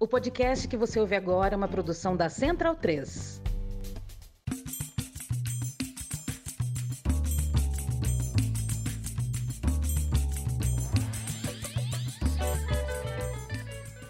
O 0.00 0.06
podcast 0.06 0.68
que 0.68 0.76
você 0.76 1.00
ouve 1.00 1.16
agora 1.16 1.54
é 1.54 1.56
uma 1.56 1.66
produção 1.66 2.16
da 2.16 2.28
Central 2.28 2.76
3. 2.76 3.42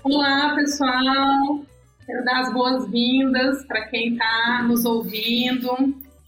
Olá, 0.05 0.55
pessoal. 0.55 1.65
Quero 2.05 2.23
dar 2.23 2.41
as 2.41 2.53
boas-vindas 2.53 3.67
para 3.67 3.87
quem 3.87 4.13
está 4.13 4.67
nos 4.69 4.85
ouvindo, 4.85 5.75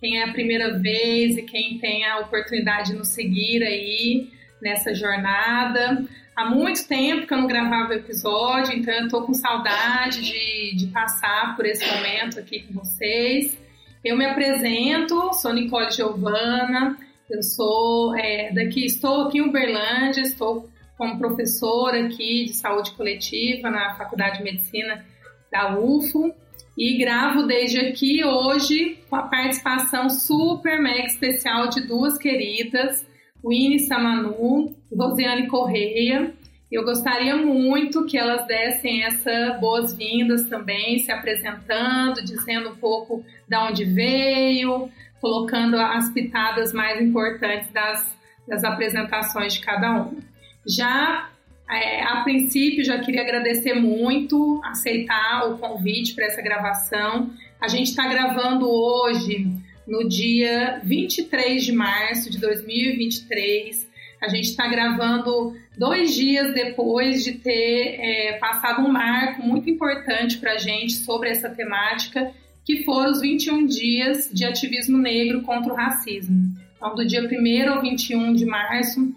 quem 0.01 0.21
é 0.21 0.25
a 0.25 0.33
primeira 0.33 0.79
vez 0.79 1.37
e 1.37 1.43
quem 1.43 1.79
tem 1.79 2.07
a 2.07 2.21
oportunidade 2.21 2.93
de 2.93 2.97
nos 2.97 3.09
seguir 3.09 3.63
aí 3.63 4.31
nessa 4.63 4.95
jornada. 4.95 6.03
Há 6.41 6.47
muito 6.47 6.89
tempo 6.89 7.27
que 7.27 7.35
eu 7.35 7.37
não 7.37 7.47
gravava 7.47 7.91
o 7.91 7.93
episódio, 7.93 8.75
então 8.75 8.95
eu 8.95 9.09
tô 9.09 9.21
com 9.25 9.35
saudade 9.35 10.23
de, 10.23 10.75
de 10.75 10.87
passar 10.87 11.55
por 11.55 11.67
esse 11.67 11.85
momento 11.85 12.39
aqui 12.39 12.61
com 12.61 12.73
vocês. 12.81 13.59
Eu 14.03 14.17
me 14.17 14.25
apresento, 14.25 15.35
sou 15.35 15.53
Nicole 15.53 15.91
Giovana, 15.91 16.97
eu 17.29 17.43
sou 17.43 18.17
é, 18.17 18.51
daqui, 18.55 18.87
estou 18.87 19.27
aqui 19.27 19.37
em 19.37 19.43
Uberlândia, 19.43 20.23
estou 20.23 20.67
como 20.97 21.19
professora 21.19 22.07
aqui 22.07 22.47
de 22.47 22.57
saúde 22.57 22.93
coletiva 22.93 23.69
na 23.69 23.95
Faculdade 23.97 24.39
de 24.39 24.45
Medicina 24.45 25.05
da 25.53 25.79
UFO 25.79 26.35
e 26.75 26.97
gravo 26.97 27.43
desde 27.43 27.81
aqui 27.81 28.25
hoje 28.25 28.99
com 29.11 29.17
a 29.17 29.25
participação 29.25 30.09
super 30.09 30.81
mega 30.81 31.05
especial 31.05 31.69
de 31.69 31.87
duas 31.87 32.17
queridas, 32.17 33.07
Winnie 33.45 33.81
Samanu 33.81 34.80
Rosiane 34.97 35.47
Correia. 35.47 36.33
Eu 36.71 36.85
gostaria 36.85 37.37
muito 37.37 38.07
que 38.07 38.17
elas 38.17 38.47
dessem 38.47 39.03
essa 39.03 39.59
boas-vindas 39.61 40.45
também, 40.45 40.99
se 41.01 41.11
apresentando, 41.11 42.23
dizendo 42.23 42.71
um 42.71 42.77
pouco 42.77 43.25
de 43.49 43.57
onde 43.57 43.85
veio, 43.85 44.89
colocando 45.21 45.77
as 45.77 46.11
pitadas 46.11 46.73
mais 46.73 47.01
importantes 47.01 47.71
das, 47.73 48.17
das 48.47 48.63
apresentações 48.63 49.55
de 49.55 49.61
cada 49.61 49.91
uma. 49.91 50.23
Já 50.65 51.29
é, 51.69 52.03
a 52.03 52.23
princípio, 52.23 52.85
já 52.85 52.99
queria 52.99 53.23
agradecer 53.23 53.75
muito, 53.75 54.61
aceitar 54.65 55.49
o 55.49 55.59
convite 55.59 56.15
para 56.15 56.27
essa 56.27 56.43
gravação. 56.43 57.31
A 57.61 57.69
gente 57.69 57.89
está 57.89 58.09
gravando 58.09 58.69
hoje 58.69 59.47
no 59.87 60.09
dia 60.09 60.81
23 60.85 61.65
de 61.65 61.73
março 61.73 62.31
de 62.31 62.39
2023. 62.39 63.90
A 64.21 64.29
gente 64.29 64.51
está 64.51 64.69
gravando 64.69 65.57
dois 65.79 66.15
dias 66.15 66.53
depois 66.53 67.25
de 67.25 67.33
ter 67.33 67.97
é, 67.99 68.39
passado 68.39 68.83
um 68.83 68.93
marco 68.93 69.43
muito 69.43 69.71
importante 69.71 70.37
para 70.39 70.53
a 70.53 70.59
gente 70.59 70.93
sobre 70.93 71.31
essa 71.31 71.49
temática, 71.49 72.31
que 72.65 72.85
foram 72.85 73.11
os 73.11 73.21
21 73.21 73.65
dias 73.67 74.31
de 74.33 74.45
ativismo 74.45 74.99
negro 74.99 75.41
contra 75.43 75.73
o 75.73 75.77
racismo. 75.77 76.55
Então, 76.77 76.95
do 76.95 77.07
dia 77.07 77.23
1 77.23 77.71
ao 77.71 77.81
21 77.81 78.35
de 78.35 78.45
março, 78.45 79.13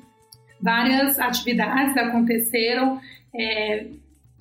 várias 0.62 1.20
atividades 1.20 1.98
aconteceram 1.98 3.00
é, 3.36 3.88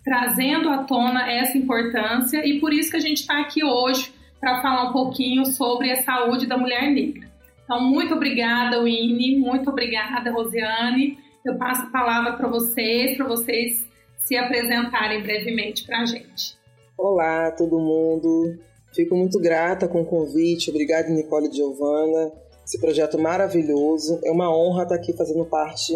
trazendo 0.05 0.69
à 0.69 0.85
tona 0.85 1.31
essa 1.31 1.59
importância 1.59 2.47
e 2.47 2.61
por 2.61 2.73
isso 2.73 2.91
que 2.91 2.97
a 2.97 3.01
gente 3.01 3.21
está 3.21 3.41
aqui 3.41 3.65
hoje 3.65 4.13
para 4.41 4.61
falar 4.61 4.91
um 4.91 4.93
pouquinho 4.93 5.45
sobre 5.47 5.91
a 5.91 6.03
saúde 6.03 6.47
da 6.47 6.57
mulher 6.57 6.91
negra. 6.91 7.32
Então, 7.73 7.89
muito 7.89 8.15
obrigada, 8.15 8.83
Winnie, 8.85 9.39
muito 9.39 9.71
obrigada, 9.71 10.31
Rosiane. 10.31 11.17
Eu 11.43 11.57
passo 11.57 11.87
a 11.87 11.91
palavra 11.91 12.37
para 12.37 12.47
vocês, 12.47 13.17
para 13.17 13.27
vocês 13.27 13.89
se 14.19 14.37
apresentarem 14.37 15.23
brevemente 15.23 15.87
para 15.87 16.03
a 16.03 16.05
gente. 16.05 16.59
Olá, 16.99 17.51
todo 17.51 17.79
mundo. 17.79 18.59
Fico 18.95 19.17
muito 19.17 19.41
grata 19.41 19.89
com 19.89 20.03
o 20.03 20.05
convite. 20.05 20.69
Obrigada, 20.69 21.09
Nicole 21.09 21.49
e 21.49 21.57
Giovana. 21.57 22.31
Esse 22.63 22.79
projeto 22.79 23.19
maravilhoso. 23.19 24.21
É 24.23 24.31
uma 24.31 24.55
honra 24.55 24.83
estar 24.83 24.97
aqui 24.97 25.15
fazendo 25.15 25.47
parte 25.47 25.95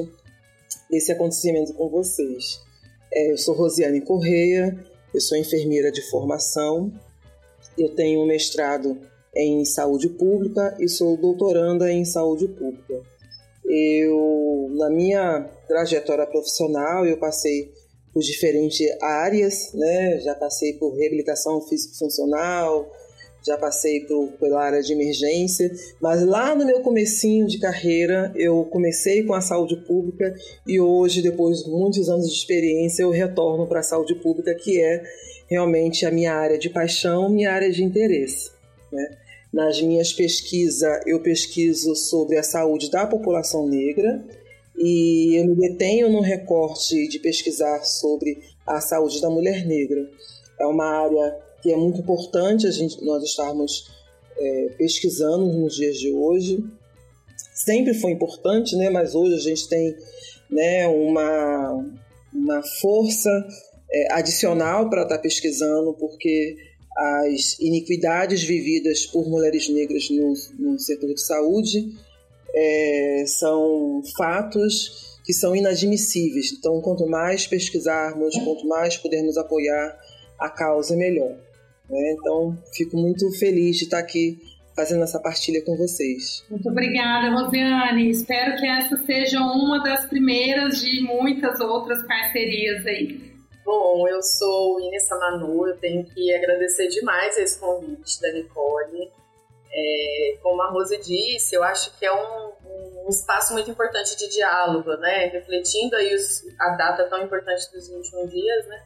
desse 0.90 1.12
acontecimento 1.12 1.74
com 1.74 1.90
vocês. 1.90 2.58
É, 3.12 3.32
eu 3.32 3.36
sou 3.36 3.54
Rosiane 3.54 4.00
Correia, 4.00 4.82
eu 5.12 5.20
sou 5.20 5.36
enfermeira 5.36 5.92
de 5.92 6.00
formação 6.08 6.90
eu 7.78 7.94
tenho 7.94 8.20
um 8.20 8.26
mestrado 8.26 8.98
em 9.36 9.64
saúde 9.64 10.08
pública 10.08 10.76
e 10.80 10.88
sou 10.88 11.16
doutoranda 11.16 11.92
em 11.92 12.04
saúde 12.04 12.48
pública. 12.48 13.02
Eu, 13.64 14.70
na 14.74 14.88
minha 14.90 15.48
trajetória 15.66 16.26
profissional, 16.26 17.04
eu 17.04 17.18
passei 17.18 17.72
por 18.12 18.22
diferentes 18.22 18.86
áreas, 19.02 19.72
né? 19.74 20.20
Já 20.20 20.34
passei 20.34 20.72
por 20.74 20.94
reabilitação 20.94 21.60
físico-funcional, 21.60 22.90
já 23.46 23.56
passei 23.56 24.00
por, 24.06 24.32
pela 24.40 24.62
área 24.62 24.82
de 24.82 24.92
emergência, 24.92 25.70
mas 26.00 26.24
lá 26.24 26.54
no 26.54 26.64
meu 26.64 26.80
comecinho 26.80 27.46
de 27.46 27.58
carreira, 27.58 28.32
eu 28.34 28.64
comecei 28.64 29.22
com 29.22 29.34
a 29.34 29.40
saúde 29.40 29.76
pública 29.86 30.34
e 30.66 30.80
hoje, 30.80 31.22
depois 31.22 31.62
de 31.62 31.70
muitos 31.70 32.08
anos 32.08 32.26
de 32.28 32.36
experiência, 32.36 33.02
eu 33.02 33.10
retorno 33.10 33.66
para 33.66 33.80
a 33.80 33.84
saúde 33.84 34.14
pública, 34.16 34.54
que 34.54 34.80
é 34.80 35.04
realmente 35.48 36.04
a 36.04 36.10
minha 36.10 36.34
área 36.34 36.58
de 36.58 36.68
paixão, 36.68 37.28
minha 37.28 37.52
área 37.52 37.70
de 37.70 37.84
interesse. 37.84 38.50
Né? 38.92 39.16
Nas 39.52 39.80
minhas 39.80 40.12
pesquisas, 40.12 41.00
eu 41.06 41.20
pesquiso 41.20 41.94
sobre 41.94 42.36
a 42.36 42.42
saúde 42.42 42.90
da 42.90 43.06
população 43.06 43.66
negra 43.66 44.24
e 44.76 45.34
eu 45.36 45.46
me 45.46 45.54
detenho 45.54 46.10
no 46.10 46.20
recorte 46.20 47.08
de 47.08 47.18
pesquisar 47.18 47.82
sobre 47.84 48.42
a 48.66 48.80
saúde 48.80 49.20
da 49.20 49.30
mulher 49.30 49.64
negra. 49.66 50.08
É 50.60 50.66
uma 50.66 50.84
área 50.84 51.38
que 51.62 51.72
é 51.72 51.76
muito 51.76 52.00
importante 52.00 52.66
a 52.66 52.70
gente, 52.70 53.02
nós 53.04 53.22
estarmos 53.22 53.90
é, 54.38 54.74
pesquisando 54.76 55.46
nos 55.46 55.74
dias 55.74 55.96
de 55.96 56.12
hoje. 56.12 56.62
Sempre 57.54 57.94
foi 57.94 58.10
importante, 58.10 58.76
né? 58.76 58.90
mas 58.90 59.14
hoje 59.14 59.34
a 59.34 59.40
gente 59.40 59.68
tem 59.68 59.96
né, 60.50 60.86
uma, 60.88 61.84
uma 62.32 62.62
força 62.80 63.30
é, 63.90 64.12
adicional 64.12 64.90
para 64.90 65.02
estar 65.02 65.16
tá 65.16 65.22
pesquisando, 65.22 65.94
porque 65.94 66.56
as 66.96 67.58
iniquidades 67.60 68.42
vividas 68.42 69.04
por 69.06 69.28
mulheres 69.28 69.68
negras 69.68 70.08
no, 70.10 70.32
no 70.58 70.78
setor 70.78 71.12
de 71.12 71.20
saúde 71.20 71.92
é, 72.54 73.24
são 73.26 74.02
fatos 74.16 75.18
que 75.24 75.32
são 75.32 75.54
inadmissíveis. 75.54 76.52
Então, 76.52 76.80
quanto 76.80 77.06
mais 77.06 77.46
pesquisarmos, 77.46 78.34
quanto 78.36 78.66
mais 78.66 78.96
pudermos 78.96 79.36
apoiar 79.36 79.98
a 80.38 80.48
causa, 80.48 80.96
melhor. 80.96 81.36
Né? 81.90 82.16
Então, 82.18 82.56
fico 82.72 82.96
muito 82.96 83.30
feliz 83.38 83.76
de 83.76 83.84
estar 83.84 83.98
aqui 83.98 84.38
fazendo 84.74 85.02
essa 85.02 85.18
partilha 85.18 85.62
com 85.64 85.76
vocês. 85.76 86.44
Muito 86.50 86.68
obrigada, 86.68 87.30
Rosiane. 87.30 88.10
Espero 88.10 88.56
que 88.56 88.66
essa 88.66 88.96
seja 89.04 89.40
uma 89.40 89.82
das 89.82 90.06
primeiras 90.06 90.80
de 90.80 91.00
muitas 91.02 91.58
outras 91.60 92.06
parcerias 92.06 92.86
aí. 92.86 93.35
Bom, 93.66 94.06
eu 94.06 94.22
sou 94.22 94.80
Inessa 94.80 95.18
Manu, 95.18 95.66
eu 95.66 95.76
tenho 95.76 96.04
que 96.04 96.32
agradecer 96.32 96.86
demais 96.86 97.36
esse 97.36 97.58
convite 97.58 98.22
da 98.22 98.30
Nicole. 98.30 99.10
É, 99.72 100.38
como 100.40 100.62
a 100.62 100.70
Rose 100.70 100.96
disse, 100.98 101.56
eu 101.56 101.64
acho 101.64 101.98
que 101.98 102.06
é 102.06 102.12
um, 102.12 102.52
um, 102.64 103.08
espaço 103.08 103.52
muito 103.52 103.68
importante 103.68 104.16
de 104.16 104.28
diálogo, 104.28 104.96
né? 104.98 105.26
Refletindo 105.26 105.96
aí 105.96 106.14
os, 106.14 106.44
a 106.60 106.76
data 106.76 107.08
tão 107.08 107.20
importante 107.20 107.68
dos 107.72 107.88
21 107.88 108.28
dias, 108.28 108.66
né? 108.68 108.84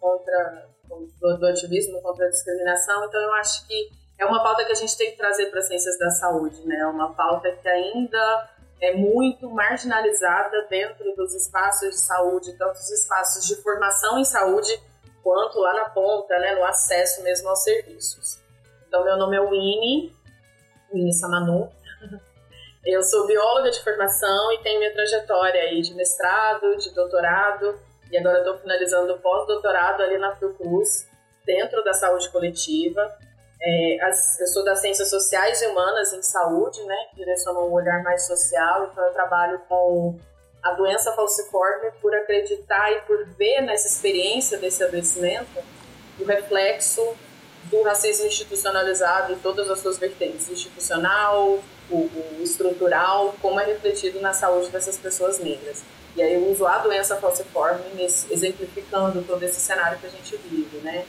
Contra 0.00 0.66
do, 0.88 1.36
do 1.36 1.46
ativismo, 1.46 2.00
contra 2.00 2.24
a 2.24 2.30
discriminação. 2.30 3.04
Então, 3.04 3.20
eu 3.20 3.34
acho 3.34 3.66
que 3.66 3.90
é 4.18 4.24
uma 4.24 4.42
pauta 4.42 4.64
que 4.64 4.72
a 4.72 4.76
gente 4.76 4.96
tem 4.96 5.10
que 5.10 5.18
trazer 5.18 5.50
para 5.50 5.58
as 5.58 5.66
ciências 5.66 5.98
da 5.98 6.08
saúde, 6.08 6.66
né? 6.66 6.78
É 6.78 6.86
uma 6.86 7.14
pauta 7.14 7.50
que 7.50 7.68
ainda 7.68 8.50
é 8.80 8.94
muito 8.94 9.48
marginalizada 9.50 10.66
dentro 10.68 11.14
dos 11.14 11.34
espaços 11.34 11.90
de 11.90 12.00
saúde, 12.00 12.56
tanto 12.58 12.74
os 12.74 12.90
espaços 12.90 13.46
de 13.46 13.56
formação 13.62 14.18
em 14.18 14.24
saúde, 14.24 14.80
quanto 15.22 15.58
lá 15.58 15.74
na 15.74 15.88
ponta, 15.90 16.38
né, 16.38 16.54
no 16.54 16.64
acesso 16.64 17.22
mesmo 17.22 17.48
aos 17.48 17.62
serviços. 17.62 18.38
Então, 18.86 19.02
meu 19.04 19.16
nome 19.16 19.36
é 19.36 19.40
Winnie, 19.40 20.12
Winnie 20.92 21.12
Samanu. 21.12 21.70
Eu 22.84 23.02
sou 23.02 23.26
bióloga 23.26 23.70
de 23.70 23.82
formação 23.82 24.52
e 24.52 24.58
tenho 24.58 24.78
minha 24.78 24.92
trajetória 24.92 25.60
aí 25.60 25.82
de 25.82 25.92
mestrado, 25.94 26.76
de 26.76 26.94
doutorado, 26.94 27.80
e 28.12 28.16
agora 28.16 28.38
estou 28.38 28.56
finalizando 28.58 29.14
o 29.14 29.18
pós-doutorado 29.18 30.02
ali 30.02 30.18
na 30.18 30.36
Fiocruz, 30.36 31.08
dentro 31.44 31.82
da 31.82 31.92
saúde 31.92 32.28
coletiva. 32.30 33.18
É, 33.60 33.98
as, 34.02 34.38
eu 34.40 34.46
sou 34.48 34.64
das 34.64 34.80
ciências 34.80 35.08
sociais 35.08 35.60
e 35.62 35.66
humanas 35.66 36.12
em 36.12 36.22
saúde, 36.22 36.82
né? 36.84 36.96
Direciono 37.14 37.66
um 37.66 37.72
olhar 37.72 38.02
mais 38.02 38.26
social, 38.26 38.90
então 38.90 39.04
eu 39.04 39.12
trabalho 39.12 39.60
com 39.68 40.18
a 40.62 40.72
doença 40.72 41.12
falciforme 41.12 41.90
por 42.02 42.14
acreditar 42.14 42.92
e 42.92 43.00
por 43.02 43.24
ver 43.38 43.60
nessa 43.62 43.86
experiência 43.86 44.58
desse 44.58 44.82
adoecimento 44.82 45.62
o 46.18 46.24
reflexo 46.24 47.16
do 47.64 47.82
racismo 47.82 48.26
institucionalizado 48.26 49.32
em 49.32 49.38
todas 49.38 49.68
as 49.70 49.80
suas 49.80 49.98
vertentes, 49.98 50.48
institucional, 50.48 51.60
o, 51.90 51.96
o 51.96 52.40
estrutural, 52.42 53.34
como 53.40 53.60
é 53.60 53.64
refletido 53.64 54.20
na 54.20 54.32
saúde 54.32 54.70
dessas 54.70 54.96
pessoas 54.96 55.38
negras. 55.38 55.82
E 56.16 56.22
aí 56.22 56.34
eu 56.34 56.50
uso 56.50 56.66
a 56.66 56.78
doença 56.78 57.16
falciforme 57.16 57.84
exemplificando 58.30 59.22
todo 59.22 59.42
esse 59.42 59.60
cenário 59.60 59.98
que 59.98 60.06
a 60.06 60.10
gente 60.10 60.36
vive, 60.36 60.78
né? 60.78 61.04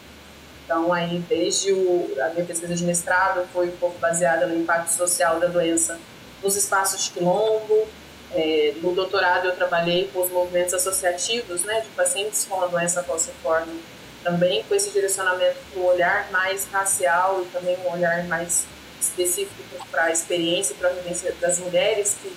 Então 0.67 0.91
aí 0.91 1.23
desde 1.29 1.71
o, 1.71 2.13
a 2.21 2.29
minha 2.31 2.45
pesquisa 2.45 2.75
de 2.75 2.83
mestrado 2.83 3.47
foi 3.53 3.69
um 3.69 3.77
pouco 3.77 3.97
baseada 3.99 4.45
no 4.45 4.53
impacto 4.53 4.89
social 4.89 5.39
da 5.39 5.47
doença 5.47 5.97
nos 6.43 6.57
espaços 6.57 7.05
de 7.05 7.11
quilombo, 7.11 7.87
é, 8.31 8.73
no 8.81 8.93
doutorado 8.93 9.47
eu 9.47 9.55
trabalhei 9.55 10.09
com 10.13 10.21
os 10.21 10.29
movimentos 10.29 10.73
associativos, 10.73 11.63
né, 11.63 11.81
de 11.81 11.87
pacientes 11.89 12.45
com 12.45 12.61
a 12.61 12.67
doença 12.67 13.01
falciforme, 13.01 13.81
também 14.23 14.63
com 14.63 14.75
esse 14.75 14.89
direcionamento 14.89 15.55
para 15.71 15.81
um 15.81 15.85
olhar 15.85 16.29
mais 16.31 16.67
racial 16.71 17.41
e 17.41 17.45
também 17.45 17.77
um 17.85 17.93
olhar 17.93 18.25
mais 18.25 18.65
específico 18.99 19.87
para 19.89 20.05
a 20.05 20.11
experiência 20.11 20.73
e 20.73 20.75
para 20.75 20.89
a 20.89 20.93
vivência 20.93 21.33
das 21.39 21.59
mulheres 21.59 22.17
que, 22.21 22.29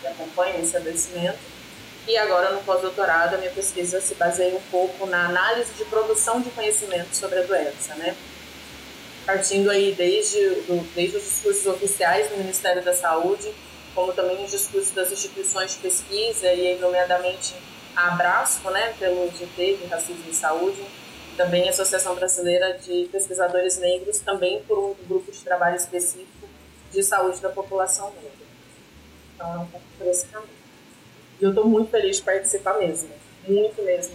que 0.00 0.06
acompanham 0.06 0.60
esse 0.60 0.76
adoecimento. 0.76 1.38
E 2.06 2.16
agora, 2.16 2.50
no 2.50 2.62
pós-doutorado, 2.62 3.34
a 3.34 3.38
minha 3.38 3.50
pesquisa 3.50 4.00
se 4.00 4.14
baseia 4.14 4.56
um 4.56 4.62
pouco 4.70 5.06
na 5.06 5.26
análise 5.26 5.72
de 5.74 5.84
produção 5.84 6.40
de 6.40 6.50
conhecimento 6.50 7.14
sobre 7.14 7.38
a 7.38 7.42
doença, 7.42 7.94
né? 7.94 8.16
Partindo 9.24 9.70
aí 9.70 9.94
desde, 9.94 10.40
do, 10.62 10.82
desde 10.94 11.16
os 11.16 11.22
discursos 11.22 11.66
oficiais 11.66 12.28
do 12.28 12.38
Ministério 12.38 12.82
da 12.82 12.92
Saúde, 12.92 13.54
como 13.94 14.12
também 14.12 14.44
os 14.44 14.50
discursos 14.50 14.90
das 14.90 15.12
instituições 15.12 15.74
de 15.74 15.78
pesquisa, 15.78 16.52
e 16.52 16.76
nomeadamente 16.80 17.54
a 17.94 18.08
Abrasco, 18.08 18.68
né, 18.70 18.94
pelo 18.98 19.30
GT, 19.30 19.76
de 19.76 19.86
Racismo 19.86 20.24
e 20.28 20.34
Saúde, 20.34 20.82
também 21.36 21.68
a 21.68 21.70
Associação 21.70 22.14
Brasileira 22.16 22.78
de 22.78 23.08
Pesquisadores 23.12 23.78
Negros, 23.78 24.18
também 24.18 24.62
por 24.62 24.78
um 24.78 24.94
grupo 25.06 25.30
de 25.30 25.38
trabalho 25.38 25.76
específico 25.76 26.48
de 26.90 27.02
saúde 27.02 27.40
da 27.40 27.48
população 27.48 28.10
negra. 28.10 28.30
Então, 29.34 29.54
é 29.54 29.58
um 29.58 29.66
pouco 29.66 29.86
por 29.98 30.06
esse 30.08 30.26
caminho. 30.26 30.61
E 31.42 31.44
eu 31.44 31.48
estou 31.50 31.66
muito 31.68 31.90
feliz 31.90 32.18
de 32.18 32.22
participar 32.22 32.78
mesmo. 32.78 33.10
Muito 33.48 33.82
mesmo. 33.82 34.14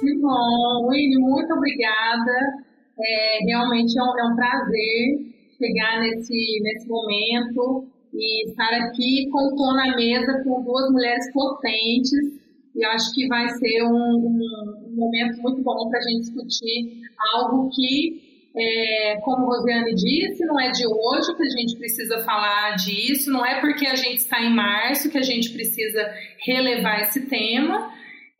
Muito 0.00 0.22
bom, 0.22 0.86
Willy, 0.88 1.18
muito 1.18 1.52
obrigada. 1.52 2.64
É, 2.98 3.38
realmente 3.44 3.98
é 3.98 4.02
um, 4.02 4.18
é 4.18 4.32
um 4.32 4.36
prazer 4.36 5.34
chegar 5.58 6.00
nesse, 6.00 6.60
nesse 6.62 6.88
momento 6.88 7.88
e 8.14 8.48
estar 8.48 8.72
aqui 8.72 9.28
com 9.30 9.54
tom 9.54 9.74
na 9.74 9.94
mesa 9.94 10.42
com 10.44 10.62
duas 10.62 10.90
mulheres 10.90 11.30
potentes 11.34 12.45
e 12.76 12.84
acho 12.84 13.14
que 13.14 13.26
vai 13.26 13.48
ser 13.48 13.82
um, 13.84 13.88
um, 13.88 14.94
momento 14.94 15.40
muito 15.40 15.62
bom 15.62 15.88
para 15.88 15.98
a 15.98 16.02
gente 16.02 16.20
discutir 16.20 17.00
algo 17.34 17.70
que, 17.74 18.20
é, 18.54 19.16
como 19.22 19.46
Rosiane 19.46 19.94
disse, 19.94 20.44
não 20.44 20.60
é 20.60 20.70
de 20.70 20.86
hoje 20.86 21.34
que 21.34 21.42
a 21.42 21.58
gente 21.58 21.78
precisa 21.78 22.22
falar 22.22 22.76
disso, 22.76 23.30
não 23.30 23.44
é 23.44 23.60
porque 23.62 23.86
a 23.86 23.94
gente 23.94 24.18
está 24.18 24.42
em 24.42 24.54
março 24.54 25.10
que 25.10 25.16
a 25.16 25.22
gente 25.22 25.50
precisa 25.50 26.06
relevar 26.46 27.00
esse 27.00 27.26
tema. 27.26 27.90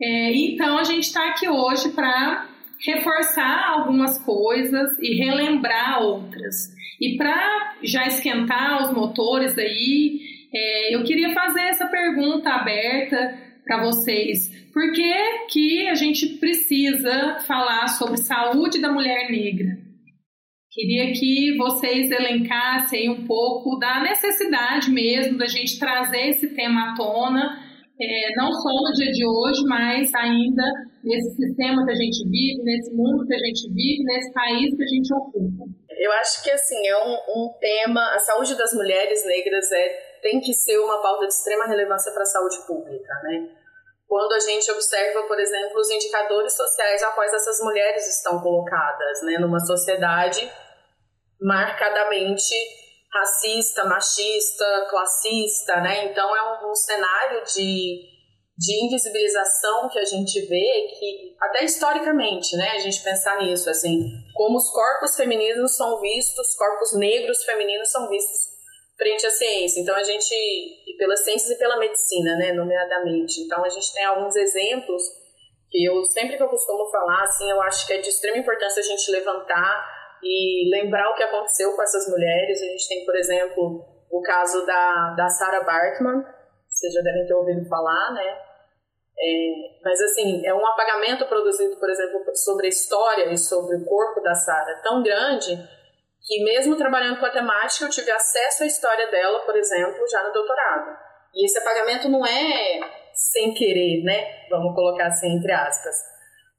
É, 0.00 0.34
então, 0.34 0.76
a 0.76 0.84
gente 0.84 1.04
está 1.04 1.30
aqui 1.30 1.48
hoje 1.48 1.88
para 1.92 2.46
reforçar 2.84 3.70
algumas 3.70 4.18
coisas 4.22 4.90
e 5.00 5.16
relembrar 5.16 6.02
outras. 6.02 6.76
E 7.00 7.16
para 7.16 7.74
já 7.82 8.06
esquentar 8.06 8.82
os 8.82 8.92
motores 8.94 9.56
aí, 9.56 10.20
é, 10.54 10.94
eu 10.94 11.04
queria 11.04 11.30
fazer 11.30 11.62
essa 11.62 11.86
pergunta 11.86 12.50
aberta 12.50 13.45
para 13.66 13.82
vocês. 13.84 14.48
Por 14.72 14.92
que, 14.92 15.12
que 15.50 15.88
a 15.88 15.94
gente 15.94 16.38
precisa 16.38 17.40
falar 17.40 17.88
sobre 17.88 18.16
saúde 18.16 18.80
da 18.80 18.92
mulher 18.92 19.28
negra? 19.28 19.76
Queria 20.70 21.12
que 21.12 21.56
vocês 21.56 22.10
elencassem 22.10 23.10
um 23.10 23.26
pouco 23.26 23.78
da 23.78 24.02
necessidade 24.02 24.90
mesmo 24.90 25.38
da 25.38 25.46
gente 25.46 25.78
trazer 25.78 26.28
esse 26.28 26.54
tema 26.54 26.92
à 26.92 26.94
tona, 26.94 27.58
é, 27.98 28.36
não 28.36 28.52
só 28.52 28.68
no 28.68 28.92
dia 28.92 29.10
de 29.10 29.26
hoje, 29.26 29.62
mas 29.66 30.14
ainda 30.14 30.62
nesse 31.02 31.34
sistema 31.34 31.84
que 31.84 31.90
a 31.90 31.94
gente 31.94 32.28
vive, 32.28 32.62
nesse 32.62 32.94
mundo 32.94 33.26
que 33.26 33.34
a 33.34 33.38
gente 33.38 33.72
vive, 33.72 34.04
nesse 34.04 34.32
país 34.32 34.76
que 34.76 34.82
a 34.82 34.86
gente 34.86 35.14
ocupa. 35.14 35.64
Eu 35.98 36.12
acho 36.12 36.44
que 36.44 36.50
assim 36.50 36.86
é 36.86 36.96
um, 36.98 37.14
um 37.14 37.50
tema, 37.58 38.14
a 38.14 38.18
saúde 38.18 38.54
das 38.56 38.74
mulheres 38.74 39.24
negras 39.24 39.72
é 39.72 40.05
tem 40.26 40.40
que 40.40 40.52
ser 40.52 40.76
uma 40.81 41.00
pauta 41.00 41.28
de 41.28 41.32
extrema 41.32 41.67
relevância 41.67 42.11
para 42.11 42.23
a 42.23 42.26
saúde 42.26 42.58
pública, 42.67 43.14
né? 43.23 43.49
Quando 44.08 44.32
a 44.32 44.40
gente 44.40 44.69
observa, 44.73 45.23
por 45.23 45.38
exemplo, 45.38 45.78
os 45.78 45.88
indicadores 45.88 46.52
sociais 46.52 47.00
a 47.05 47.12
quais 47.12 47.32
essas 47.32 47.61
mulheres 47.61 48.08
estão 48.08 48.40
colocadas, 48.40 49.23
né, 49.23 49.38
numa 49.38 49.61
sociedade 49.61 50.50
marcadamente 51.40 52.55
racista, 53.12 53.84
machista, 53.84 54.87
classista, 54.90 55.81
né? 55.81 56.06
Então 56.06 56.37
é 56.37 56.43
um, 56.43 56.70
um 56.70 56.75
cenário 56.75 57.44
de, 57.44 58.02
de 58.58 58.84
invisibilização 58.84 59.88
que 59.90 59.99
a 60.00 60.05
gente 60.05 60.40
vê 60.40 60.88
que 60.99 61.37
até 61.40 61.64
historicamente, 61.64 62.56
né, 62.56 62.70
a 62.70 62.78
gente 62.78 63.00
pensar 63.00 63.38
nisso, 63.38 63.70
assim, 63.70 64.11
como 64.34 64.56
os 64.56 64.70
corpos 64.70 65.14
femininos 65.14 65.76
são 65.76 66.00
vistos, 66.00 66.55
corpos 66.56 66.96
negros 66.99 67.44
femininos 67.44 67.90
são 67.93 68.08
vistos 68.08 68.55
frente 68.96 69.26
à 69.26 69.31
ciência. 69.31 69.81
Então 69.81 69.94
a 69.94 70.02
gente, 70.02 70.34
pelas 70.98 71.20
ciências 71.20 71.50
e 71.50 71.58
pela 71.58 71.78
medicina, 71.78 72.37
né, 72.37 72.52
nomeadamente. 72.52 73.40
Então 73.43 73.64
a 73.64 73.69
gente 73.69 73.93
tem 73.93 74.04
alguns 74.04 74.34
exemplos 74.37 75.02
que 75.70 75.84
eu 75.84 76.04
sempre 76.04 76.37
que 76.37 76.43
eu 76.43 76.48
costumo 76.48 76.90
falar, 76.90 77.25
assim, 77.25 77.50
eu 77.50 77.60
acho 77.62 77.87
que 77.87 77.93
é 77.93 77.98
de 77.98 78.08
extrema 78.08 78.38
importância 78.38 78.81
a 78.81 78.84
gente 78.84 79.10
levantar 79.10 79.84
e 80.22 80.70
lembrar 80.70 81.10
o 81.10 81.14
que 81.14 81.22
aconteceu 81.22 81.75
com 81.75 81.82
essas 81.82 82.08
mulheres. 82.08 82.60
A 82.62 82.66
gente 82.66 82.88
tem, 82.88 83.04
por 83.04 83.16
exemplo, 83.16 83.84
o 84.10 84.22
caso 84.22 84.64
da, 84.64 85.14
da 85.16 85.28
Sarah 85.28 85.64
Bartman, 85.64 86.25
vocês 86.69 86.92
já 86.92 87.00
devem 87.02 87.26
ter 87.26 87.34
ouvido 87.34 87.69
falar, 87.69 88.12
né? 88.14 88.38
É, 89.19 89.81
mas 89.82 90.00
assim, 90.02 90.46
é 90.46 90.54
um 90.54 90.66
apagamento 90.66 91.26
produzido, 91.26 91.76
por 91.76 91.88
exemplo, 91.88 92.20
sobre 92.34 92.66
a 92.66 92.69
história 92.69 93.32
e 93.32 93.38
sobre 93.38 93.76
o 93.76 93.84
corpo 93.84 94.20
da 94.20 94.34
Sarah 94.34 94.81
tão 94.82 95.02
grande 95.02 95.58
que 96.26 96.43
mesmo 96.43 96.76
trabalhando 96.76 97.20
com 97.20 97.26
a 97.26 97.31
temática, 97.31 97.84
eu 97.84 97.90
tive 97.90 98.11
acesso 98.11 98.64
à 98.64 98.67
história 98.67 99.06
dela, 99.11 99.40
por 99.40 99.56
exemplo, 99.56 100.06
já 100.08 100.25
no 100.25 100.32
doutorado. 100.32 100.96
E 101.32 101.46
esse 101.46 101.58
apagamento 101.58 102.08
não 102.08 102.26
é 102.26 102.81
sem 103.14 103.55
querer, 103.55 104.02
né? 104.02 104.49
Vamos 104.50 104.75
colocar 104.75 105.06
assim 105.06 105.37
entre 105.37 105.52
aspas. 105.52 105.94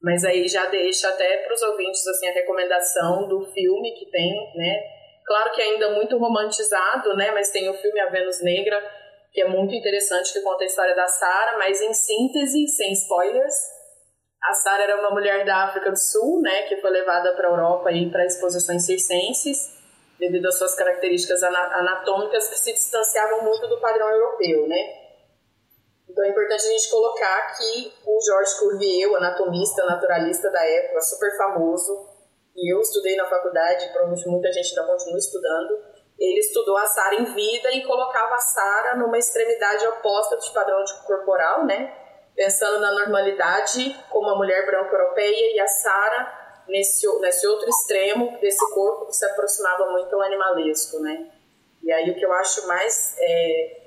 Mas 0.02 0.24
aí 0.24 0.48
já 0.48 0.66
deixa 0.68 1.10
até 1.10 1.38
para 1.44 1.54
os 1.54 1.62
ouvintes 1.62 2.06
assim 2.08 2.28
a 2.28 2.34
recomendação 2.34 3.28
do 3.28 3.46
filme 3.52 3.92
que 3.94 4.10
tem, 4.10 4.34
né? 4.56 4.80
Claro 5.26 5.52
que 5.52 5.62
ainda 5.62 5.92
muito 5.92 6.18
romantizado, 6.18 7.16
né? 7.18 7.32
Mas 7.32 7.52
tem 7.52 7.70
o 7.70 7.74
filme 7.74 8.00
A 8.00 8.10
Vênus 8.10 8.42
Negra, 8.42 8.82
que 9.34 9.42
é 9.42 9.48
muito 9.48 9.76
interessante, 9.76 10.32
que 10.32 10.42
conta 10.42 10.64
a 10.64 10.68
história 10.68 10.96
da 10.96 11.08
Sara, 11.08 11.58
mas 11.58 11.82
em 11.82 11.94
síntese, 11.94 12.68
sem 12.70 12.94
spoilers, 12.94 13.56
a 14.50 14.54
Sara 14.54 14.84
era 14.84 15.00
uma 15.00 15.12
mulher 15.12 15.46
da 15.46 15.66
África 15.66 15.92
do 15.92 16.00
Sul, 16.00 16.42
né, 16.42 16.64
que 16.64 16.78
foi 16.78 16.90
levada 16.90 17.34
para 17.34 17.48
a 17.48 17.52
Europa 17.52 17.92
e 17.92 18.10
para 18.10 18.26
exposições 18.26 18.86
circenses, 18.86 19.76
devido 20.18 20.48
às 20.48 20.58
suas 20.58 20.74
características 20.76 21.44
anatômicas 21.44 22.48
que 22.48 22.58
se 22.58 22.74
distanciavam 22.74 23.44
muito 23.44 23.68
do 23.68 23.80
padrão 23.80 24.10
europeu, 24.10 24.68
né? 24.68 25.08
Então 26.10 26.24
é 26.26 26.30
importante 26.30 26.66
a 26.66 26.72
gente 26.72 26.90
colocar 26.90 27.58
que 27.58 27.94
o 28.06 28.20
Georges 28.22 28.54
Cuvier, 28.56 29.10
o 29.12 29.16
anatomista, 29.18 29.86
naturalista 29.86 30.50
da 30.50 30.66
época, 30.66 31.02
super 31.02 31.38
famoso, 31.38 32.10
e 32.56 32.74
eu 32.74 32.80
estudei 32.80 33.16
na 33.16 33.28
faculdade, 33.28 33.88
provavelmente 33.90 34.28
muita 34.28 34.52
gente 34.52 34.70
ainda 34.70 34.92
continua 34.92 35.18
estudando, 35.20 35.78
ele 36.18 36.40
estudou 36.40 36.76
a 36.78 36.88
Sara 36.88 37.16
em 37.16 37.26
vida 37.26 37.72
e 37.74 37.86
colocava 37.86 38.34
a 38.34 38.40
Sara 38.40 38.96
numa 38.96 39.20
extremidade 39.20 39.86
oposta 39.88 40.38
do 40.38 40.52
padrão 40.52 40.84
corporal, 41.06 41.66
né? 41.66 42.07
Pensando 42.38 42.80
na 42.80 42.92
normalidade 42.92 43.98
como 44.12 44.30
a 44.30 44.38
mulher 44.38 44.64
branca 44.68 44.96
europeia 44.96 45.56
e 45.56 45.60
a 45.60 45.68
Sara 45.68 46.64
nesse, 46.68 47.06
nesse 47.20 47.48
outro 47.48 47.68
extremo 47.68 48.38
desse 48.40 48.64
corpo 48.74 49.08
que 49.08 49.16
se 49.16 49.26
aproximava 49.26 49.92
muito 49.92 50.16
ao 50.16 50.22
animalesco, 50.22 51.00
né? 51.00 51.32
E 51.82 51.92
aí 51.92 52.12
o 52.12 52.16
que 52.16 52.24
eu 52.24 52.32
acho 52.34 52.68
mais 52.68 53.16
é, 53.20 53.82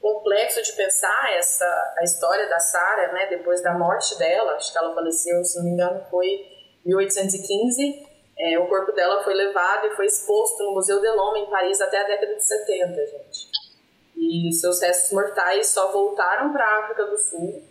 complexo 0.00 0.60
de 0.60 0.72
pensar 0.72 1.32
essa 1.36 1.94
a 1.98 2.02
história 2.02 2.48
da 2.48 2.58
Sara, 2.58 3.12
né? 3.12 3.26
Depois 3.28 3.62
da 3.62 3.72
morte 3.74 4.18
dela, 4.18 4.54
acho 4.54 4.72
que 4.72 4.78
ela 4.78 4.92
faleceu, 4.92 5.44
se 5.44 5.56
não 5.58 5.64
me 5.64 5.70
engano, 5.70 6.04
foi 6.10 6.44
1815. 6.84 8.10
É, 8.38 8.58
o 8.58 8.66
corpo 8.66 8.90
dela 8.90 9.22
foi 9.22 9.34
levado 9.34 9.86
e 9.86 9.94
foi 9.94 10.06
exposto 10.06 10.64
no 10.64 10.72
Museu 10.72 11.00
de 11.00 11.08
Loma 11.10 11.38
em 11.38 11.48
Paris 11.48 11.80
até 11.80 12.00
a 12.00 12.06
década 12.08 12.34
de 12.34 12.42
70, 12.42 13.06
gente 13.06 13.31
e 14.16 14.52
seus 14.52 14.80
restos 14.80 15.12
mortais 15.12 15.68
só 15.68 15.90
voltaram 15.90 16.52
para 16.52 16.64
a 16.64 16.78
África 16.84 17.04
do 17.04 17.18
Sul 17.18 17.62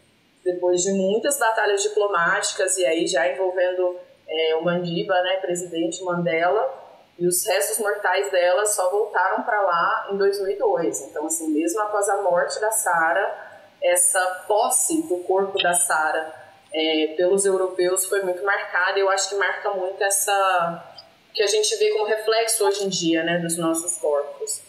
depois 0.44 0.82
de 0.82 0.92
muitas 0.92 1.38
batalhas 1.38 1.84
diplomáticas 1.84 2.78
e 2.78 2.86
aí 2.86 3.08
já 3.08 3.28
envolvendo 3.28 3.96
é, 4.28 4.56
o 4.56 4.64
Mandiba, 4.64 5.14
né, 5.22 5.38
presidente 5.38 6.04
Mandela, 6.04 6.80
e 7.20 7.28
os 7.28 7.46
restos 7.46 7.78
mortais 7.78 8.32
dela 8.32 8.66
só 8.66 8.90
voltaram 8.90 9.44
para 9.44 9.62
lá 9.62 10.10
em 10.12 10.18
2002. 10.18 11.02
Então, 11.02 11.26
assim, 11.28 11.50
mesmo 11.50 11.80
após 11.82 12.10
a 12.10 12.22
morte 12.22 12.60
da 12.60 12.72
Sara, 12.72 13.52
essa 13.82 14.46
posse 14.48 15.04
do 15.04 15.18
corpo 15.20 15.62
da 15.62 15.74
Sara 15.74 16.34
é, 16.74 17.14
pelos 17.18 17.46
europeus 17.46 18.06
foi 18.06 18.24
muito 18.24 18.44
marcada. 18.44 18.98
Eu 18.98 19.10
acho 19.10 19.30
que 19.30 19.36
marca 19.36 19.70
muito 19.72 20.02
essa 20.04 20.88
que 21.34 21.44
a 21.44 21.48
gente 21.48 21.76
vê 21.78 21.92
como 21.92 22.06
reflexo 22.06 22.66
hoje 22.66 22.86
em 22.86 22.90
dia, 22.90 23.24
né, 23.24 23.38
dos 23.38 23.58
nossos 23.58 23.98
corpos. 23.98 24.62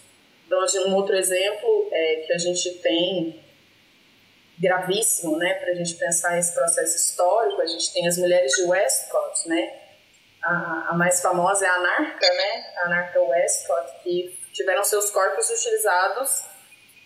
Então, 0.53 0.87
um 0.87 0.97
outro 0.97 1.17
exemplo 1.17 1.89
é 1.91 2.17
que 2.27 2.33
a 2.35 2.37
gente 2.37 2.75
tem 2.81 3.41
gravíssimo, 4.59 5.39
né, 5.39 5.55
para 5.55 5.71
a 5.71 5.75
gente 5.75 5.95
pensar 5.95 6.39
esse 6.39 6.53
processo 6.53 6.95
histórico, 6.95 7.63
a 7.63 7.67
gente 7.67 7.91
tem 7.95 8.07
as 8.07 8.19
mulheres 8.19 8.53
de 8.53 8.65
Westcott, 8.65 9.49
né, 9.49 9.73
a, 10.43 10.91
a 10.91 10.95
mais 10.95 11.23
famosa 11.23 11.65
é 11.65 11.69
a 11.69 11.75
Anarca, 11.75 12.27
né, 12.27 12.67
a 12.77 12.87
Anarca 12.87 13.21
Westcott, 13.23 14.03
que 14.03 14.39
tiveram 14.53 14.85
seus 14.85 15.11
corpos 15.11 15.49
utilizados 15.49 16.45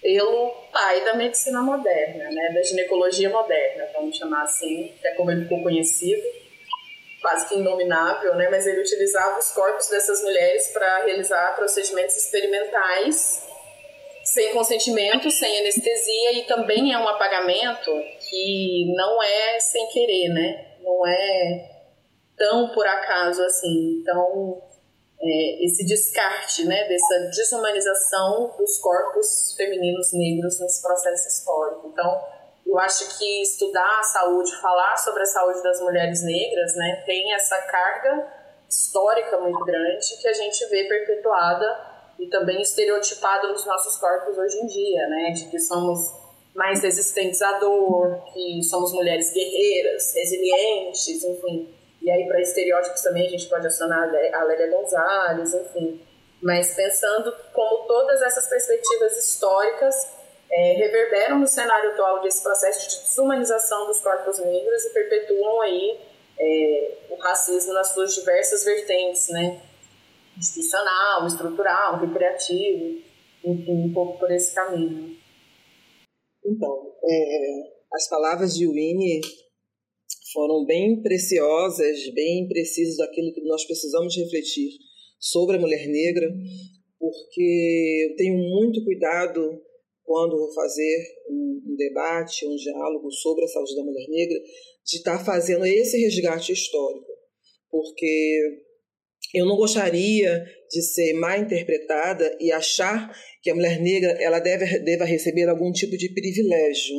pelo 0.03 0.51
pai 0.73 1.05
da 1.05 1.15
medicina 1.15 1.63
moderna, 1.63 2.29
né, 2.29 2.53
da 2.53 2.63
ginecologia 2.65 3.31
moderna, 3.31 3.89
vamos 3.95 4.17
chamar 4.17 4.43
assim, 4.43 4.93
que 5.01 5.07
é 5.07 5.13
como 5.13 5.31
ele 5.31 5.45
ficou 5.45 5.63
conhecido, 5.63 6.23
quase 7.27 7.49
que 7.49 7.57
inominável, 7.57 8.37
né, 8.37 8.49
mas 8.49 8.69
ele 8.69 8.83
utilizava 8.83 9.37
os 9.37 9.51
corpos 9.51 9.89
dessas 9.89 10.23
mulheres 10.23 10.69
para 10.69 11.05
realizar 11.05 11.57
procedimentos 11.57 12.17
experimentais 12.17 13.45
sem 14.23 14.53
consentimento, 14.53 15.29
sem 15.33 15.59
anestesia 15.59 16.33
e 16.35 16.47
também 16.47 16.93
é 16.93 16.99
um 16.99 17.09
apagamento 17.09 17.91
que 18.31 18.95
não 18.97 19.21
é 19.21 19.59
sem 19.59 19.89
querer, 19.89 20.29
né, 20.29 20.67
não 20.85 21.05
é 21.05 21.69
tão 22.37 22.69
por 22.69 22.87
acaso 22.87 23.43
assim. 23.43 24.01
Então, 24.01 24.63
é, 25.21 25.65
esse 25.65 25.85
descarte, 25.85 26.65
né, 26.65 26.87
dessa 26.87 27.31
desumanização 27.37 28.55
dos 28.57 28.79
corpos 28.79 29.53
femininos 29.57 30.13
negros 30.13 30.61
nesse 30.61 30.81
processo 30.81 31.27
histórico. 31.27 31.89
Então, 31.93 32.21
eu 32.67 32.79
acho 32.79 33.17
que 33.17 33.43
estudar 33.43 34.01
a 34.01 34.03
saúde, 34.03 34.55
falar 34.61 34.97
sobre 34.97 35.23
a 35.23 35.27
saúde 35.27 35.63
das 35.63 35.81
mulheres 35.81 36.23
negras, 36.25 36.75
né, 36.75 37.03
tem 37.07 37.33
essa 37.33 37.57
carga 37.63 38.27
histórica 38.69 39.39
muito 39.39 39.65
grande 39.65 40.17
que 40.21 40.29
a 40.29 40.33
gente 40.33 40.67
vê 40.67 40.85
perpetuada 40.85 41.97
e 42.19 42.27
também 42.27 42.61
estereotipada 42.61 43.49
nos 43.49 43.65
nossos 43.65 43.97
corpos 43.99 44.37
hoje 44.37 44.59
em 44.59 44.67
dia, 44.67 45.07
né, 45.09 45.31
de 45.31 45.45
que 45.49 45.59
somos 45.61 46.13
mais 46.55 46.83
resistentes 46.83 47.41
à 47.43 47.59
dor, 47.59 48.25
que 48.33 48.63
somos 48.65 48.93
mulheres 48.93 49.33
guerreiras, 49.33 50.15
resilientes, 50.15 51.23
enfim. 51.23 51.73
E 52.03 52.11
aí, 52.11 52.27
para 52.27 52.41
estereótipos 52.41 53.03
também, 53.03 53.27
a 53.27 53.31
gente 53.31 53.47
pode 53.47 53.67
acionar 53.67 54.09
a 54.09 54.45
Lélia 54.45 54.71
Gonzalez, 54.71 55.53
enfim. 55.53 56.01
Mas 56.43 56.75
pensando 56.75 57.35
como 57.53 57.87
todas 57.87 58.23
essas 58.23 58.49
perspectivas 58.49 59.17
históricas 59.19 60.16
é, 60.51 60.73
reverberam 60.75 61.41
no 61.41 61.47
cenário 61.47 61.91
atual 61.91 62.23
desse 62.23 62.43
processo 62.43 62.89
de 62.89 63.09
desumanização 63.09 63.87
dos 63.87 64.01
corpos 64.01 64.39
negros 64.39 64.85
e 64.85 64.91
perpetuam 64.91 65.61
aí 65.61 65.99
é, 66.39 66.99
o 67.11 67.17
racismo 67.17 67.73
nas 67.73 67.93
suas 67.93 68.15
diversas 68.15 68.65
vertentes, 68.65 69.29
né? 69.29 69.63
Institucional, 70.39 71.27
estrutural, 71.27 71.99
recreativo, 71.99 73.01
enfim, 73.45 73.89
um 73.89 73.93
pouco 73.93 74.19
por 74.19 74.31
esse 74.31 74.55
caminho. 74.55 75.17
Então, 76.45 76.93
é, 77.03 77.77
as 77.93 78.09
palavras 78.09 78.55
de 78.55 78.67
Winnie 78.69 79.21
foram 80.33 80.65
bem 80.65 81.03
preciosas, 81.03 82.09
bem 82.15 82.47
precisas 82.47 82.99
daquilo 82.99 83.33
que 83.33 83.41
nós 83.43 83.65
precisamos 83.65 84.15
refletir 84.17 84.71
sobre 85.19 85.57
a 85.57 85.61
mulher 85.61 85.87
negra, 85.89 86.29
porque 86.99 88.09
eu 88.11 88.17
tenho 88.17 88.37
muito 88.37 88.85
cuidado 88.85 89.61
quando 90.07 90.39
vou 90.39 90.55
fazer 90.55 91.05
um, 91.29 91.61
um 91.67 91.77
debate, 91.77 92.47
um 92.47 92.55
diálogo 92.55 93.11
sobre 93.11 93.45
a 93.45 93.49
saúde 93.49 93.75
da 93.75 93.83
mulher 93.83 94.07
negra, 94.09 94.39
de 94.85 94.97
estar 94.97 95.23
fazendo 95.25 95.67
esse 95.67 95.99
resgate 95.99 96.53
histórico, 96.53 97.13
porque 97.69 98.41
eu 99.35 99.45
não 99.45 99.57
gostaria 99.57 100.45
de 100.71 100.83
ser 100.83 101.13
mal 101.15 101.39
interpretada 101.39 102.39
e 102.41 102.53
achar 102.53 103.13
que 103.43 103.51
a 103.51 103.55
mulher 103.55 103.81
negra 103.81 104.13
ela 104.23 104.39
deve 104.39 104.79
deva 104.79 105.05
receber 105.05 105.49
algum 105.49 105.73
tipo 105.73 105.97
de 105.97 106.09
privilégio 106.15 106.95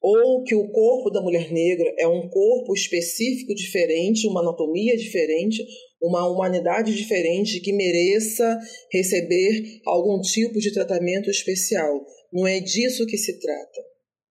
ou 0.00 0.42
que 0.44 0.54
o 0.54 0.68
corpo 0.70 1.10
da 1.10 1.20
mulher 1.20 1.52
negra 1.52 1.92
é 1.98 2.06
um 2.06 2.28
corpo 2.28 2.72
específico 2.74 3.54
diferente, 3.54 4.28
uma 4.28 4.40
anatomia 4.40 4.96
diferente, 4.96 5.64
uma 6.00 6.28
humanidade 6.28 6.94
diferente 6.94 7.60
que 7.60 7.72
mereça 7.72 8.58
receber 8.92 9.80
algum 9.84 10.20
tipo 10.20 10.60
de 10.60 10.72
tratamento 10.72 11.28
especial. 11.30 12.04
Não 12.32 12.46
é 12.46 12.60
disso 12.60 13.06
que 13.06 13.18
se 13.18 13.40
trata. 13.40 13.80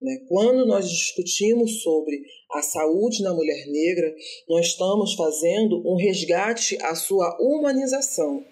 Né? 0.02 0.20
Quando 0.30 0.66
nós 0.66 0.90
discutimos 0.90 1.82
sobre 1.82 2.22
a 2.54 2.62
saúde 2.62 3.22
na 3.24 3.34
mulher 3.34 3.68
negra, 3.68 4.16
nós 4.48 4.68
estamos 4.68 5.16
fazendo 5.16 5.82
um 5.86 5.96
resgate 5.98 6.78
à 6.82 6.96
sua 6.96 7.38
humanização 7.42 8.44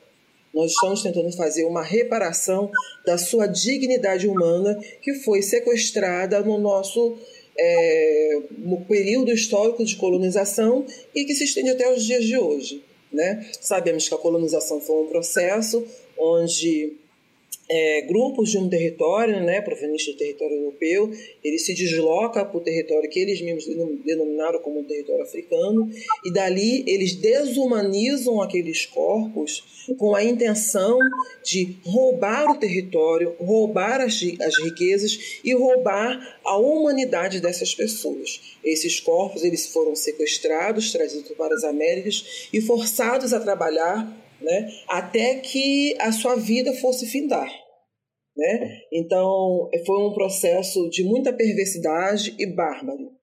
nós 0.55 0.71
estamos 0.71 1.03
tentando 1.03 1.31
fazer 1.33 1.65
uma 1.65 1.83
reparação 1.83 2.71
da 3.05 3.17
sua 3.17 3.45
dignidade 3.45 4.25
humana 4.25 4.79
que 5.01 5.13
foi 5.15 5.41
sequestrada 5.41 6.41
no 6.41 6.57
nosso 6.57 7.17
é, 7.57 8.39
no 8.57 8.81
período 8.85 9.31
histórico 9.31 9.83
de 9.83 9.95
colonização 9.97 10.85
e 11.13 11.25
que 11.25 11.35
se 11.35 11.43
estende 11.43 11.71
até 11.71 11.91
os 11.93 12.03
dias 12.03 12.23
de 12.23 12.37
hoje. 12.37 12.83
Né? 13.11 13.49
Sabemos 13.61 14.07
que 14.07 14.15
a 14.15 14.17
colonização 14.17 14.79
foi 14.81 15.03
um 15.03 15.07
processo 15.07 15.85
onde 16.17 16.93
é, 17.69 18.01
grupos 18.01 18.51
de 18.51 18.57
um 18.57 18.69
território, 18.69 19.41
né, 19.41 19.61
proveniente 19.61 20.11
do 20.11 20.17
território 20.17 20.55
europeu, 20.57 21.11
ele 21.43 21.57
se 21.57 21.73
desloca 21.73 22.45
para 22.45 22.57
o 22.57 22.61
território 22.61 23.09
que 23.09 23.19
eles 23.19 23.41
mesmos 23.41 23.65
denominaram 24.03 24.59
como 24.59 24.79
um 24.79 24.83
território 24.83 25.23
africano, 25.23 25.89
e 26.23 26.31
dali 26.31 26.83
eles 26.87 27.15
desumanizam 27.15 28.41
aqueles 28.41 28.85
corpos 28.85 29.63
com 29.97 30.15
a 30.15 30.23
intenção 30.23 30.97
de 31.43 31.77
roubar 31.85 32.51
o 32.51 32.57
território, 32.57 33.35
roubar 33.39 34.01
as, 34.01 34.19
as 34.41 34.57
riquezas 34.63 35.39
e 35.43 35.53
roubar 35.53 36.39
a 36.43 36.57
humanidade 36.57 37.39
dessas 37.39 37.73
pessoas. 37.73 38.57
Esses 38.63 38.99
corpos 38.99 39.43
eles 39.43 39.67
foram 39.67 39.95
sequestrados, 39.95 40.91
trazidos 40.91 41.31
para 41.31 41.53
as 41.53 41.63
Américas 41.63 42.49
e 42.51 42.61
forçados 42.61 43.33
a 43.33 43.39
trabalhar 43.39 44.24
né, 44.41 44.69
até 44.87 45.35
que 45.35 45.95
a 45.99 46.11
sua 46.11 46.35
vida 46.35 46.73
fosse 46.73 47.05
findar. 47.07 47.49
Né? 48.35 48.79
Então, 48.91 49.69
foi 49.85 50.03
um 50.03 50.13
processo 50.13 50.89
de 50.89 51.03
muita 51.03 51.31
perversidade 51.31 52.35
e 52.37 52.45
bárbaro. 52.45 53.15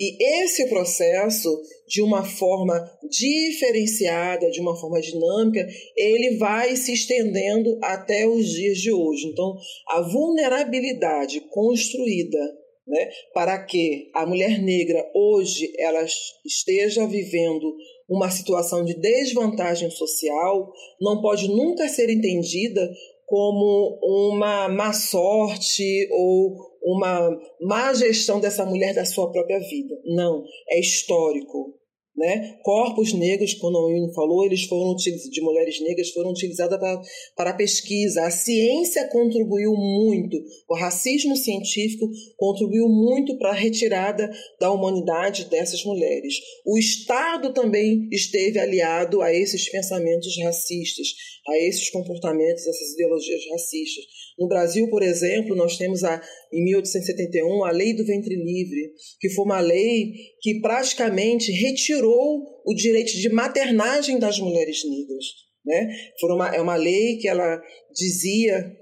E 0.00 0.44
esse 0.44 0.68
processo, 0.68 1.48
de 1.88 2.00
uma 2.02 2.24
forma 2.24 2.88
diferenciada, 3.10 4.48
de 4.48 4.60
uma 4.60 4.76
forma 4.76 5.00
dinâmica, 5.00 5.66
ele 5.96 6.36
vai 6.36 6.76
se 6.76 6.92
estendendo 6.92 7.76
até 7.82 8.24
os 8.26 8.48
dias 8.48 8.78
de 8.78 8.92
hoje. 8.92 9.26
Então, 9.26 9.56
a 9.88 10.00
vulnerabilidade 10.02 11.40
construída 11.50 12.38
né, 12.86 13.10
para 13.34 13.62
que 13.64 14.08
a 14.14 14.24
mulher 14.24 14.62
negra 14.62 15.04
hoje 15.12 15.72
ela 15.76 16.04
esteja 16.46 17.06
vivendo 17.06 17.76
uma 18.08 18.30
situação 18.30 18.84
de 18.84 18.94
desvantagem 18.94 19.90
social 19.90 20.72
não 21.00 21.20
pode 21.20 21.48
nunca 21.48 21.88
ser 21.88 22.08
entendida 22.08 22.90
como 23.26 23.98
uma 24.02 24.68
má 24.68 24.92
sorte 24.92 26.08
ou 26.10 26.56
uma 26.82 27.30
má 27.60 27.92
gestão 27.92 28.40
dessa 28.40 28.64
mulher 28.64 28.94
da 28.94 29.04
sua 29.04 29.30
própria 29.30 29.60
vida. 29.60 29.94
Não, 30.06 30.42
é 30.70 30.80
histórico. 30.80 31.77
Né? 32.18 32.58
Corpos 32.64 33.12
negros, 33.12 33.54
quando 33.54 33.76
o 33.76 33.86
Wynne 33.86 34.12
falou, 34.12 34.44
eles 34.44 34.64
foram 34.64 34.96
de 34.96 35.40
mulheres 35.40 35.80
negras 35.80 36.10
foram 36.10 36.30
utilizadas 36.30 36.76
para, 36.76 37.00
para 37.36 37.54
pesquisa. 37.54 38.24
A 38.24 38.30
ciência 38.30 39.06
contribuiu 39.06 39.72
muito, 39.72 40.36
o 40.68 40.74
racismo 40.74 41.36
científico 41.36 42.10
contribuiu 42.36 42.88
muito 42.88 43.38
para 43.38 43.50
a 43.50 43.54
retirada 43.54 44.28
da 44.58 44.68
humanidade 44.72 45.44
dessas 45.44 45.84
mulheres. 45.84 46.34
O 46.66 46.76
Estado 46.76 47.52
também 47.52 48.08
esteve 48.10 48.58
aliado 48.58 49.22
a 49.22 49.32
esses 49.32 49.68
pensamentos 49.70 50.36
racistas, 50.42 51.06
a 51.46 51.56
esses 51.56 51.88
comportamentos, 51.88 52.66
essas 52.66 52.94
ideologias 52.94 53.42
racistas. 53.52 54.04
No 54.38 54.46
Brasil, 54.46 54.88
por 54.88 55.02
exemplo, 55.02 55.56
nós 55.56 55.76
temos 55.76 56.04
a, 56.04 56.22
em 56.52 56.62
1871 56.64 57.64
a 57.64 57.70
Lei 57.72 57.94
do 57.94 58.06
Ventre 58.06 58.36
Livre, 58.36 58.92
que 59.18 59.28
foi 59.30 59.44
uma 59.44 59.60
lei 59.60 60.12
que 60.40 60.60
praticamente 60.60 61.50
retirou 61.50 62.62
o 62.64 62.74
direito 62.74 63.12
de 63.12 63.28
maternagem 63.30 64.18
das 64.18 64.38
mulheres 64.38 64.84
negras. 64.84 65.24
Né? 65.66 65.88
Foi 66.20 66.32
uma, 66.32 66.54
é 66.54 66.60
uma 66.60 66.76
lei 66.76 67.16
que 67.16 67.28
ela 67.28 67.60
dizia 67.92 68.72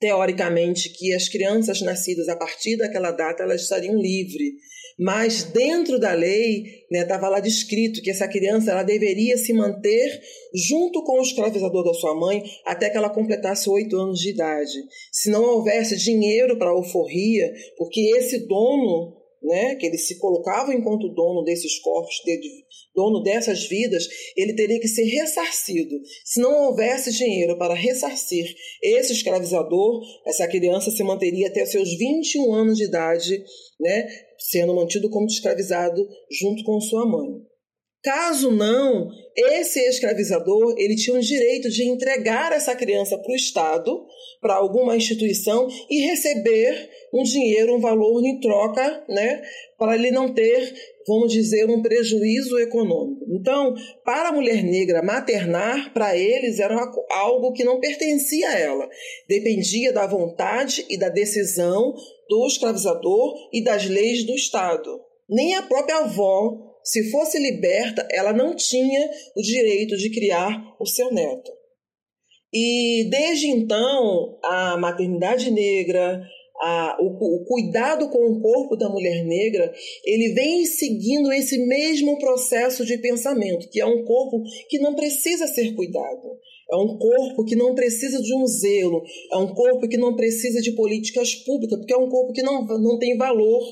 teoricamente 0.00 0.88
que 0.90 1.14
as 1.14 1.28
crianças 1.28 1.80
nascidas 1.82 2.28
a 2.28 2.36
partir 2.36 2.76
daquela 2.76 3.12
data 3.12 3.42
elas 3.42 3.62
estariam 3.62 3.94
livres 3.94 4.54
mas 5.00 5.44
dentro 5.44 5.98
da 5.98 6.12
lei 6.12 6.84
estava 6.90 7.22
né, 7.22 7.28
lá 7.30 7.40
descrito 7.40 8.02
que 8.02 8.10
essa 8.10 8.28
criança 8.28 8.70
ela 8.70 8.82
deveria 8.82 9.38
se 9.38 9.50
manter 9.50 10.20
junto 10.54 11.02
com 11.04 11.18
o 11.18 11.22
escravizador 11.22 11.82
da 11.82 11.94
sua 11.94 12.14
mãe 12.14 12.44
até 12.66 12.90
que 12.90 12.98
ela 12.98 13.08
completasse 13.08 13.70
oito 13.70 13.96
anos 13.96 14.18
de 14.18 14.28
idade. 14.28 14.74
Se 15.10 15.30
não 15.30 15.42
houvesse 15.42 15.96
dinheiro 15.96 16.58
para 16.58 16.68
a 16.68 16.74
alforria, 16.74 17.50
porque 17.78 18.14
esse 18.14 18.46
dono 18.46 19.16
né, 19.42 19.74
que 19.76 19.86
ele 19.86 19.98
se 19.98 20.18
colocava 20.18 20.74
enquanto 20.74 21.08
dono 21.08 21.42
desses 21.42 21.78
corpos, 21.80 22.14
dono 22.94 23.22
dessas 23.22 23.66
vidas, 23.66 24.06
ele 24.36 24.54
teria 24.54 24.78
que 24.78 24.88
ser 24.88 25.04
ressarcido. 25.04 25.96
Se 26.24 26.40
não 26.40 26.66
houvesse 26.66 27.12
dinheiro 27.12 27.56
para 27.58 27.74
ressarcir 27.74 28.54
esse 28.82 29.12
escravizador, 29.12 30.02
essa 30.26 30.46
criança 30.46 30.90
se 30.90 31.02
manteria 31.02 31.48
até 31.48 31.64
seus 31.64 31.96
21 31.96 32.52
anos 32.52 32.78
de 32.78 32.84
idade, 32.84 33.42
né, 33.80 34.08
sendo 34.38 34.74
mantido 34.74 35.08
como 35.08 35.26
escravizado 35.26 36.06
junto 36.30 36.62
com 36.64 36.80
sua 36.80 37.06
mãe. 37.06 37.49
Caso 38.02 38.50
não, 38.50 39.10
esse 39.36 39.78
escravizador 39.80 40.74
ele 40.78 40.96
tinha 40.96 41.16
o 41.16 41.20
direito 41.20 41.68
de 41.68 41.84
entregar 41.84 42.50
essa 42.50 42.74
criança 42.74 43.18
para 43.18 43.30
o 43.30 43.36
Estado, 43.36 44.06
para 44.40 44.54
alguma 44.54 44.96
instituição 44.96 45.68
e 45.90 46.00
receber 46.06 46.88
um 47.12 47.22
dinheiro, 47.22 47.74
um 47.74 47.80
valor 47.80 48.24
em 48.24 48.40
troca, 48.40 49.04
né, 49.06 49.42
para 49.78 49.96
ele 49.96 50.10
não 50.10 50.32
ter, 50.32 50.74
vamos 51.06 51.30
dizer, 51.30 51.68
um 51.68 51.82
prejuízo 51.82 52.58
econômico. 52.58 53.22
Então, 53.38 53.74
para 54.02 54.30
a 54.30 54.32
mulher 54.32 54.62
negra, 54.64 55.02
maternar 55.02 55.92
para 55.92 56.16
eles 56.16 56.58
era 56.58 56.74
algo 57.10 57.52
que 57.52 57.64
não 57.64 57.80
pertencia 57.80 58.48
a 58.48 58.58
ela, 58.58 58.88
dependia 59.28 59.92
da 59.92 60.06
vontade 60.06 60.86
e 60.88 60.96
da 60.96 61.10
decisão 61.10 61.94
do 62.30 62.46
escravizador 62.46 63.34
e 63.52 63.62
das 63.62 63.86
leis 63.86 64.24
do 64.24 64.34
Estado. 64.34 65.02
Nem 65.28 65.54
a 65.54 65.62
própria 65.62 65.98
avó 65.98 66.69
se 66.90 67.08
fosse 67.08 67.38
liberta, 67.38 68.04
ela 68.10 68.32
não 68.32 68.56
tinha 68.56 69.08
o 69.36 69.40
direito 69.40 69.96
de 69.96 70.10
criar 70.10 70.60
o 70.80 70.84
seu 70.84 71.12
neto. 71.12 71.52
E 72.52 73.08
desde 73.08 73.46
então, 73.46 74.40
a 74.42 74.76
maternidade 74.76 75.52
negra, 75.52 76.20
a, 76.60 76.96
o, 77.00 77.06
o, 77.06 77.44
cuidado 77.44 78.10
com 78.10 78.18
o 78.18 78.40
corpo 78.42 78.74
da 78.74 78.88
mulher 78.88 79.24
negra, 79.24 79.72
ele 80.04 80.34
vem 80.34 80.66
seguindo 80.66 81.32
esse 81.32 81.64
mesmo 81.64 82.18
processo 82.18 82.84
de 82.84 82.98
pensamento, 82.98 83.68
que 83.70 83.80
é 83.80 83.86
um 83.86 84.04
corpo 84.04 84.42
que 84.68 84.80
não 84.80 84.96
precisa 84.96 85.46
ser 85.46 85.72
cuidado. 85.76 86.40
É 86.72 86.76
um 86.76 86.98
corpo 86.98 87.44
que 87.44 87.54
não 87.54 87.72
precisa 87.72 88.20
de 88.20 88.34
um 88.34 88.46
zelo, 88.46 89.04
é 89.32 89.36
um 89.36 89.54
corpo 89.54 89.88
que 89.88 89.96
não 89.96 90.16
precisa 90.16 90.60
de 90.60 90.72
políticas 90.72 91.36
públicas, 91.36 91.78
porque 91.78 91.94
é 91.94 91.96
um 91.96 92.08
corpo 92.08 92.32
que 92.32 92.42
não, 92.42 92.64
não 92.64 92.98
tem 92.98 93.16
valor 93.16 93.62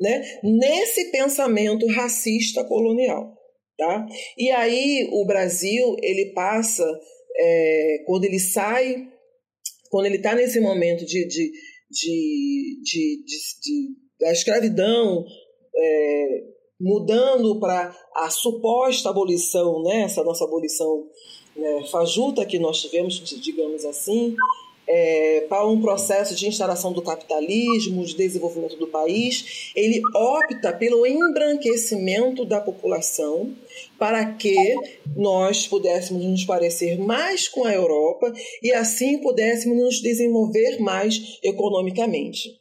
né, 0.00 0.22
nesse 0.42 1.10
pensamento 1.10 1.86
racista 1.88 2.64
colonial. 2.64 3.34
Tá? 3.76 4.06
E 4.38 4.50
aí 4.50 5.08
o 5.12 5.26
Brasil 5.26 5.96
ele 6.02 6.32
passa, 6.32 6.84
é, 7.36 8.04
quando 8.06 8.24
ele 8.24 8.38
sai, 8.38 9.06
quando 9.90 10.06
ele 10.06 10.16
está 10.16 10.34
nesse 10.34 10.60
momento 10.60 11.04
de, 11.04 11.26
de, 11.26 11.52
de, 11.90 12.82
de, 12.82 13.88
da 14.18 14.32
escravidão, 14.32 15.26
é, 15.76 16.26
mudando 16.80 17.60
para 17.60 17.94
a 18.14 18.30
suposta 18.30 19.10
abolição, 19.10 19.82
né, 19.82 20.02
essa 20.02 20.24
nossa 20.24 20.44
abolição 20.44 21.06
né, 21.54 21.84
fajuta 21.90 22.46
que 22.46 22.58
nós 22.58 22.80
tivemos, 22.80 23.18
digamos 23.40 23.84
assim, 23.84 24.34
é, 24.88 25.46
para 25.48 25.66
um 25.66 25.80
processo 25.80 26.34
de 26.34 26.46
instalação 26.46 26.92
do 26.92 27.02
capitalismo, 27.02 28.04
de 28.04 28.14
desenvolvimento 28.14 28.76
do 28.76 28.86
país, 28.86 29.72
ele 29.74 30.00
opta 30.14 30.72
pelo 30.72 31.06
embranquecimento 31.06 32.44
da 32.44 32.60
população 32.60 33.54
para 33.98 34.24
que 34.34 34.56
nós 35.16 35.66
pudéssemos 35.66 36.24
nos 36.24 36.44
parecer 36.44 36.98
mais 36.98 37.48
com 37.48 37.64
a 37.64 37.72
Europa 37.72 38.32
e 38.62 38.72
assim 38.72 39.18
pudéssemos 39.18 39.76
nos 39.76 40.00
desenvolver 40.00 40.78
mais 40.80 41.38
economicamente. 41.42 42.60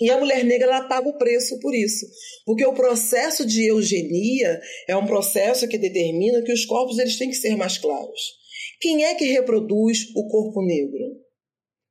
E 0.00 0.10
a 0.10 0.18
mulher 0.18 0.44
negra 0.44 0.66
ela 0.66 0.88
paga 0.88 1.08
o 1.08 1.16
preço 1.16 1.60
por 1.60 1.72
isso, 1.72 2.06
porque 2.44 2.66
o 2.66 2.72
processo 2.72 3.46
de 3.46 3.66
eugenia 3.66 4.60
é 4.88 4.96
um 4.96 5.06
processo 5.06 5.68
que 5.68 5.78
determina 5.78 6.42
que 6.42 6.52
os 6.52 6.64
corpos 6.64 6.98
eles 6.98 7.16
têm 7.16 7.28
que 7.28 7.36
ser 7.36 7.56
mais 7.56 7.78
claros. 7.78 8.42
Quem 8.80 9.04
é 9.04 9.14
que 9.14 9.26
reproduz 9.26 10.08
o 10.16 10.26
corpo 10.26 10.60
negro? 10.60 11.21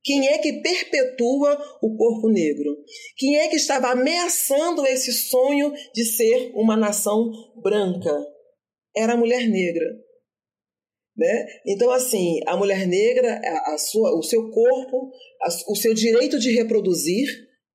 Quem 0.04 0.28
é 0.28 0.40
que 0.40 0.62
perpetua 0.62 1.58
o 1.82 1.96
corpo 1.96 2.30
negro? 2.30 2.76
Quem 3.18 3.38
é 3.38 3.48
que 3.48 3.56
estava 3.56 3.92
ameaçando 3.92 4.86
esse 4.86 5.14
sonho 5.14 5.72
de 5.94 6.06
ser 6.06 6.52
uma 6.56 6.76
nação 6.76 7.32
branca? 7.62 8.12
Era 8.96 9.14
a 9.14 9.18
mulher 9.18 9.48
negra. 9.48 9.86
Né? 11.16 11.46
Então, 11.68 11.92
assim, 11.92 12.40
a 12.48 12.58
mulher 12.58 12.88
negra, 12.88 13.40
a, 13.44 13.74
a 13.74 13.78
sua, 13.78 14.18
o 14.18 14.24
seu 14.24 14.50
corpo, 14.50 15.12
a, 15.44 15.50
o 15.70 15.76
seu 15.76 15.94
direito 15.94 16.40
de 16.40 16.52
reproduzir, 16.52 17.28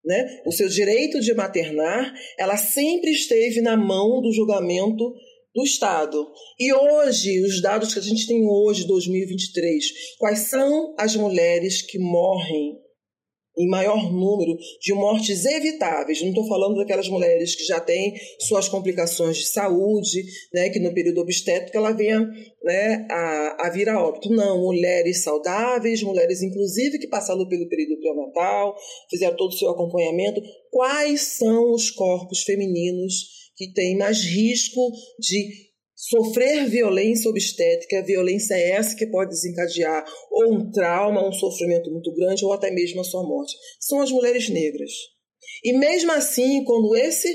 né? 0.05 0.43
o 0.45 0.51
seu 0.51 0.69
direito 0.69 1.21
de 1.21 1.33
maternar, 1.33 2.13
ela 2.39 2.57
sempre 2.57 3.13
esteve 3.13 3.61
na 3.61 3.77
mão 3.77 4.21
do 4.21 4.33
julgamento 4.33 5.15
do 5.57 5.65
Estado. 5.65 6.31
E 6.61 6.73
hoje, 6.73 7.43
os 7.43 7.63
dados 7.63 7.95
que 7.95 7.99
a 7.99 8.03
gente 8.03 8.27
tem 8.27 8.47
hoje, 8.47 8.87
2023, 8.87 9.85
quais 10.19 10.41
são 10.51 10.95
as 10.99 11.17
mulheres 11.17 11.81
que 11.81 11.99
morrem 11.99 12.77
em 13.59 13.67
maior 13.71 14.13
número 14.13 14.55
de 14.83 14.93
mortes 14.93 15.47
evitáveis. 15.47 16.21
Não 16.21 16.29
estou 16.29 16.47
falando 16.47 16.77
daquelas 16.77 17.09
mulheres 17.09 17.55
que 17.55 17.65
já 17.65 17.81
têm 17.81 18.15
suas 18.41 18.69
complicações 18.69 19.39
de 19.39 19.47
saúde, 19.47 20.23
né, 20.53 20.69
que 20.69 20.79
no 20.79 20.93
período 20.93 21.23
obstétrico 21.23 21.75
ela 21.75 21.93
venha 21.93 22.21
né, 22.63 23.07
a, 23.11 23.67
a 23.67 23.71
vir 23.71 23.89
a 23.89 23.99
óbito. 23.99 24.29
Não, 24.29 24.61
mulheres 24.61 25.23
saudáveis, 25.23 26.03
mulheres 26.03 26.43
inclusive 26.43 26.99
que 26.99 27.09
passaram 27.09 27.49
pelo 27.49 27.67
período 27.67 27.99
pré-natal, 27.99 28.77
fizeram 29.09 29.37
todo 29.39 29.53
o 29.53 29.57
seu 29.57 29.71
acompanhamento. 29.71 30.43
Quais 30.71 31.23
são 31.23 31.73
os 31.73 31.91
corpos 31.91 32.43
femininos 32.43 33.46
que 33.57 33.73
tem 33.73 33.97
mais 33.97 34.23
risco 34.23 34.91
de 35.19 35.67
sofrer 35.95 36.69
violência 36.69 37.31
obstétrica, 37.31 38.05
violência 38.05 38.55
é 38.55 38.73
essa 38.73 38.95
que 38.95 39.07
pode 39.07 39.31
desencadear 39.31 40.05
ou 40.31 40.55
um 40.55 40.71
trauma, 40.71 41.27
um 41.27 41.33
sofrimento 41.33 41.91
muito 41.91 42.15
grande 42.15 42.45
ou 42.45 42.53
até 42.53 42.71
mesmo 42.71 43.01
a 43.01 43.05
sua 43.05 43.23
morte. 43.23 43.55
São 43.81 44.01
as 44.01 44.11
mulheres 44.11 44.49
negras. 44.51 44.91
E 45.65 45.73
mesmo 45.73 46.13
assim, 46.13 46.63
quando 46.65 46.95
esse 46.95 47.29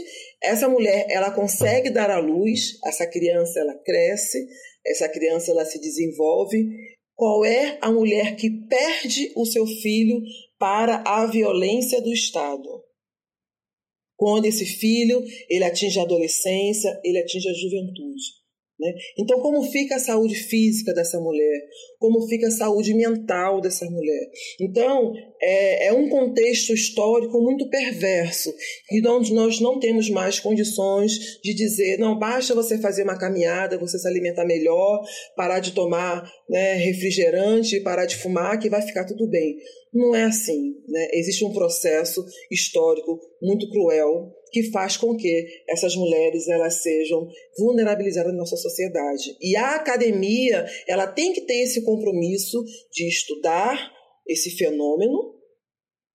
essa 0.43 0.67
mulher 0.67 1.05
ela 1.09 1.31
consegue 1.31 1.89
dar 1.89 2.09
à 2.09 2.19
luz, 2.19 2.79
essa 2.85 3.05
criança 3.05 3.59
ela 3.59 3.75
cresce, 3.83 4.37
essa 4.85 5.07
criança 5.09 5.51
ela 5.51 5.65
se 5.65 5.79
desenvolve, 5.79 6.67
qual 7.15 7.45
é 7.45 7.77
a 7.81 7.91
mulher 7.91 8.35
que 8.35 8.49
perde 8.67 9.31
o 9.35 9.45
seu 9.45 9.65
filho 9.65 10.21
para 10.57 11.03
a 11.05 11.25
violência 11.27 12.01
do 12.01 12.11
Estado? 12.11 12.83
Quando 14.21 14.45
esse 14.45 14.67
filho 14.67 15.19
ele 15.49 15.63
atinge 15.63 15.99
a 15.99 16.03
adolescência, 16.03 16.95
ele 17.03 17.17
atinge 17.17 17.49
a 17.49 17.53
juventude. 17.53 18.39
Né? 18.79 18.93
Então, 19.17 19.39
como 19.41 19.63
fica 19.63 19.95
a 19.95 19.99
saúde 19.99 20.35
física 20.35 20.93
dessa 20.93 21.19
mulher? 21.19 21.59
Como 21.97 22.27
fica 22.27 22.47
a 22.47 22.51
saúde 22.51 22.93
mental 22.93 23.59
dessa 23.61 23.83
mulher? 23.85 24.29
Então, 24.59 25.11
é, 25.41 25.87
é 25.87 25.93
um 25.93 26.07
contexto 26.07 26.71
histórico 26.71 27.41
muito 27.41 27.67
perverso, 27.67 28.53
e 28.91 29.07
onde 29.07 29.33
nós 29.33 29.59
não 29.59 29.79
temos 29.79 30.07
mais 30.11 30.39
condições 30.39 31.13
de 31.43 31.55
dizer, 31.55 31.97
não, 31.97 32.17
basta 32.17 32.53
você 32.53 32.77
fazer 32.77 33.01
uma 33.01 33.17
caminhada, 33.17 33.79
você 33.79 33.97
se 33.97 34.07
alimentar 34.07 34.45
melhor, 34.45 35.03
parar 35.35 35.59
de 35.59 35.71
tomar 35.71 36.31
né, 36.47 36.75
refrigerante, 36.75 37.79
parar 37.79 38.05
de 38.05 38.17
fumar, 38.17 38.59
que 38.59 38.69
vai 38.69 38.83
ficar 38.83 39.05
tudo 39.05 39.27
bem. 39.27 39.55
Não 39.93 40.15
é 40.15 40.23
assim. 40.23 40.75
Né? 40.87 41.09
Existe 41.13 41.43
um 41.43 41.53
processo 41.53 42.23
histórico 42.49 43.19
muito 43.41 43.69
cruel 43.69 44.31
que 44.51 44.71
faz 44.71 44.97
com 44.97 45.15
que 45.15 45.47
essas 45.69 45.95
mulheres 45.95 46.47
elas 46.47 46.81
sejam 46.81 47.27
vulnerabilizadas 47.57 48.31
na 48.31 48.39
nossa 48.39 48.57
sociedade. 48.57 49.35
E 49.41 49.55
a 49.55 49.75
academia 49.75 50.65
ela 50.87 51.07
tem 51.07 51.33
que 51.33 51.41
ter 51.41 51.61
esse 51.61 51.83
compromisso 51.83 52.63
de 52.91 53.07
estudar 53.07 53.91
esse 54.27 54.51
fenômeno, 54.57 55.35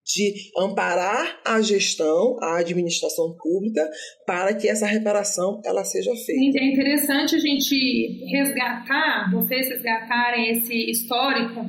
de 0.05 0.33
amparar 0.57 1.41
a 1.45 1.61
gestão, 1.61 2.37
a 2.41 2.59
administração 2.59 3.37
pública, 3.37 3.91
para 4.25 4.55
que 4.55 4.69
essa 4.69 4.87
reparação 4.87 5.61
ela 5.65 5.85
seja 5.85 6.15
feita. 6.15 6.59
É 6.59 6.73
interessante 6.73 7.35
a 7.35 7.39
gente 7.39 8.25
resgatar, 8.31 9.31
vocês 9.33 9.69
resgatarem 9.69 10.53
esse 10.53 10.91
histórico 10.91 11.61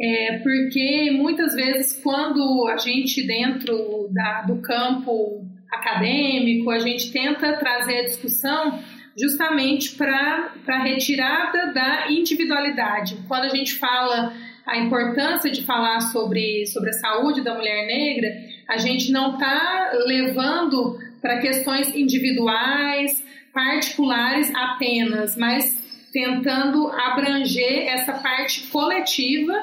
é, 0.00 0.38
porque 0.38 1.10
muitas 1.12 1.54
vezes 1.54 2.00
quando 2.02 2.66
a 2.68 2.78
gente 2.78 3.22
dentro 3.26 4.08
da, 4.10 4.42
do 4.42 4.56
campo 4.62 5.44
acadêmico, 5.70 6.70
a 6.70 6.78
gente 6.78 7.12
tenta 7.12 7.52
trazer 7.58 7.98
a 7.98 8.04
discussão 8.04 8.80
justamente 9.16 9.92
para 9.96 10.52
a 10.66 10.82
retirada 10.82 11.72
da 11.72 12.10
individualidade. 12.10 13.18
Quando 13.28 13.44
a 13.44 13.48
gente 13.50 13.74
fala 13.74 14.32
a 14.66 14.78
importância 14.78 15.50
de 15.50 15.62
falar 15.64 16.00
sobre, 16.00 16.64
sobre 16.66 16.90
a 16.90 16.94
saúde 16.94 17.42
da 17.42 17.54
mulher 17.54 17.86
negra, 17.86 18.28
a 18.68 18.78
gente 18.78 19.12
não 19.12 19.34
está 19.34 19.92
levando 20.06 20.98
para 21.20 21.38
questões 21.40 21.94
individuais, 21.94 23.22
particulares 23.52 24.50
apenas, 24.54 25.36
mas 25.36 25.78
tentando 26.12 26.88
abranger 26.88 27.88
essa 27.88 28.14
parte 28.14 28.66
coletiva 28.68 29.54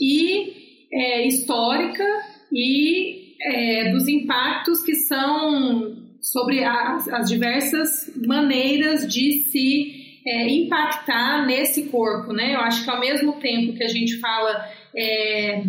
e 0.00 0.86
é, 0.92 1.26
histórica 1.26 2.04
e 2.52 3.34
é, 3.42 3.92
dos 3.92 4.08
impactos 4.08 4.82
que 4.82 4.94
são 4.94 5.96
sobre 6.20 6.64
as, 6.64 7.08
as 7.08 7.28
diversas 7.28 8.12
maneiras 8.26 9.06
de 9.06 9.44
se 9.44 10.20
é, 10.26 10.48
impactar 10.48 11.46
nesse 11.46 11.84
corpo, 11.84 12.32
né? 12.32 12.54
Eu 12.54 12.60
acho 12.60 12.84
que 12.84 12.90
ao 12.90 13.00
mesmo 13.00 13.34
tempo 13.34 13.72
que 13.76 13.84
a 13.84 13.88
gente 13.88 14.18
fala 14.18 14.64
é, 14.94 15.62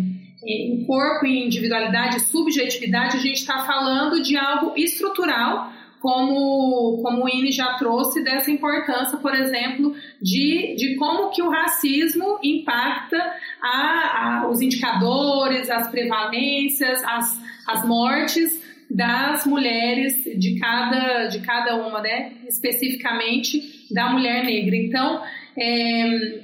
em 0.44 0.84
corpo, 0.84 1.24
em 1.24 1.46
individualidade, 1.46 2.20
subjetividade, 2.20 3.16
a 3.16 3.20
gente 3.20 3.38
está 3.38 3.64
falando 3.64 4.22
de 4.22 4.36
algo 4.36 4.74
estrutural, 4.76 5.71
como, 6.02 7.00
como 7.00 7.24
o 7.24 7.28
INE 7.28 7.52
já 7.52 7.74
trouxe, 7.74 8.24
dessa 8.24 8.50
importância, 8.50 9.16
por 9.18 9.32
exemplo, 9.34 9.94
de, 10.20 10.74
de 10.76 10.96
como 10.96 11.30
que 11.30 11.40
o 11.40 11.48
racismo 11.48 12.40
impacta 12.42 13.16
a, 13.62 14.42
a, 14.42 14.48
os 14.50 14.60
indicadores, 14.60 15.70
as 15.70 15.88
prevalências, 15.88 17.02
as, 17.04 17.40
as 17.68 17.86
mortes 17.86 18.60
das 18.90 19.46
mulheres 19.46 20.24
de 20.36 20.58
cada, 20.58 21.28
de 21.28 21.40
cada 21.40 21.76
uma, 21.76 22.02
né? 22.02 22.32
especificamente 22.48 23.86
da 23.94 24.10
mulher 24.10 24.44
negra. 24.44 24.76
Então, 24.76 25.22
é, 25.56 26.40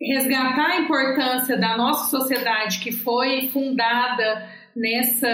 resgatar 0.00 0.72
a 0.72 0.80
importância 0.80 1.56
da 1.56 1.76
nossa 1.76 2.10
sociedade 2.10 2.78
que 2.80 2.92
foi 2.92 3.48
fundada 3.48 4.46
nessa, 4.76 5.26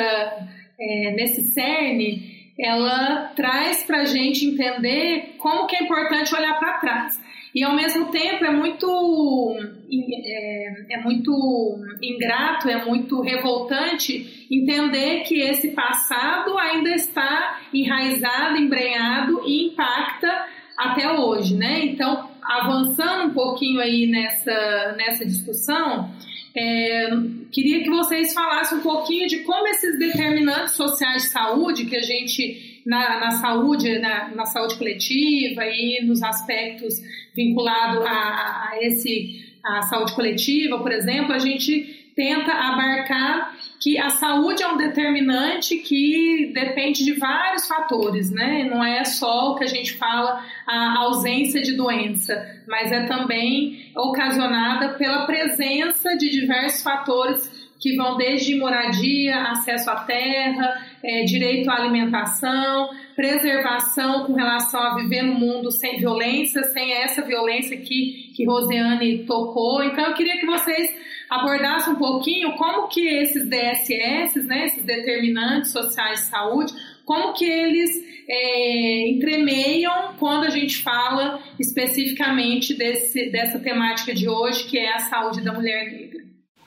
é, 0.80 1.10
nesse 1.16 1.52
cerne, 1.52 2.33
ela 2.58 3.32
traz 3.34 3.82
para 3.82 4.00
a 4.00 4.04
gente 4.04 4.46
entender 4.46 5.34
como 5.38 5.66
que 5.66 5.76
é 5.76 5.82
importante 5.82 6.34
olhar 6.34 6.58
para 6.58 6.78
trás. 6.78 7.20
E 7.54 7.62
ao 7.62 7.74
mesmo 7.74 8.06
tempo 8.06 8.44
é 8.44 8.50
muito, 8.50 9.56
é, 9.92 10.94
é, 10.94 11.00
muito 11.02 11.78
ingrato, 12.02 12.68
é 12.68 12.84
muito 12.84 13.20
revoltante 13.20 14.46
entender 14.50 15.20
que 15.20 15.40
esse 15.40 15.68
passado 15.68 16.58
ainda 16.58 16.90
está 16.90 17.60
enraizado, 17.72 18.56
embrenhado 18.56 19.42
e 19.46 19.68
impacta 19.68 20.46
até 20.76 21.12
hoje, 21.12 21.54
né? 21.54 21.84
Então, 21.84 22.28
avançando 22.42 23.30
um 23.30 23.34
pouquinho 23.34 23.80
aí 23.80 24.08
nessa, 24.08 24.94
nessa 24.96 25.24
discussão, 25.24 26.10
é, 26.56 27.10
queria 27.50 27.82
que 27.82 27.90
vocês 27.90 28.32
falassem 28.32 28.78
um 28.78 28.82
pouquinho 28.82 29.26
de 29.26 29.40
como 29.40 29.66
esses 29.68 29.98
determinantes 29.98 30.74
sociais 30.74 31.24
de 31.24 31.28
saúde 31.30 31.86
que 31.86 31.96
a 31.96 32.02
gente 32.02 32.80
na, 32.86 33.18
na 33.18 33.30
saúde, 33.32 33.98
na, 33.98 34.28
na, 34.28 34.46
saúde 34.46 34.76
coletiva 34.76 35.64
e 35.64 36.04
nos 36.04 36.22
aspectos 36.22 36.94
vinculados 37.34 38.04
a, 38.06 38.70
a 38.70 38.78
esse 38.82 39.42
a 39.64 39.80
saúde 39.82 40.14
coletiva, 40.14 40.78
por 40.78 40.92
exemplo, 40.92 41.32
a 41.32 41.38
gente 41.38 42.12
tenta 42.14 42.52
abarcar 42.52 43.56
que 43.80 43.98
a 43.98 44.10
saúde 44.10 44.62
é 44.62 44.68
um 44.68 44.76
determinante 44.76 45.76
que 45.76 46.50
depende 46.54 47.04
de 47.04 47.12
vários 47.12 47.66
fatores, 47.66 48.30
né? 48.30 48.64
Não 48.64 48.82
é 48.84 49.04
só 49.04 49.52
o 49.52 49.54
que 49.56 49.64
a 49.64 49.68
gente 49.68 49.94
fala 49.94 50.42
a 50.66 50.98
ausência 50.98 51.60
de 51.60 51.76
doença, 51.76 52.34
mas 52.66 52.90
é 52.90 53.04
também 53.04 53.92
ocasionada 53.96 54.94
pela 54.94 55.26
presença 55.26 56.16
de 56.16 56.30
diversos 56.30 56.82
fatores 56.82 57.64
que 57.84 57.96
vão 57.96 58.16
desde 58.16 58.54
moradia, 58.54 59.42
acesso 59.50 59.90
à 59.90 59.96
terra, 59.96 60.80
é, 61.02 61.24
direito 61.24 61.70
à 61.70 61.74
alimentação, 61.74 62.88
preservação 63.14 64.24
com 64.24 64.32
relação 64.32 64.80
a 64.80 64.94
viver 64.96 65.22
no 65.22 65.34
mundo 65.34 65.70
sem 65.70 65.98
violência, 65.98 66.62
sem 66.64 66.94
essa 66.94 67.20
violência 67.20 67.76
que, 67.76 68.32
que 68.34 68.46
Rosiane 68.46 69.24
tocou. 69.26 69.82
Então, 69.82 70.06
eu 70.06 70.14
queria 70.14 70.38
que 70.38 70.46
vocês 70.46 71.03
abordasse 71.30 71.90
um 71.90 71.96
pouquinho 71.96 72.56
como 72.56 72.88
que 72.88 73.06
esses 73.06 73.48
DSS, 73.48 74.40
né, 74.42 74.66
esses 74.66 74.84
determinantes 74.84 75.72
sociais 75.72 76.20
de 76.20 76.26
saúde, 76.26 76.72
como 77.04 77.34
que 77.34 77.44
eles 77.44 77.90
é, 78.28 79.08
entremeiam 79.08 80.16
quando 80.18 80.44
a 80.44 80.50
gente 80.50 80.82
fala 80.82 81.42
especificamente 81.58 82.74
desse, 82.74 83.30
dessa 83.30 83.58
temática 83.58 84.14
de 84.14 84.28
hoje, 84.28 84.64
que 84.64 84.78
é 84.78 84.94
a 84.94 85.00
saúde 85.00 85.42
da 85.42 85.52
mulher 85.52 85.90
negra. 85.90 86.24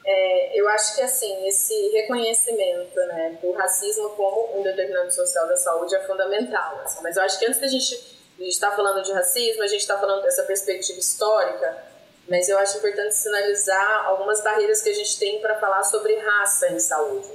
É, 0.09 0.61
eu 0.61 0.69
acho 0.69 0.95
que 0.95 1.01
assim 1.01 1.47
esse 1.47 1.73
reconhecimento 1.89 2.95
né, 2.95 3.37
do 3.41 3.51
racismo 3.51 4.09
como 4.11 4.57
um 4.57 4.63
determinante 4.63 5.13
social 5.13 5.47
da 5.47 5.55
saúde 5.57 5.95
é 5.95 5.99
fundamental. 6.07 6.81
Assim, 6.85 7.03
mas 7.03 7.17
eu 7.17 7.23
acho 7.23 7.37
que 7.37 7.45
antes 7.45 7.59
da 7.59 7.67
gente 7.67 7.97
estar 8.39 8.69
tá 8.69 8.75
falando 8.75 9.03
de 9.03 9.11
racismo, 9.11 9.63
a 9.63 9.67
gente 9.67 9.81
está 9.81 9.97
falando 9.97 10.21
dessa 10.23 10.43
perspectiva 10.43 10.97
histórica 10.97 11.96
mas 12.29 12.49
eu 12.49 12.57
acho 12.59 12.77
importante 12.77 13.15
sinalizar 13.15 14.05
algumas 14.07 14.41
barreiras 14.43 14.81
que 14.81 14.89
a 14.89 14.93
gente 14.93 15.17
tem 15.17 15.39
para 15.39 15.55
falar 15.59 15.83
sobre 15.83 16.15
raça 16.17 16.69
em 16.69 16.79
saúde. 16.79 17.27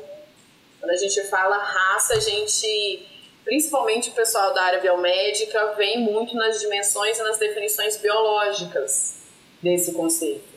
Quando 0.78 0.90
a 0.90 0.96
gente 0.96 1.22
fala 1.24 1.56
raça, 1.56 2.14
a 2.14 2.20
gente, 2.20 3.08
principalmente 3.44 4.10
o 4.10 4.12
pessoal 4.12 4.52
da 4.52 4.62
área 4.62 4.80
biomédica, 4.80 5.74
vem 5.74 6.00
muito 6.00 6.34
nas 6.34 6.60
dimensões 6.60 7.18
e 7.18 7.22
nas 7.22 7.38
definições 7.38 7.96
biológicas 7.96 9.14
desse 9.62 9.92
conceito. 9.92 10.52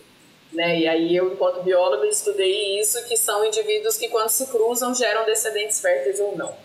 Né? 0.52 0.80
E 0.80 0.88
aí 0.88 1.16
eu, 1.16 1.34
enquanto 1.34 1.64
bióloga, 1.64 2.08
estudei 2.08 2.80
isso, 2.80 3.04
que 3.06 3.16
são 3.16 3.46
indivíduos 3.46 3.98
que 3.98 4.10
quando 4.10 4.30
se 4.30 4.48
cruzam 4.48 4.94
geram 4.94 5.26
descendentes 5.26 5.80
férteis 5.80 6.20
ou 6.20 6.36
não. 6.36 6.56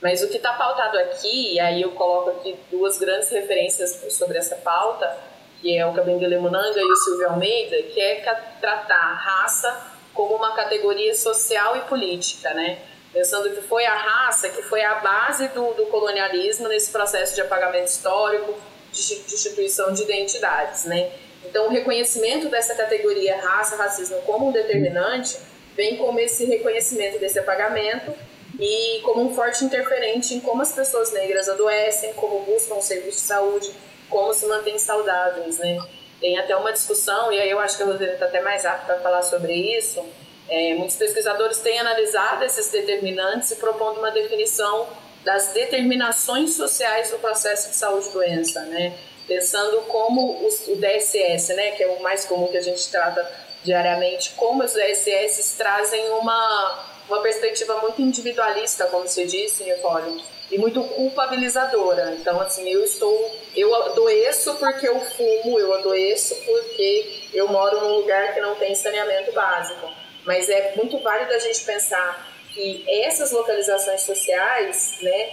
Mas 0.00 0.22
o 0.22 0.28
que 0.28 0.36
está 0.36 0.54
pautado 0.54 0.98
aqui, 0.98 1.54
e 1.54 1.60
aí 1.60 1.82
eu 1.82 1.92
coloco 1.92 2.30
aqui 2.30 2.56
duas 2.70 2.98
grandes 2.98 3.28
referências 3.28 4.00
sobre 4.10 4.38
essa 4.38 4.56
pauta, 4.56 5.16
que 5.62 5.78
é 5.78 5.86
o 5.86 5.94
Kabengele 5.94 6.38
Munanga 6.38 6.78
e 6.78 6.84
o 6.84 6.96
Silvio 6.96 7.28
Almeida, 7.30 7.80
que 7.84 8.00
é 8.00 8.16
tratar 8.60 8.96
a 8.96 9.14
raça 9.14 9.92
como 10.12 10.34
uma 10.34 10.54
categoria 10.54 11.14
social 11.14 11.76
e 11.76 11.80
política, 11.82 12.52
né? 12.52 12.80
Pensando 13.12 13.48
que 13.50 13.62
foi 13.62 13.86
a 13.86 13.94
raça 13.94 14.48
que 14.48 14.62
foi 14.62 14.82
a 14.82 14.96
base 14.96 15.48
do, 15.48 15.72
do 15.74 15.86
colonialismo 15.86 16.66
nesse 16.68 16.90
processo 16.90 17.34
de 17.36 17.42
apagamento 17.42 17.86
histórico, 17.86 18.54
de 18.92 19.14
destituição 19.20 19.92
de 19.92 20.02
identidades, 20.02 20.84
né? 20.84 21.12
Então, 21.44 21.66
o 21.66 21.70
reconhecimento 21.70 22.48
dessa 22.48 22.74
categoria 22.74 23.40
raça, 23.40 23.76
racismo 23.76 24.16
como 24.22 24.48
um 24.48 24.52
determinante 24.52 25.38
vem 25.76 25.96
como 25.96 26.18
esse 26.18 26.44
reconhecimento 26.44 27.18
desse 27.18 27.38
apagamento 27.38 28.12
e 28.58 29.00
como 29.02 29.22
um 29.22 29.34
forte 29.34 29.64
interferente 29.64 30.34
em 30.34 30.40
como 30.40 30.60
as 30.60 30.72
pessoas 30.72 31.12
negras 31.12 31.48
adoecem, 31.48 32.12
como 32.14 32.40
buscam 32.40 32.74
um 32.74 32.82
serviço 32.82 33.18
de 33.18 33.22
saúde, 33.22 33.72
como 34.12 34.32
se 34.32 34.46
mantém 34.46 34.78
saudáveis, 34.78 35.58
né? 35.58 35.80
Tem 36.20 36.38
até 36.38 36.54
uma 36.54 36.72
discussão, 36.72 37.32
e 37.32 37.40
aí 37.40 37.50
eu 37.50 37.58
acho 37.58 37.76
que 37.76 37.82
a 37.82 37.86
Rosana 37.86 38.12
está 38.12 38.26
até 38.26 38.40
mais 38.40 38.64
apta 38.64 38.84
para 38.84 39.00
falar 39.00 39.22
sobre 39.22 39.52
isso. 39.52 40.04
É, 40.48 40.74
muitos 40.74 40.96
pesquisadores 40.96 41.58
têm 41.58 41.80
analisado 41.80 42.44
esses 42.44 42.70
determinantes 42.70 43.50
e 43.50 43.56
propondo 43.56 43.98
uma 43.98 44.10
definição 44.10 44.86
das 45.24 45.48
determinações 45.48 46.54
sociais 46.54 47.10
do 47.10 47.18
processo 47.18 47.70
de 47.70 47.76
saúde 47.76 48.08
e 48.08 48.12
doença, 48.12 48.60
né? 48.66 48.92
Pensando 49.26 49.80
como 49.82 50.46
o 50.46 50.76
DSS, 50.76 51.54
né, 51.54 51.70
que 51.72 51.82
é 51.82 51.88
o 51.88 52.02
mais 52.02 52.24
comum 52.24 52.48
que 52.48 52.58
a 52.58 52.62
gente 52.62 52.88
trata 52.90 53.28
diariamente, 53.64 54.32
como 54.36 54.62
os 54.62 54.72
DSS 54.72 55.56
trazem 55.56 56.10
uma, 56.10 56.84
uma 57.08 57.20
perspectiva 57.20 57.76
muito 57.78 58.00
individualista, 58.00 58.86
como 58.86 59.06
você 59.06 59.24
disse, 59.26 59.64
Nicole, 59.64 60.22
e 60.50 60.58
muito 60.58 60.82
culpabilizadora. 60.84 62.14
Então, 62.20 62.40
assim, 62.40 62.68
eu 62.68 62.84
estou. 62.84 63.30
Eu 63.56 63.74
adoeço 63.74 64.54
porque 64.56 64.86
eu 64.86 65.00
fumo, 65.00 65.58
eu 65.58 65.74
adoeço 65.74 66.34
porque 66.44 67.28
eu 67.32 67.48
moro 67.48 67.80
num 67.80 67.96
lugar 67.96 68.34
que 68.34 68.40
não 68.40 68.54
tem 68.56 68.74
saneamento 68.74 69.32
básico. 69.32 69.90
Mas 70.24 70.48
é 70.48 70.74
muito 70.76 70.98
válido 70.98 71.32
a 71.32 71.38
gente 71.38 71.64
pensar 71.64 72.32
que 72.52 72.84
essas 72.86 73.32
localizações 73.32 74.02
sociais, 74.02 74.98
né, 75.00 75.30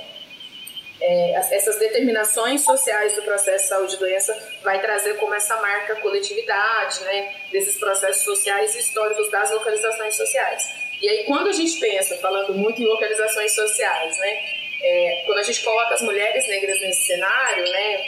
é, 1.01 1.31
essas 1.55 1.79
determinações 1.79 2.61
sociais 2.61 3.15
do 3.15 3.21
processo 3.21 3.63
de 3.63 3.69
saúde 3.69 3.95
e 3.95 3.99
doença 3.99 4.37
vai 4.63 4.81
trazer 4.81 5.15
como 5.15 5.33
essa 5.33 5.55
marca 5.57 5.95
coletividade, 5.97 6.99
né, 7.01 7.33
desses 7.51 7.77
processos 7.77 8.23
sociais 8.23 8.75
e 8.75 8.79
históricos 8.79 9.29
das 9.31 9.49
localizações 9.51 10.15
sociais. 10.15 10.63
E 11.01 11.07
aí, 11.07 11.23
quando 11.25 11.47
a 11.47 11.53
gente 11.53 11.79
pensa, 11.79 12.17
falando 12.17 12.53
muito 12.53 12.81
em 12.81 12.85
localizações 12.85 13.53
sociais, 13.53 14.17
né, 14.17 14.39
é, 14.81 15.23
quando 15.25 15.37
a 15.37 15.43
gente 15.43 15.63
coloca 15.63 15.93
as 15.93 16.01
mulheres 16.01 16.47
negras 16.47 16.81
nesse 16.81 17.07
cenário, 17.07 17.63
né, 17.63 18.03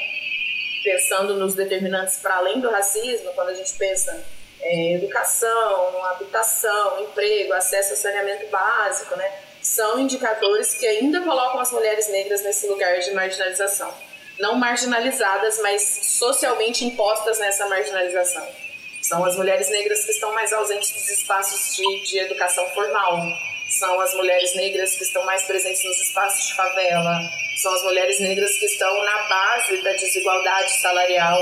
pensando 0.84 1.36
nos 1.36 1.56
determinantes 1.56 2.18
para 2.18 2.36
além 2.36 2.60
do 2.60 2.70
racismo, 2.70 3.32
quando 3.34 3.50
a 3.50 3.54
gente 3.54 3.72
pensa 3.74 4.26
em 4.64 4.96
educação, 4.96 6.06
habitação, 6.06 7.02
emprego, 7.04 7.54
acesso 7.54 7.94
a 7.94 7.96
saneamento 7.96 8.48
básico, 8.48 9.16
né, 9.16 9.32
são 9.62 10.00
indicadores 10.00 10.74
que 10.74 10.86
ainda 10.86 11.22
colocam 11.22 11.60
as 11.60 11.72
mulheres 11.72 12.10
negras 12.10 12.44
nesse 12.44 12.68
lugar 12.68 13.00
de 13.00 13.12
marginalização. 13.12 13.94
Não 14.40 14.56
marginalizadas, 14.56 15.60
mas 15.62 15.82
socialmente 16.18 16.86
impostas 16.86 17.40
nessa 17.40 17.68
marginalização. 17.68 18.48
São 19.02 19.24
as 19.26 19.36
mulheres 19.36 19.70
negras 19.70 20.06
que 20.06 20.12
estão 20.12 20.34
mais 20.34 20.52
ausentes 20.54 20.92
dos 20.92 21.10
espaços 21.10 21.76
de, 21.76 22.04
de 22.04 22.20
educação 22.20 22.68
formal, 22.70 23.20
são 23.72 24.00
as 24.02 24.14
mulheres 24.14 24.54
negras 24.56 24.96
que 24.96 25.04
estão 25.04 25.24
mais 25.26 25.44
presentes 25.44 25.84
nos 25.84 26.02
espaços 26.02 26.48
de 26.48 26.56
favela, 26.56 27.32
são 27.56 27.74
as 27.74 27.84
mulheres 27.84 28.20
negras 28.20 28.58
que 28.58 28.66
estão 28.66 29.04
na 29.04 29.24
base 29.24 29.78
da 29.82 29.94
desigualdade 29.94 30.72
salarial, 30.74 31.42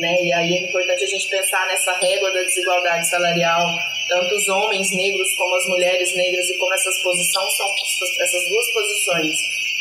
né? 0.00 0.22
E 0.22 0.32
aí 0.32 0.54
é 0.54 0.68
importante 0.68 1.04
a 1.04 1.06
gente 1.06 1.28
pensar 1.28 1.66
nessa 1.68 1.92
régua 1.92 2.32
da 2.32 2.42
desigualdade 2.42 3.08
salarial, 3.08 3.62
tanto 4.08 4.34
os 4.34 4.48
homens 4.48 4.90
negros 4.90 5.34
como 5.36 5.54
as 5.54 5.66
mulheres 5.66 6.14
negras 6.16 6.48
e 6.50 6.58
como 6.58 6.74
essas 6.74 7.00
posições 7.00 7.56
são 7.56 7.74
essas 8.20 8.48
duas 8.48 8.72
posições 8.72 9.36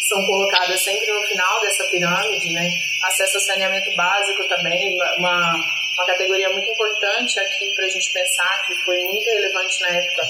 são 0.07 0.25
colocadas 0.25 0.79
sempre 0.81 1.11
no 1.11 1.23
final 1.23 1.61
dessa 1.61 1.83
pirâmide, 1.85 2.53
né? 2.53 2.69
Acesso 3.03 3.37
ao 3.37 3.43
saneamento 3.43 3.93
básico 3.95 4.43
também, 4.47 4.95
uma, 5.17 5.55
uma 5.95 6.05
categoria 6.05 6.49
muito 6.49 6.69
importante 6.69 7.37
aqui 7.39 7.73
para 7.75 7.85
a 7.85 7.89
gente 7.89 8.13
pensar, 8.13 8.65
que 8.67 8.75
foi 8.85 9.01
muito 9.03 9.25
relevante 9.25 9.81
na 9.81 9.89
época 9.89 10.27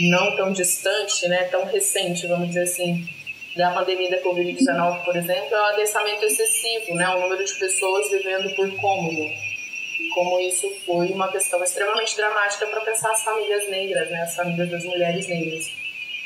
não 0.00 0.36
tão 0.36 0.52
distante, 0.52 1.28
né? 1.28 1.44
Tão 1.44 1.64
recente, 1.64 2.26
vamos 2.26 2.48
dizer 2.48 2.62
assim, 2.62 3.04
da 3.56 3.72
pandemia 3.72 4.10
da 4.10 4.22
Covid-19, 4.22 5.04
por 5.04 5.16
exemplo, 5.16 5.54
é 5.54 5.60
o 5.60 5.64
adensamento 5.66 6.24
excessivo, 6.24 6.94
né? 6.94 7.08
O 7.08 7.20
número 7.20 7.44
de 7.44 7.54
pessoas 7.54 8.10
vivendo 8.10 8.54
por 8.56 8.70
cômodo. 8.80 9.20
E 9.20 10.08
como 10.14 10.40
isso 10.40 10.68
foi 10.86 11.08
uma 11.12 11.30
questão 11.30 11.62
extremamente 11.62 12.16
dramática 12.16 12.66
para 12.66 12.80
pensar 12.80 13.12
as 13.12 13.22
famílias 13.22 13.68
negras, 13.68 14.10
né? 14.10 14.22
As 14.22 14.34
famílias 14.34 14.70
das 14.70 14.84
mulheres 14.84 15.28
negras. 15.28 15.64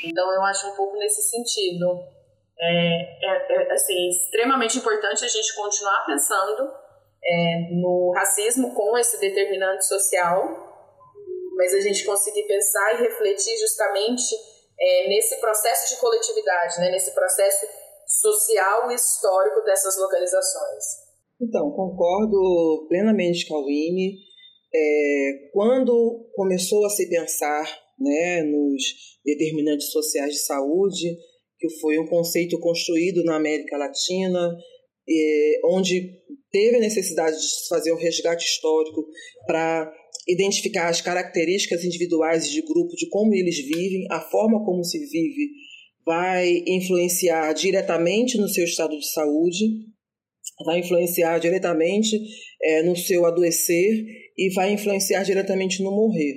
Então, 0.03 0.31
eu 0.33 0.43
acho 0.43 0.67
um 0.67 0.75
pouco 0.75 0.97
nesse 0.97 1.21
sentido. 1.23 2.03
É, 2.59 3.17
é, 3.21 3.53
é 3.53 3.73
assim, 3.73 4.09
extremamente 4.09 4.77
importante 4.77 5.25
a 5.25 5.27
gente 5.27 5.55
continuar 5.55 6.05
pensando 6.05 6.71
é, 7.23 7.67
no 7.71 8.13
racismo 8.15 8.73
com 8.73 8.97
esse 8.97 9.19
determinante 9.19 9.85
social, 9.85 10.66
mas 11.57 11.73
a 11.73 11.81
gente 11.81 12.05
conseguir 12.05 12.43
pensar 12.43 12.95
e 12.95 13.03
refletir 13.03 13.57
justamente 13.57 14.35
é, 14.79 15.09
nesse 15.09 15.39
processo 15.41 15.93
de 15.93 15.99
coletividade, 15.99 16.79
né, 16.79 16.91
nesse 16.91 17.11
processo 17.13 17.65
social 18.21 18.91
e 18.91 18.95
histórico 18.95 19.61
dessas 19.65 19.97
localizações. 19.97 20.83
Então, 21.41 21.71
concordo 21.71 22.87
plenamente 22.87 23.47
com 23.47 23.57
a 23.57 23.65
Winnie. 23.65 24.15
É, 24.73 25.49
quando 25.51 26.29
começou 26.33 26.85
a 26.85 26.89
se 26.89 27.09
pensar 27.09 27.65
né, 27.99 28.43
nos 28.43 28.83
determinantes 29.25 29.91
sociais 29.91 30.33
de 30.33 30.39
saúde, 30.39 31.17
que 31.59 31.69
foi 31.79 31.97
um 31.97 32.07
conceito 32.07 32.59
construído 32.59 33.23
na 33.23 33.35
América 33.35 33.77
Latina, 33.77 34.55
é, 35.09 35.59
onde 35.65 36.21
teve 36.51 36.77
a 36.77 36.81
necessidade 36.81 37.35
de 37.35 37.67
fazer 37.69 37.93
um 37.93 37.97
resgate 37.97 38.45
histórico 38.45 39.05
para 39.45 39.91
identificar 40.27 40.89
as 40.89 41.01
características 41.01 41.83
individuais 41.83 42.49
de 42.49 42.61
grupo, 42.61 42.95
de 42.95 43.07
como 43.09 43.33
eles 43.33 43.57
vivem, 43.57 44.05
a 44.11 44.19
forma 44.19 44.63
como 44.65 44.83
se 44.83 44.99
vive, 44.99 45.51
vai 46.05 46.63
influenciar 46.67 47.53
diretamente 47.53 48.37
no 48.37 48.47
seu 48.47 48.65
estado 48.65 48.97
de 48.97 49.11
saúde, 49.11 49.65
vai 50.65 50.79
influenciar 50.79 51.39
diretamente 51.39 52.17
é, 52.61 52.83
no 52.83 52.95
seu 52.95 53.25
adoecer 53.25 54.05
e 54.37 54.53
vai 54.53 54.71
influenciar 54.71 55.23
diretamente 55.23 55.83
no 55.83 55.91
morrer. 55.91 56.35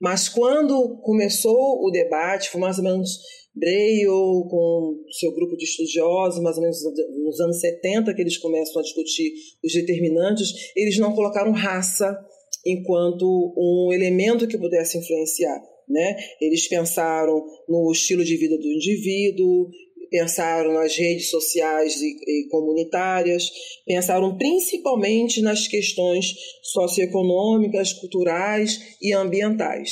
Mas 0.00 0.28
quando 0.28 1.00
começou 1.02 1.84
o 1.84 1.90
debate, 1.90 2.50
foi 2.50 2.60
mais 2.60 2.78
ou 2.78 2.84
menos 2.84 3.18
Breil 3.54 4.46
com 4.50 4.96
seu 5.20 5.32
grupo 5.32 5.56
de 5.56 5.64
estudiosos, 5.64 6.42
mais 6.42 6.56
ou 6.56 6.62
menos 6.62 6.78
nos 7.24 7.40
anos 7.40 7.60
70 7.60 8.12
que 8.12 8.20
eles 8.20 8.36
começam 8.36 8.80
a 8.80 8.82
discutir 8.82 9.32
os 9.62 9.72
determinantes, 9.72 10.48
eles 10.74 10.98
não 10.98 11.14
colocaram 11.14 11.52
raça 11.52 12.18
enquanto 12.64 13.24
um 13.56 13.92
elemento 13.92 14.48
que 14.48 14.58
pudesse 14.58 14.98
influenciar. 14.98 15.60
Né? 15.88 16.16
Eles 16.40 16.66
pensaram 16.66 17.44
no 17.68 17.92
estilo 17.92 18.24
de 18.24 18.36
vida 18.36 18.56
do 18.56 18.66
indivíduo, 18.66 19.68
pensaram 20.10 20.72
nas 20.72 20.96
redes 20.96 21.28
sociais 21.28 22.00
e, 22.00 22.48
comunitárias, 22.48 23.50
pensaram 23.86 24.36
principalmente 24.36 25.42
nas 25.42 25.66
questões 25.66 26.34
socioeconômicas, 26.62 27.92
culturais 27.94 28.96
e 29.02 29.12
ambientais. 29.12 29.90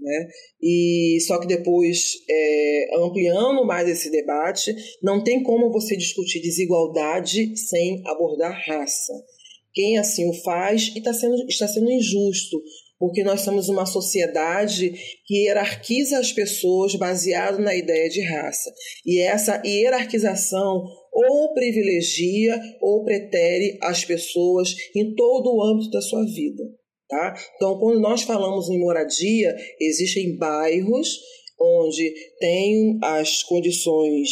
Né? 0.00 0.28
E 0.62 1.18
só 1.26 1.38
que 1.38 1.46
depois, 1.46 2.14
é, 2.28 2.88
ampliando 2.96 3.64
mais 3.66 3.88
esse 3.88 4.10
debate, 4.10 4.74
não 5.02 5.22
tem 5.22 5.42
como 5.42 5.70
você 5.70 5.96
discutir 5.96 6.40
desigualdade 6.40 7.56
sem 7.56 8.02
abordar 8.06 8.52
raça 8.66 9.12
quem 9.78 9.96
assim 9.96 10.28
o 10.28 10.34
faz 10.42 10.90
e 10.92 10.98
está 10.98 11.14
sendo, 11.14 11.36
está 11.48 11.68
sendo 11.68 11.88
injusto, 11.88 12.60
porque 12.98 13.22
nós 13.22 13.42
somos 13.42 13.68
uma 13.68 13.86
sociedade 13.86 14.92
que 15.24 15.44
hierarquiza 15.44 16.18
as 16.18 16.32
pessoas 16.32 16.96
baseado 16.96 17.60
na 17.60 17.76
ideia 17.76 18.08
de 18.08 18.20
raça. 18.20 18.68
E 19.06 19.20
essa 19.20 19.62
hierarquização 19.64 20.82
ou 21.12 21.54
privilegia 21.54 22.60
ou 22.80 23.04
pretere 23.04 23.78
as 23.80 24.04
pessoas 24.04 24.74
em 24.96 25.14
todo 25.14 25.54
o 25.54 25.62
âmbito 25.62 25.92
da 25.92 26.00
sua 26.00 26.24
vida. 26.24 26.64
Tá? 27.08 27.34
Então, 27.54 27.78
quando 27.78 28.00
nós 28.00 28.22
falamos 28.22 28.68
em 28.68 28.80
moradia, 28.80 29.54
existem 29.80 30.36
bairros 30.36 31.20
onde 31.60 32.12
tem 32.40 32.98
as 33.00 33.44
condições 33.44 34.28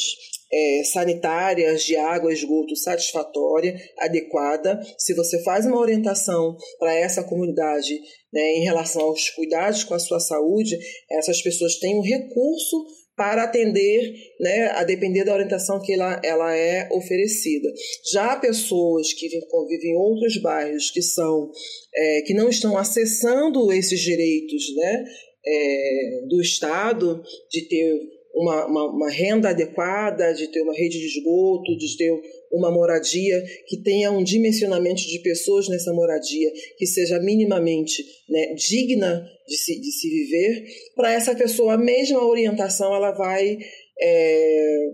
é, 0.52 0.82
sanitárias 0.92 1.82
de 1.82 1.96
água 1.96 2.30
e 2.30 2.34
esgoto 2.34 2.76
satisfatória, 2.76 3.76
adequada. 3.98 4.80
Se 4.98 5.14
você 5.14 5.42
faz 5.42 5.66
uma 5.66 5.78
orientação 5.78 6.56
para 6.78 6.94
essa 6.94 7.22
comunidade 7.22 7.98
né, 8.32 8.54
em 8.54 8.64
relação 8.64 9.02
aos 9.02 9.30
cuidados 9.30 9.84
com 9.84 9.94
a 9.94 9.98
sua 9.98 10.20
saúde, 10.20 10.78
essas 11.10 11.42
pessoas 11.42 11.78
têm 11.78 11.96
um 11.96 12.02
recurso 12.02 12.86
para 13.16 13.44
atender, 13.44 14.14
né, 14.38 14.66
a 14.72 14.84
depender 14.84 15.24
da 15.24 15.32
orientação 15.32 15.80
que 15.80 15.94
ela, 15.94 16.20
ela 16.22 16.54
é 16.54 16.86
oferecida. 16.92 17.72
Já 18.12 18.36
pessoas 18.36 19.14
que 19.14 19.26
convivem 19.48 19.92
em 19.92 19.96
outros 19.96 20.36
bairros 20.36 20.90
que 20.90 21.00
são 21.00 21.50
é, 21.94 22.22
que 22.26 22.34
não 22.34 22.50
estão 22.50 22.76
acessando 22.76 23.72
esses 23.72 24.00
direitos, 24.00 24.62
né, 24.76 25.04
é, 25.46 26.20
do 26.28 26.42
Estado 26.42 27.22
de 27.50 27.68
ter 27.68 28.15
uma, 28.36 28.66
uma, 28.66 28.84
uma, 28.90 29.10
renda 29.10 29.48
adequada, 29.48 30.32
de 30.34 30.48
ter 30.48 30.60
uma 30.60 30.74
rede 30.74 30.98
de 30.98 31.06
esgoto, 31.06 31.76
de 31.76 31.96
ter 31.96 32.12
uma 32.52 32.70
moradia 32.70 33.42
que 33.66 33.82
tenha 33.82 34.10
um 34.12 34.22
dimensionamento 34.22 35.00
de 35.00 35.18
pessoas 35.20 35.68
nessa 35.68 35.92
moradia 35.92 36.52
que 36.76 36.86
seja 36.86 37.18
minimamente 37.18 38.04
né, 38.28 38.54
digna 38.54 39.26
de 39.48 39.56
se, 39.56 39.80
de 39.80 39.90
se 39.90 40.08
viver, 40.08 40.66
para 40.94 41.12
essa 41.12 41.34
pessoa 41.34 41.74
a 41.74 41.78
mesma 41.78 42.22
orientação 42.24 42.94
ela 42.94 43.12
vai 43.12 43.58
é, 44.00 44.86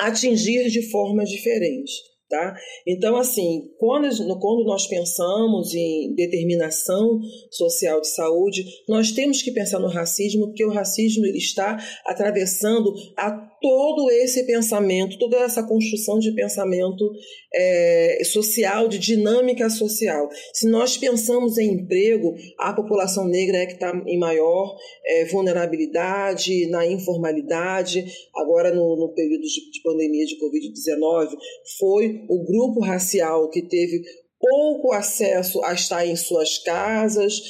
atingir 0.00 0.68
de 0.68 0.82
formas 0.90 1.28
diferentes. 1.28 1.92
Tá? 2.28 2.54
Então, 2.86 3.16
assim, 3.16 3.70
quando, 3.78 4.06
quando 4.38 4.64
nós 4.66 4.86
pensamos 4.86 5.72
em 5.72 6.14
determinação 6.14 7.18
social 7.50 8.02
de 8.02 8.08
saúde, 8.08 8.66
nós 8.86 9.12
temos 9.12 9.40
que 9.40 9.50
pensar 9.50 9.78
no 9.78 9.88
racismo, 9.88 10.48
porque 10.48 10.62
o 10.62 10.70
racismo 10.70 11.24
ele 11.24 11.38
está 11.38 11.78
atravessando 12.04 12.92
a 13.16 13.30
todo 13.60 14.10
esse 14.10 14.44
pensamento, 14.44 15.18
toda 15.18 15.36
essa 15.38 15.62
construção 15.62 16.18
de 16.18 16.32
pensamento 16.32 17.10
é, 17.54 18.22
social, 18.24 18.88
de 18.88 18.98
dinâmica 18.98 19.68
social. 19.70 20.28
Se 20.52 20.68
nós 20.68 20.96
pensamos 20.96 21.58
em 21.58 21.72
emprego, 21.72 22.34
a 22.58 22.72
população 22.72 23.26
negra 23.26 23.58
é 23.58 23.66
que 23.66 23.74
está 23.74 23.92
em 24.06 24.18
maior 24.18 24.76
é, 25.04 25.24
vulnerabilidade, 25.26 26.66
na 26.68 26.86
informalidade. 26.86 28.04
Agora, 28.34 28.74
no, 28.74 28.96
no 28.96 29.12
período 29.14 29.42
de, 29.42 29.70
de 29.70 29.82
pandemia 29.82 30.26
de 30.26 30.36
Covid-19, 30.36 31.36
foi 31.78 32.24
o 32.28 32.44
grupo 32.44 32.80
racial 32.80 33.48
que 33.50 33.62
teve 33.62 34.02
pouco 34.40 34.92
acesso 34.92 35.62
a 35.64 35.74
estar 35.74 36.06
em 36.06 36.16
suas 36.16 36.58
casas, 36.58 37.40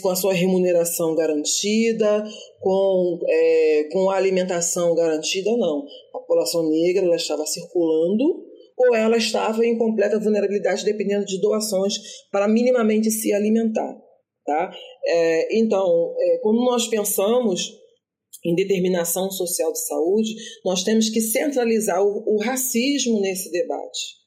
com 0.00 0.10
a 0.10 0.16
sua 0.16 0.32
remuneração 0.32 1.14
garantida, 1.14 2.24
com, 2.60 3.18
é, 3.28 3.88
com 3.92 4.10
a 4.10 4.16
alimentação 4.16 4.94
garantida, 4.94 5.50
não. 5.56 5.84
A 6.14 6.18
população 6.18 6.68
negra 6.68 7.04
ela 7.04 7.16
estava 7.16 7.46
circulando 7.46 8.44
ou 8.76 8.94
ela 8.94 9.16
estava 9.16 9.64
em 9.64 9.78
completa 9.78 10.18
vulnerabilidade 10.18 10.84
dependendo 10.84 11.24
de 11.24 11.40
doações 11.40 11.94
para 12.30 12.48
minimamente 12.48 13.10
se 13.10 13.32
alimentar. 13.32 13.96
Tá? 14.44 14.76
É, 15.06 15.58
então, 15.58 16.14
é, 16.18 16.38
quando 16.42 16.62
nós 16.64 16.86
pensamos 16.88 17.72
em 18.44 18.54
determinação 18.54 19.30
social 19.30 19.72
de 19.72 19.86
saúde, 19.86 20.34
nós 20.64 20.82
temos 20.82 21.08
que 21.08 21.20
centralizar 21.20 22.02
o, 22.02 22.22
o 22.26 22.42
racismo 22.42 23.20
nesse 23.20 23.50
debate. 23.50 24.23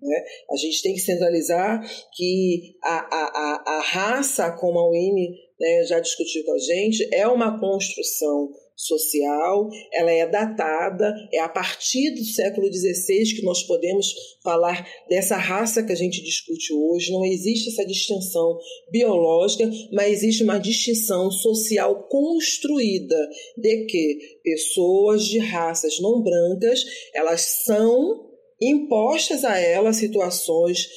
Né? 0.00 0.24
A 0.50 0.56
gente 0.56 0.82
tem 0.82 0.94
que 0.94 1.00
centralizar 1.00 1.82
que 2.14 2.76
a, 2.82 2.98
a, 2.98 3.62
a, 3.66 3.80
raça, 3.82 4.50
como 4.52 4.78
a 4.78 4.90
Winnie 4.90 5.34
né, 5.58 5.84
já 5.84 6.00
discutiu 6.00 6.44
com 6.44 6.52
a 6.52 6.58
gente, 6.58 7.08
é 7.12 7.26
uma 7.26 7.58
construção 7.58 8.50
social, 8.78 9.68
ela 9.92 10.12
é 10.12 10.24
datada, 10.24 11.12
é 11.32 11.40
a 11.40 11.48
partir 11.48 12.12
do 12.12 12.24
século 12.24 12.72
XVI 12.72 13.34
que 13.34 13.42
nós 13.42 13.64
podemos 13.64 14.14
falar 14.42 14.88
dessa 15.10 15.36
raça 15.36 15.82
que 15.82 15.92
a 15.92 15.96
gente 15.96 16.22
discute 16.22 16.72
hoje. 16.72 17.10
Não 17.10 17.24
existe 17.24 17.70
essa 17.70 17.84
distinção 17.84 18.56
biológica, 18.92 19.68
mas 19.92 20.12
existe 20.12 20.44
uma 20.44 20.58
distinção 20.58 21.28
social 21.28 22.06
construída 22.08 23.18
de 23.56 23.84
que 23.86 24.18
pessoas 24.44 25.24
de 25.24 25.40
raças 25.40 25.98
não 25.98 26.22
brancas, 26.22 26.84
elas 27.12 27.40
são 27.64 28.27
impostas 28.60 29.44
a 29.44 29.58
ela 29.58 29.92
situações 29.92 30.88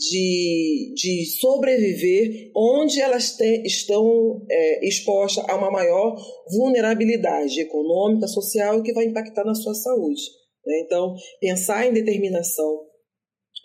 de, 0.00 0.94
de 0.96 1.26
sobreviver 1.38 2.50
onde 2.56 3.00
elas 3.00 3.36
te, 3.36 3.62
estão 3.66 4.44
é, 4.50 4.86
expostas 4.86 5.44
a 5.46 5.56
uma 5.56 5.70
maior 5.70 6.16
vulnerabilidade 6.50 7.60
econômica, 7.60 8.26
social 8.26 8.82
que 8.82 8.94
vai 8.94 9.04
impactar 9.04 9.44
na 9.44 9.54
sua 9.54 9.74
saúde. 9.74 10.22
Né? 10.64 10.80
Então, 10.86 11.14
pensar 11.38 11.86
em 11.86 11.92
determinação, 11.92 12.80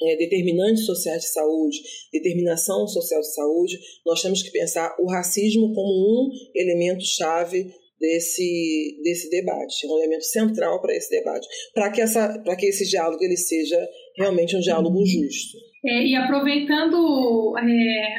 é, 0.04 0.18
determinantes 0.18 0.86
sociais 0.86 1.22
de 1.22 1.30
saúde, 1.30 1.78
determinação 2.12 2.86
social 2.86 3.22
de 3.22 3.34
saúde, 3.34 3.80
nós 4.06 4.22
temos 4.22 4.44
que 4.44 4.52
pensar 4.52 4.94
o 5.00 5.10
racismo 5.10 5.74
como 5.74 5.90
um 5.90 6.30
elemento 6.54 7.06
chave 7.06 7.74
desse, 8.06 9.02
desse 9.04 9.30
debate, 9.32 9.88
um 9.88 9.98
elemento 9.98 10.24
central 10.26 10.80
para 10.80 10.96
esse 10.96 11.10
debate, 11.10 11.48
para 11.74 11.92
que, 11.92 12.02
essa, 12.02 12.38
que 12.58 12.66
esse 12.68 12.88
diálogo 12.88 13.24
ele 13.24 13.36
seja 13.36 13.78
realmente 14.16 14.56
um 14.56 14.60
diálogo 14.60 15.04
justo. 15.06 15.58
É, 15.84 16.06
e 16.06 16.16
aproveitando 16.16 17.56
é, 17.58 18.16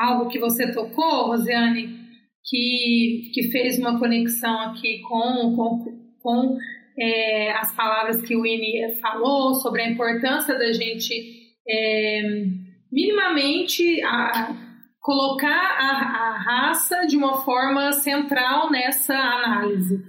algo 0.00 0.28
que 0.28 0.38
você 0.40 0.72
tocou, 0.72 1.28
Rosiane, 1.28 1.88
que, 2.44 3.30
que 3.32 3.50
fez 3.50 3.78
uma 3.78 3.98
conexão 3.98 4.60
aqui 4.62 5.00
com, 5.02 5.54
com, 5.54 5.84
com 6.20 6.56
é, 7.00 7.52
as 7.52 7.74
palavras 7.76 8.20
que 8.22 8.34
o 8.34 8.42
Winnie 8.42 8.98
falou 9.00 9.54
sobre 9.54 9.82
a 9.82 9.90
importância 9.90 10.58
da 10.58 10.72
gente 10.72 11.14
é, 11.68 12.22
minimamente 12.90 14.02
a, 14.02 14.67
colocar 15.08 15.48
a, 15.48 16.28
a, 16.28 16.36
raça 16.36 17.06
de 17.06 17.16
uma 17.16 17.38
forma 17.42 17.94
central 17.94 18.70
nessa 18.70 19.14
análise. 19.14 20.04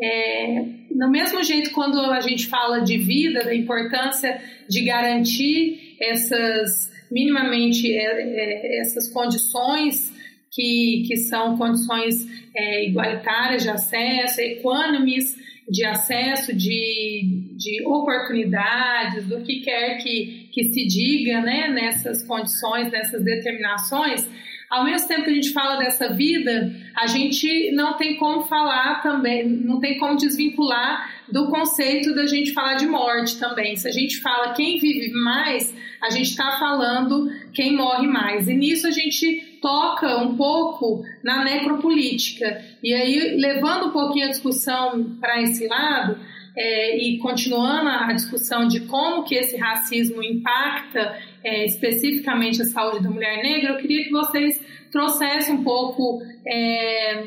É, 0.00 0.64
do 0.92 1.10
mesmo 1.10 1.42
jeito, 1.42 1.72
quando 1.72 1.98
a 1.98 2.20
gente 2.20 2.46
fala 2.46 2.80
de 2.80 2.96
vida, 2.96 3.42
da 3.42 3.52
importância 3.52 4.40
de 4.68 4.84
garantir 4.84 5.96
essas 6.00 6.88
minimamente 7.10 7.92
é, 7.92 7.98
é, 7.98 8.80
essas 8.80 9.12
condições 9.12 10.12
que, 10.52 11.02
que 11.08 11.16
são 11.16 11.58
condições 11.58 12.24
é, 12.56 12.86
igualitárias 12.86 13.64
de 13.64 13.70
acesso, 13.70 14.40
equânimes 14.40 15.36
de 15.68 15.84
acesso, 15.84 16.54
de, 16.54 17.56
de 17.56 17.84
oportunidades, 17.86 19.26
do 19.26 19.40
que 19.40 19.62
quer 19.62 19.98
que, 19.98 20.43
que 20.54 20.64
se 20.64 20.86
diga 20.86 21.40
né, 21.40 21.68
nessas 21.68 22.22
condições, 22.22 22.90
nessas 22.92 23.24
determinações, 23.24 24.26
ao 24.70 24.84
mesmo 24.84 25.06
tempo 25.06 25.24
que 25.24 25.30
a 25.30 25.34
gente 25.34 25.52
fala 25.52 25.76
dessa 25.76 26.12
vida, 26.12 26.72
a 26.96 27.06
gente 27.06 27.70
não 27.72 27.96
tem 27.96 28.16
como 28.16 28.42
falar 28.46 29.02
também, 29.02 29.46
não 29.48 29.78
tem 29.78 29.98
como 29.98 30.16
desvincular 30.16 31.12
do 31.30 31.48
conceito 31.48 32.14
da 32.14 32.26
gente 32.26 32.52
falar 32.52 32.74
de 32.74 32.86
morte 32.86 33.38
também. 33.38 33.76
Se 33.76 33.88
a 33.88 33.92
gente 33.92 34.20
fala 34.20 34.52
quem 34.52 34.78
vive 34.78 35.12
mais, 35.12 35.74
a 36.02 36.10
gente 36.10 36.30
está 36.30 36.58
falando 36.58 37.30
quem 37.52 37.76
morre 37.76 38.06
mais. 38.06 38.48
E 38.48 38.54
nisso 38.54 38.86
a 38.86 38.90
gente 38.90 39.58
toca 39.60 40.18
um 40.18 40.36
pouco 40.36 41.04
na 41.22 41.44
necropolítica. 41.44 42.62
E 42.82 42.92
aí, 42.92 43.36
levando 43.36 43.86
um 43.86 43.92
pouquinho 43.92 44.26
a 44.26 44.30
discussão 44.30 45.16
para 45.20 45.40
esse 45.40 45.66
lado, 45.66 46.18
é, 46.56 46.96
e 46.96 47.18
continuando 47.18 47.88
a 47.88 48.12
discussão 48.12 48.68
de 48.68 48.80
como 48.80 49.24
que 49.24 49.34
esse 49.34 49.56
racismo 49.56 50.22
impacta 50.22 51.18
é, 51.42 51.64
especificamente 51.64 52.62
a 52.62 52.66
saúde 52.66 53.02
da 53.02 53.10
mulher 53.10 53.42
negra, 53.42 53.72
eu 53.72 53.78
queria 53.78 54.04
que 54.04 54.10
vocês 54.10 54.60
trouxessem 54.92 55.56
um 55.56 55.64
pouco 55.64 56.22
é, 56.46 57.24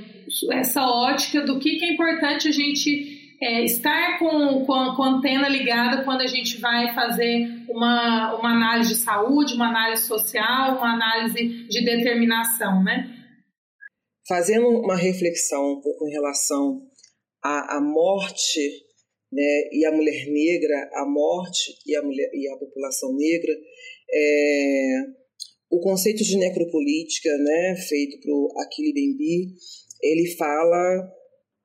essa 0.53 0.81
ótica 0.85 1.41
do 1.41 1.59
que, 1.59 1.77
que 1.77 1.85
é 1.85 1.93
importante 1.93 2.47
a 2.47 2.51
gente 2.51 3.35
é, 3.41 3.63
estar 3.63 4.17
com, 4.17 4.65
com, 4.65 4.73
a, 4.73 4.95
com 4.95 5.03
a 5.03 5.09
antena 5.09 5.49
ligada 5.49 6.03
quando 6.03 6.21
a 6.21 6.27
gente 6.27 6.59
vai 6.59 6.93
fazer 6.93 7.47
uma, 7.69 8.35
uma 8.35 8.51
análise 8.51 8.95
de 8.95 8.99
saúde, 8.99 9.53
uma 9.53 9.67
análise 9.67 10.03
social, 10.03 10.77
uma 10.77 10.93
análise 10.93 11.67
de 11.67 11.83
determinação, 11.83 12.83
né? 12.83 13.13
Fazendo 14.27 14.67
uma 14.67 14.95
reflexão 14.95 15.73
um 15.73 15.81
pouco 15.81 16.07
em 16.07 16.11
relação 16.11 16.81
à, 17.43 17.77
à 17.77 17.81
morte 17.81 18.86
né, 19.31 19.69
e 19.71 19.85
a 19.85 19.91
mulher 19.91 20.25
negra, 20.27 20.89
a 20.93 21.05
morte 21.05 21.77
e 21.85 21.95
a, 21.95 22.01
mulher, 22.01 22.29
e 22.33 22.49
a 22.49 22.57
população 22.57 23.13
negra, 23.15 23.53
é, 24.13 25.01
o 25.69 25.79
conceito 25.79 26.23
de 26.23 26.37
necropolítica, 26.37 27.29
né, 27.37 27.75
feito 27.87 28.19
por 28.21 28.53
Aquile 28.61 28.93
Bembi, 28.93 29.53
ele 30.01 30.35
fala 30.35 31.11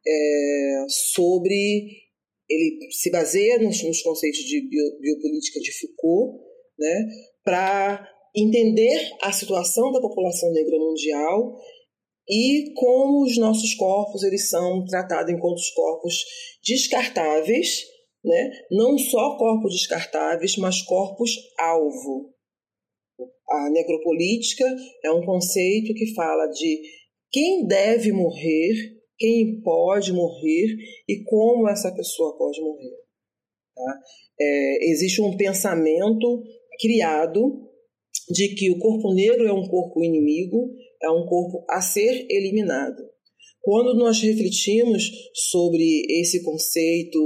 é, 0.07 0.85
sobre. 0.88 2.03
Ele 2.48 2.90
se 2.90 3.11
baseia 3.11 3.59
nos, 3.59 3.83
nos 3.83 4.03
conceitos 4.03 4.40
de 4.40 4.68
bio, 4.68 4.98
biopolítica 5.01 5.61
de 5.61 5.72
Foucault, 5.72 6.42
né, 6.79 7.07
para 7.44 8.07
entender 8.37 8.98
a 9.22 9.33
situação 9.33 9.92
da 9.92 10.01
população 10.01 10.53
negra 10.53 10.79
mundial 10.79 11.57
e 12.33 12.73
como 12.75 13.25
os 13.25 13.37
nossos 13.37 13.75
corpos 13.75 14.23
eles 14.23 14.49
são 14.49 14.85
tratados 14.87 15.33
enquanto 15.33 15.61
corpos 15.75 16.14
descartáveis, 16.64 17.85
né? 18.25 18.51
não 18.71 18.97
só 18.97 19.37
corpos 19.37 19.75
descartáveis, 19.75 20.57
mas 20.57 20.81
corpos 20.83 21.31
alvo. 21.59 22.33
A 23.51 23.71
necropolítica 23.71 24.64
é 25.05 25.11
um 25.11 25.25
conceito 25.27 25.92
que 25.92 26.14
fala 26.14 26.47
de 26.47 26.81
quem 27.31 27.66
deve 27.66 28.12
morrer 28.12 29.03
quem 29.23 29.61
pode 29.61 30.12
morrer 30.12 30.77
e 31.09 31.23
como 31.23 31.68
essa 31.68 31.95
pessoa 31.95 32.37
pode 32.37 32.61
morrer. 32.61 32.97
Tá? 33.73 34.01
É, 34.40 34.90
existe 34.90 35.23
um 35.23 35.37
pensamento 35.37 36.42
criado 36.81 37.71
de 38.29 38.55
que 38.57 38.68
o 38.73 38.79
corpo 38.81 39.14
negro 39.14 39.47
é 39.47 39.53
um 39.53 39.68
corpo 39.68 40.03
inimigo, 40.03 40.75
é 41.03 41.11
um 41.11 41.27
corpo 41.27 41.65
a 41.69 41.81
ser 41.81 42.27
eliminado. 42.31 43.03
Quando 43.61 43.95
nós 43.95 44.21
refletimos 44.21 45.11
sobre 45.35 46.05
esse 46.09 46.43
conceito 46.43 47.19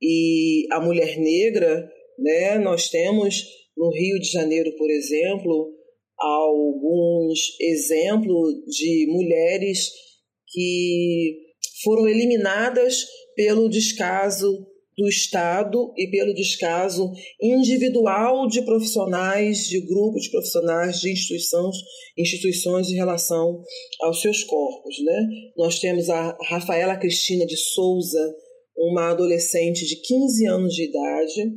e 0.00 0.66
a 0.72 0.80
mulher 0.80 1.18
negra, 1.18 1.90
né, 2.18 2.58
nós 2.58 2.88
temos 2.88 3.44
no 3.76 3.90
Rio 3.90 4.18
de 4.20 4.30
Janeiro, 4.30 4.72
por 4.76 4.90
exemplo, 4.90 5.72
alguns 6.18 7.56
exemplos 7.60 8.54
de 8.66 9.06
mulheres 9.08 9.90
que 10.48 11.38
foram 11.82 12.08
eliminadas 12.08 13.06
pelo 13.34 13.68
descaso 13.68 14.66
do 15.00 15.08
Estado 15.08 15.94
e 15.96 16.10
pelo 16.10 16.34
descaso 16.34 17.10
individual 17.40 18.46
de 18.46 18.60
profissionais, 18.62 19.66
de 19.66 19.80
grupos 19.80 20.24
de 20.24 20.30
profissionais, 20.30 21.00
de 21.00 21.10
instituições, 21.10 21.76
instituições 22.18 22.90
em 22.90 22.96
relação 22.96 23.62
aos 24.02 24.20
seus 24.20 24.44
corpos. 24.44 25.02
Né? 25.02 25.26
Nós 25.56 25.78
temos 25.78 26.10
a 26.10 26.36
Rafaela 26.48 26.98
Cristina 26.98 27.46
de 27.46 27.56
Souza, 27.56 28.34
uma 28.76 29.10
adolescente 29.10 29.86
de 29.86 29.96
15 29.96 30.46
anos 30.46 30.74
de 30.74 30.84
idade, 30.84 31.50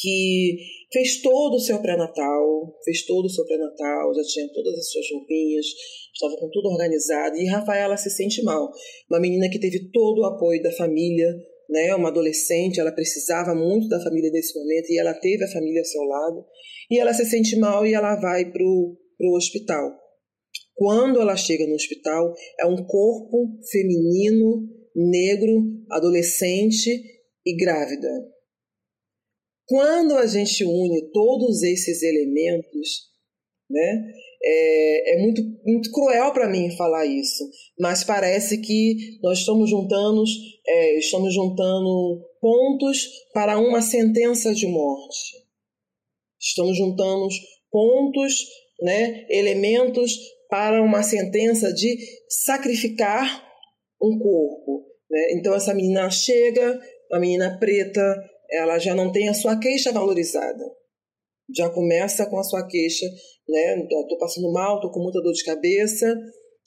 que 0.00 0.56
fez 0.92 1.20
todo 1.22 1.54
o 1.56 1.60
seu 1.60 1.80
pré-natal, 1.82 2.76
fez 2.84 3.04
todo 3.06 3.24
o 3.24 3.30
seu 3.30 3.44
pré-natal, 3.44 4.14
já 4.14 4.22
tinha 4.22 4.48
todas 4.52 4.78
as 4.78 4.90
suas 4.90 5.06
roupinhas, 5.12 5.66
estava 6.14 6.36
com 6.36 6.48
tudo 6.50 6.68
organizado. 6.68 7.36
E 7.36 7.46
Rafaela 7.46 7.96
se 7.96 8.10
sente 8.10 8.40
mal. 8.44 8.70
Uma 9.10 9.18
menina 9.18 9.48
que 9.48 9.58
teve 9.58 9.90
todo 9.90 10.20
o 10.20 10.26
apoio 10.26 10.62
da 10.62 10.70
família, 10.72 11.26
né? 11.68 11.94
Uma 11.94 12.08
adolescente, 12.08 12.80
ela 12.80 12.92
precisava 12.92 13.54
muito 13.54 13.88
da 13.88 14.02
família 14.02 14.30
nesse 14.30 14.58
momento 14.58 14.90
e 14.90 14.98
ela 14.98 15.14
teve 15.14 15.44
a 15.44 15.52
família 15.52 15.80
ao 15.80 15.86
seu 15.86 16.02
lado. 16.02 16.44
E 16.90 16.98
ela 16.98 17.12
se 17.12 17.24
sente 17.24 17.56
mal 17.56 17.86
e 17.86 17.94
ela 17.94 18.16
vai 18.16 18.50
pro 18.50 18.96
pro 19.16 19.32
hospital. 19.32 19.98
Quando 20.74 21.20
ela 21.20 21.36
chega 21.36 21.66
no 21.66 21.74
hospital, 21.74 22.34
é 22.60 22.66
um 22.66 22.76
corpo 22.84 23.58
feminino, 23.70 24.68
negro, 24.94 25.62
adolescente 25.90 26.90
e 27.44 27.56
grávida. 27.56 28.08
Quando 29.66 30.16
a 30.16 30.26
gente 30.26 30.64
une 30.64 31.10
todos 31.12 31.62
esses 31.62 32.02
elementos, 32.02 33.10
né, 33.68 34.12
é, 34.48 35.14
é 35.14 35.22
muito, 35.22 35.42
muito 35.64 35.90
cruel 35.90 36.32
para 36.32 36.48
mim 36.48 36.70
falar 36.76 37.04
isso, 37.04 37.44
mas 37.78 38.04
parece 38.04 38.58
que 38.58 39.18
nós 39.22 39.40
estamos 39.40 39.68
juntando, 39.68 40.22
é, 40.66 40.98
estamos 40.98 41.34
juntando 41.34 42.24
pontos 42.40 43.08
para 43.34 43.58
uma 43.58 43.82
sentença 43.82 44.54
de 44.54 44.68
morte. 44.68 45.44
Estamos 46.40 46.76
juntando 46.76 47.26
pontos, 47.70 48.44
né, 48.80 49.26
elementos 49.28 50.16
para 50.48 50.80
uma 50.80 51.02
sentença 51.02 51.72
de 51.72 51.98
sacrificar 52.28 53.44
um 54.00 54.16
corpo. 54.18 54.86
Né? 55.10 55.32
Então 55.32 55.54
essa 55.54 55.74
menina 55.74 56.08
chega, 56.08 56.80
uma 57.10 57.18
menina 57.18 57.58
preta, 57.58 58.00
ela 58.50 58.78
já 58.78 58.94
não 58.94 59.10
tem 59.10 59.28
a 59.28 59.34
sua 59.34 59.58
queixa 59.58 59.90
valorizada. 59.90 60.64
Já 61.54 61.70
começa 61.70 62.26
com 62.26 62.38
a 62.38 62.44
sua 62.44 62.66
queixa, 62.66 63.06
né? 63.48 63.82
Estou 63.82 64.18
passando 64.18 64.52
mal, 64.52 64.76
estou 64.76 64.90
com 64.90 65.00
muita 65.00 65.20
dor 65.22 65.32
de 65.32 65.44
cabeça. 65.44 66.14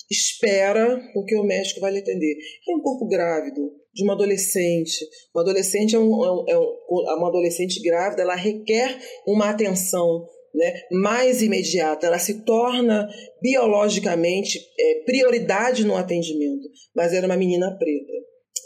Espera, 0.09 0.99
porque 1.13 1.35
o 1.35 1.43
médico 1.43 1.79
vai 1.79 1.91
lhe 1.91 1.99
atender. 1.99 2.35
É 2.67 2.75
um 2.75 2.81
corpo 2.81 3.07
grávido, 3.07 3.71
de 3.93 4.03
uma 4.03 4.13
adolescente. 4.13 5.05
Uma 5.33 5.43
adolescente 5.43 5.95
é, 5.95 5.99
um, 5.99 6.45
é, 6.47 6.57
um, 6.57 7.09
é 7.09 7.15
uma 7.15 7.29
adolescente 7.29 7.81
grávida, 7.81 8.21
ela 8.21 8.35
requer 8.35 8.97
uma 9.27 9.49
atenção 9.49 10.25
né, 10.53 10.81
mais 10.91 11.41
imediata, 11.41 12.07
ela 12.07 12.17
se 12.17 12.43
torna 12.43 13.07
biologicamente 13.41 14.59
é, 14.79 15.03
prioridade 15.03 15.85
no 15.85 15.95
atendimento. 15.95 16.67
Mas 16.95 17.13
era 17.13 17.25
uma 17.25 17.37
menina 17.37 17.77
preta 17.77 18.13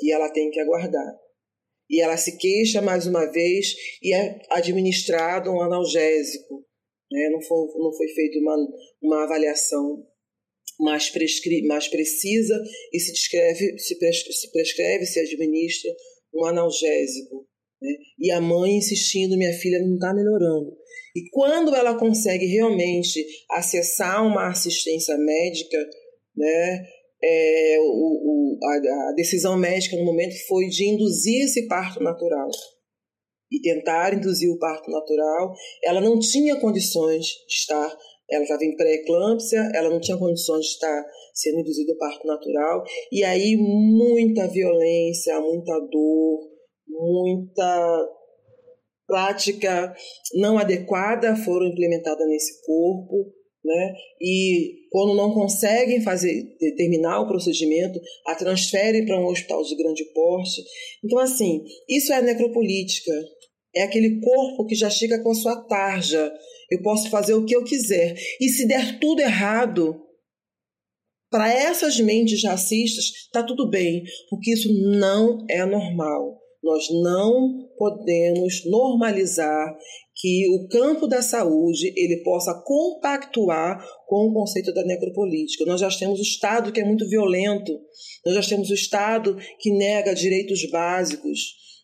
e 0.01 0.11
ela 0.13 0.29
tem 0.29 0.49
que 0.49 0.59
aguardar. 0.59 1.22
E 1.93 2.01
ela 2.01 2.17
se 2.17 2.35
queixa 2.37 2.81
mais 2.81 3.05
uma 3.05 3.23
vez 3.31 3.75
e 4.01 4.11
é 4.15 4.39
administrado 4.49 5.51
um 5.51 5.61
analgésico. 5.61 6.65
Né? 7.11 7.29
Não, 7.31 7.39
foi, 7.39 7.67
não 7.77 7.93
foi 7.93 8.07
feita 8.07 8.39
uma, 8.39 8.57
uma 8.99 9.23
avaliação 9.25 10.03
mais, 10.79 11.11
prescri 11.11 11.61
mais 11.67 11.87
precisa 11.87 12.59
e 12.91 12.99
se, 12.99 13.13
descreve, 13.13 13.77
se, 13.77 13.99
prescreve, 13.99 14.33
se 14.33 14.51
prescreve, 14.51 15.05
se 15.05 15.19
administra 15.19 15.91
um 16.33 16.45
analgésico. 16.45 17.47
Né? 17.79 17.95
E 18.17 18.31
a 18.31 18.41
mãe 18.41 18.77
insistindo, 18.77 19.37
minha 19.37 19.53
filha 19.53 19.77
não 19.79 19.93
está 19.93 20.15
melhorando. 20.15 20.75
E 21.15 21.29
quando 21.29 21.75
ela 21.75 21.95
consegue 21.95 22.47
realmente 22.47 23.23
acessar 23.51 24.25
uma 24.25 24.49
assistência 24.49 25.15
médica, 25.15 25.77
né, 26.35 26.87
é, 27.23 27.77
o, 27.79 27.85
o, 27.85 28.59
a, 28.61 29.09
a, 29.09 29.13
decisão 29.15 29.57
médica 29.57 29.95
no 29.95 30.03
momento 30.03 30.35
foi 30.47 30.67
de 30.67 30.89
induzir 30.89 31.45
esse 31.45 31.67
parto 31.67 32.03
natural 32.03 32.49
e 33.49 33.61
tentar 33.61 34.13
induzir 34.13 34.49
o 34.49 34.59
parto 34.59 34.91
natural. 34.91 35.53
Ela 35.83 36.01
não 36.01 36.19
tinha 36.19 36.59
condições 36.59 37.25
de 37.25 37.53
estar, 37.53 37.97
ela 38.29 38.43
estava 38.43 38.65
em 38.65 38.75
pré-eclâmpsia, 38.75 39.71
ela 39.73 39.89
não 39.89 40.01
tinha 40.01 40.17
condições 40.17 40.65
de 40.65 40.71
estar 40.71 41.05
sendo 41.33 41.59
induzido 41.59 41.93
o 41.93 41.97
parto 41.97 42.27
natural, 42.27 42.83
e 43.11 43.23
aí 43.23 43.55
muita 43.57 44.47
violência, 44.47 45.39
muita 45.39 45.79
dor, 45.79 46.39
muita 46.87 48.09
prática 49.07 49.95
não 50.35 50.57
adequada 50.57 51.35
foram 51.35 51.67
implementadas 51.67 52.27
nesse 52.27 52.65
corpo, 52.65 53.33
né? 53.63 53.93
E 54.21 54.87
quando 54.91 55.15
não 55.15 55.33
conseguem 55.33 56.01
fazer 56.01 56.43
terminar 56.75 57.21
o 57.21 57.27
procedimento, 57.27 57.99
a 58.27 58.35
transferem 58.35 59.05
para 59.05 59.19
um 59.19 59.27
hospital 59.27 59.63
de 59.63 59.75
grande 59.75 60.03
porte. 60.13 60.61
Então, 61.03 61.19
assim, 61.19 61.63
isso 61.87 62.11
é 62.11 62.21
necropolítica. 62.21 63.11
É 63.75 63.83
aquele 63.83 64.19
corpo 64.19 64.65
que 64.65 64.75
já 64.75 64.89
chega 64.89 65.21
com 65.23 65.31
a 65.31 65.35
sua 65.35 65.55
tarja. 65.63 66.31
Eu 66.69 66.81
posso 66.81 67.09
fazer 67.09 67.33
o 67.33 67.45
que 67.45 67.55
eu 67.55 67.63
quiser. 67.63 68.15
E 68.39 68.49
se 68.49 68.67
der 68.67 68.99
tudo 68.99 69.21
errado, 69.21 69.99
para 71.31 71.51
essas 71.51 71.99
mentes 71.99 72.43
racistas, 72.43 73.05
está 73.05 73.41
tudo 73.41 73.67
bem, 73.67 74.03
porque 74.29 74.53
isso 74.53 74.71
não 74.99 75.43
é 75.49 75.65
normal. 75.65 76.39
Nós 76.63 76.87
não 76.91 77.67
podemos 77.77 78.63
normalizar 78.65 79.75
que 80.23 80.47
o 80.47 80.69
campo 80.69 81.05
da 81.05 81.21
saúde 81.21 81.91
ele 81.97 82.23
possa 82.23 82.53
compactuar 82.65 83.85
com 84.07 84.27
o 84.27 84.33
conceito 84.33 84.73
da 84.73 84.81
necropolítica. 84.85 85.65
Nós 85.65 85.81
já 85.81 85.89
temos 85.89 86.17
o 86.17 86.23
Estado 86.23 86.71
que 86.71 86.79
é 86.79 86.85
muito 86.85 87.05
violento, 87.09 87.77
nós 88.25 88.35
já 88.35 88.41
temos 88.41 88.69
o 88.69 88.73
Estado 88.73 89.37
que 89.59 89.69
nega 89.69 90.15
direitos 90.15 90.63
básicos, 90.71 91.39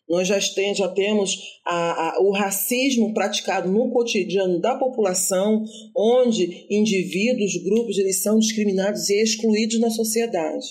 nós 0.07 0.25
já, 0.25 0.39
tem, 0.55 0.73
já 0.73 0.87
temos 0.87 1.37
a, 1.67 2.11
a, 2.11 2.21
o 2.21 2.31
racismo 2.31 3.13
praticado 3.13 3.69
no 3.69 3.91
cotidiano 3.91 4.57
da 4.61 4.73
população, 4.75 5.61
onde 5.93 6.65
indivíduos, 6.69 7.61
grupos, 7.61 7.97
eles 7.97 8.21
são 8.21 8.39
discriminados 8.39 9.09
e 9.09 9.21
excluídos 9.21 9.81
na 9.81 9.89
sociedade. 9.89 10.65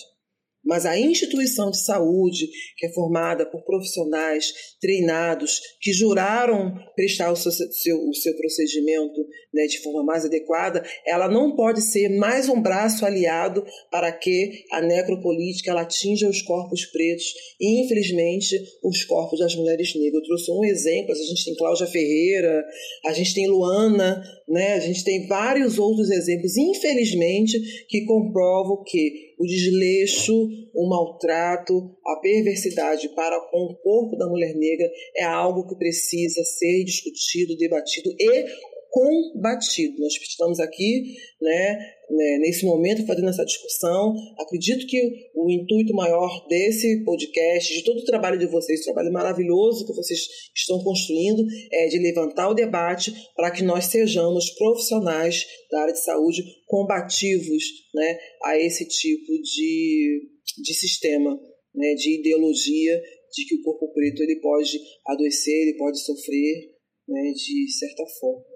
Mas 0.69 0.85
a 0.85 0.95
instituição 0.95 1.71
de 1.71 1.83
saúde, 1.83 2.47
que 2.77 2.85
é 2.85 2.93
formada 2.93 3.43
por 3.43 3.63
profissionais 3.63 4.53
treinados, 4.79 5.59
que 5.81 5.91
juraram 5.91 6.75
prestar 6.95 7.31
o 7.31 7.35
seu, 7.35 7.51
seu, 7.51 7.97
o 8.07 8.13
seu 8.13 8.35
procedimento 8.37 9.19
né, 9.51 9.65
de 9.65 9.79
forma 9.79 10.03
mais 10.03 10.25
adequada, 10.25 10.85
ela 11.07 11.27
não 11.27 11.55
pode 11.55 11.81
ser 11.81 12.09
mais 12.09 12.47
um 12.47 12.61
braço 12.61 13.03
aliado 13.03 13.65
para 13.89 14.11
que 14.11 14.63
a 14.71 14.79
necropolítica 14.79 15.71
ela 15.71 15.81
atinja 15.81 16.29
os 16.29 16.43
corpos 16.43 16.85
pretos 16.85 17.25
e, 17.59 17.83
infelizmente, 17.83 18.55
os 18.83 19.03
corpos 19.05 19.39
das 19.39 19.55
mulheres 19.55 19.95
negras. 19.95 20.21
Eu 20.21 20.23
trouxe 20.23 20.51
um 20.51 20.63
exemplo, 20.63 21.13
a 21.13 21.15
gente 21.15 21.45
tem 21.45 21.55
Cláudia 21.55 21.87
Ferreira, 21.87 22.63
a 23.07 23.13
gente 23.13 23.33
tem 23.33 23.47
Luana, 23.47 24.21
né, 24.47 24.73
a 24.73 24.79
gente 24.79 25.03
tem 25.03 25.25
vários 25.25 25.79
outros 25.79 26.11
exemplos, 26.11 26.55
infelizmente, 26.57 27.59
que 27.87 28.05
comprovam 28.05 28.83
que 28.83 29.28
o 29.39 29.45
desleixo, 29.45 30.33
o 30.73 30.89
maltrato, 30.89 31.95
a 32.05 32.17
perversidade 32.17 33.07
para 33.15 33.39
com 33.49 33.71
o 33.71 33.75
corpo 33.77 34.17
da 34.17 34.27
mulher 34.27 34.53
negra 34.53 34.91
é 35.15 35.23
algo 35.23 35.65
que 35.65 35.77
precisa 35.77 36.43
ser 36.43 36.83
discutido, 36.83 37.55
debatido 37.55 38.13
e 38.19 38.45
combatido. 38.89 39.99
Nós 39.99 40.13
estamos 40.13 40.59
aqui, 40.59 41.15
né, 41.41 41.79
né, 42.09 42.37
nesse 42.39 42.65
momento, 42.65 43.05
fazendo 43.05 43.29
essa 43.29 43.45
discussão. 43.45 44.13
Acredito 44.37 44.87
que 44.87 45.29
o 45.35 45.49
intuito 45.49 45.93
maior 45.93 46.47
desse 46.47 47.03
podcast, 47.03 47.73
de 47.73 47.83
todo 47.83 47.99
o 47.99 48.05
trabalho 48.05 48.39
de 48.39 48.47
vocês, 48.47 48.83
trabalho 48.83 49.11
maravilhoso 49.11 49.85
que 49.85 49.93
vocês 49.93 50.19
estão 50.55 50.83
construindo, 50.83 51.45
é 51.71 51.87
de 51.87 51.99
levantar 51.99 52.49
o 52.49 52.53
debate 52.53 53.13
para 53.35 53.51
que 53.51 53.63
nós 53.63 53.85
sejamos 53.85 54.49
profissionais 54.51 55.45
da 55.71 55.81
área 55.81 55.93
de 55.93 56.03
saúde 56.03 56.43
combativos 56.65 57.63
né, 57.93 58.17
a 58.43 58.57
esse 58.57 58.87
tipo 58.87 59.31
de, 59.41 60.21
de 60.63 60.73
sistema, 60.73 61.39
né, 61.75 61.93
de 61.93 62.19
ideologia 62.19 62.99
de 63.31 63.45
que 63.45 63.55
o 63.55 63.61
corpo 63.61 63.93
preto 63.93 64.23
ele 64.23 64.39
pode 64.41 64.79
adoecer, 65.05 65.53
ele 65.53 65.77
pode 65.77 65.99
sofrer 66.03 66.79
né, 67.07 67.31
de 67.31 67.71
certa 67.71 68.03
forma. 68.19 68.48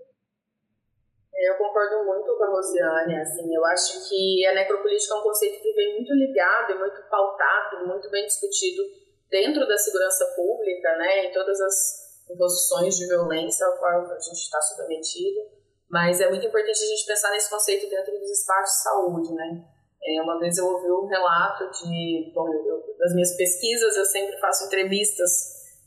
Eu 1.44 1.58
concordo 1.58 2.06
muito 2.06 2.38
com 2.38 2.44
a 2.44 2.50
Rosiane, 2.50 3.20
assim, 3.20 3.54
eu 3.54 3.66
acho 3.66 4.08
que 4.08 4.46
a 4.46 4.56
necropolítica 4.56 5.14
é 5.14 5.18
um 5.18 5.24
conceito 5.24 5.62
que 5.62 5.74
vem 5.74 5.96
muito 5.96 6.14
ligado 6.14 6.72
e 6.72 6.80
muito 6.80 7.02
pautado, 7.10 7.86
muito 7.86 8.10
bem 8.10 8.26
discutido 8.26 8.82
dentro 9.30 9.68
da 9.68 9.78
segurança 9.78 10.26
pública, 10.38 10.96
né, 10.98 11.26
em 11.26 11.32
todas 11.34 11.60
as 11.60 12.36
posições 12.38 12.96
de 12.96 13.08
violência 13.08 13.66
ao 13.66 13.78
qual 13.78 14.06
a 14.10 14.20
gente 14.20 14.40
está 14.40 14.62
submetido, 14.62 15.42
mas 15.90 16.22
é 16.22 16.30
muito 16.30 16.46
importante 16.46 16.82
a 16.82 16.88
gente 16.88 17.06
pensar 17.06 17.32
nesse 17.32 17.50
conceito 17.50 17.90
dentro 17.90 18.18
dos 18.18 18.30
espaços 18.30 18.76
de 18.78 18.84
saúde, 18.84 19.34
né. 19.34 19.66
É, 20.06 20.22
uma 20.22 20.40
vez 20.40 20.58
eu 20.58 20.66
ouvi 20.66 20.92
um 20.92 21.08
relato 21.08 21.70
de, 21.72 22.32
bom, 22.34 22.48
eu, 22.48 22.96
das 22.98 23.14
minhas 23.14 23.36
pesquisas 23.36 23.98
eu 23.98 24.06
sempre 24.06 24.38
faço 24.38 24.66
entrevistas, 24.66 25.32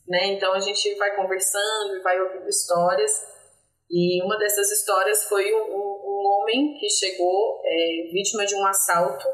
né, 0.07 0.27
então 0.35 0.53
a 0.53 0.61
gente 0.61 0.95
vai 0.97 1.17
conversando 1.17 1.97
e 1.97 2.03
vai 2.03 2.21
ouvindo 2.21 2.49
histórias, 2.49 3.36
e 3.91 4.23
uma 4.23 4.37
dessas 4.37 4.71
histórias 4.71 5.25
foi 5.25 5.53
um, 5.55 5.71
um 5.71 6.23
homem 6.27 6.77
que 6.79 6.89
chegou 6.91 7.63
é, 7.65 8.11
vítima 8.13 8.45
de 8.45 8.55
um 8.57 8.67
assalto 8.67 9.27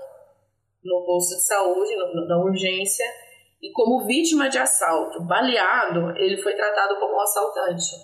no 0.84 1.04
posto 1.06 1.36
de 1.36 1.42
saúde, 1.42 1.96
no, 1.96 2.26
na 2.26 2.38
urgência, 2.38 3.06
e 3.62 3.70
como 3.72 4.04
vítima 4.04 4.48
de 4.48 4.58
assalto, 4.58 5.22
baleado, 5.22 6.10
ele 6.18 6.42
foi 6.42 6.54
tratado 6.54 6.98
como 6.98 7.14
um 7.14 7.20
assaltante. 7.20 7.94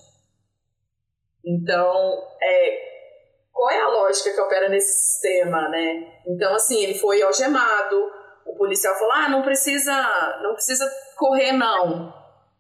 Então, 1.45 2.27
é, 2.41 2.89
qual 3.53 3.71
é 3.71 3.81
a 3.81 3.89
lógica 3.89 4.33
que 4.33 4.41
opera 4.41 4.69
nesse 4.69 4.93
sistema, 4.93 5.69
né? 5.69 6.21
Então, 6.27 6.55
assim, 6.55 6.85
ele 6.85 6.95
foi 6.95 7.21
algemado, 7.23 7.97
o 8.47 8.55
policial 8.57 8.95
falou, 8.95 9.13
ah, 9.13 9.29
não 9.29 9.43
precisa, 9.43 9.93
não 10.43 10.53
precisa 10.55 10.89
correr 11.17 11.53
não, 11.53 12.13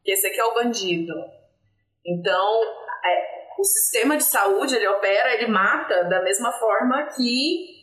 que 0.04 0.12
esse 0.12 0.26
aqui 0.26 0.40
é 0.40 0.44
o 0.44 0.54
bandido. 0.54 1.14
Então, 2.04 2.62
é, 3.04 3.37
o 3.58 3.64
sistema 3.64 4.16
de 4.16 4.22
saúde 4.22 4.76
ele 4.76 4.86
opera, 4.86 5.34
ele 5.34 5.48
mata 5.48 6.04
da 6.04 6.22
mesma 6.22 6.52
forma 6.52 7.08
que 7.08 7.76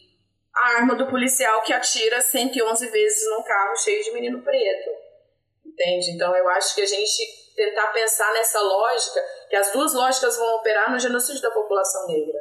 a 0.55 0.77
arma 0.77 0.95
do 0.95 1.07
policial 1.07 1.61
que 1.63 1.73
atira 1.73 2.21
111 2.21 2.87
vezes 2.87 3.29
num 3.29 3.43
carro 3.43 3.75
cheio 3.75 4.01
de 4.01 4.11
menino 4.11 4.41
preto. 4.41 4.89
Entende? 5.65 6.11
Então 6.11 6.33
eu 6.33 6.47
acho 6.47 6.73
que 6.73 6.81
a 6.81 6.85
gente 6.85 7.53
tentar 7.57 7.87
pensar 7.87 8.33
nessa 8.33 8.61
lógica, 8.61 9.21
que 9.49 9.55
as 9.57 9.71
duas 9.73 9.93
lógicas 9.93 10.37
vão 10.37 10.55
operar 10.55 10.89
no 10.89 10.99
genocídio 10.99 11.41
da 11.41 11.51
população 11.51 12.07
negra, 12.07 12.39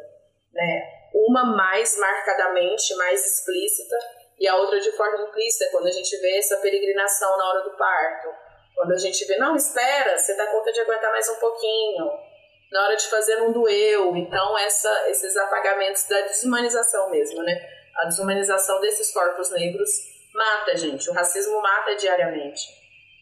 né? 0.52 0.82
Uma 1.12 1.44
mais 1.56 1.98
marcadamente, 1.98 2.94
mais 2.94 3.24
explícita, 3.24 3.96
e 4.38 4.46
a 4.46 4.56
outra 4.56 4.78
de 4.78 4.92
forma 4.92 5.28
implícita, 5.28 5.70
quando 5.72 5.86
a 5.86 5.92
gente 5.92 6.16
vê 6.18 6.38
essa 6.38 6.56
peregrinação 6.58 7.36
na 7.36 7.48
hora 7.48 7.62
do 7.62 7.76
parto. 7.76 8.28
Quando 8.76 8.92
a 8.92 8.98
gente 8.98 9.24
vê, 9.24 9.36
não, 9.38 9.54
espera, 9.54 10.18
você 10.18 10.36
dá 10.36 10.48
conta 10.48 10.72
de 10.72 10.80
aguentar 10.80 11.12
mais 11.12 11.28
um 11.28 11.36
pouquinho 11.36 12.33
na 12.74 12.82
hora 12.82 12.96
de 12.96 13.06
fazer 13.06 13.40
um 13.40 13.52
doeu. 13.52 14.16
Então, 14.16 14.58
essa, 14.58 14.90
esses 15.08 15.36
apagamentos 15.36 16.08
da 16.08 16.20
desumanização 16.22 17.08
mesmo, 17.08 17.40
né? 17.44 17.54
A 17.94 18.06
desumanização 18.06 18.80
desses 18.80 19.12
corpos 19.12 19.48
negros 19.50 19.88
mata, 20.34 20.76
gente. 20.76 21.08
O 21.08 21.12
racismo 21.12 21.62
mata 21.62 21.94
diariamente. 21.94 22.62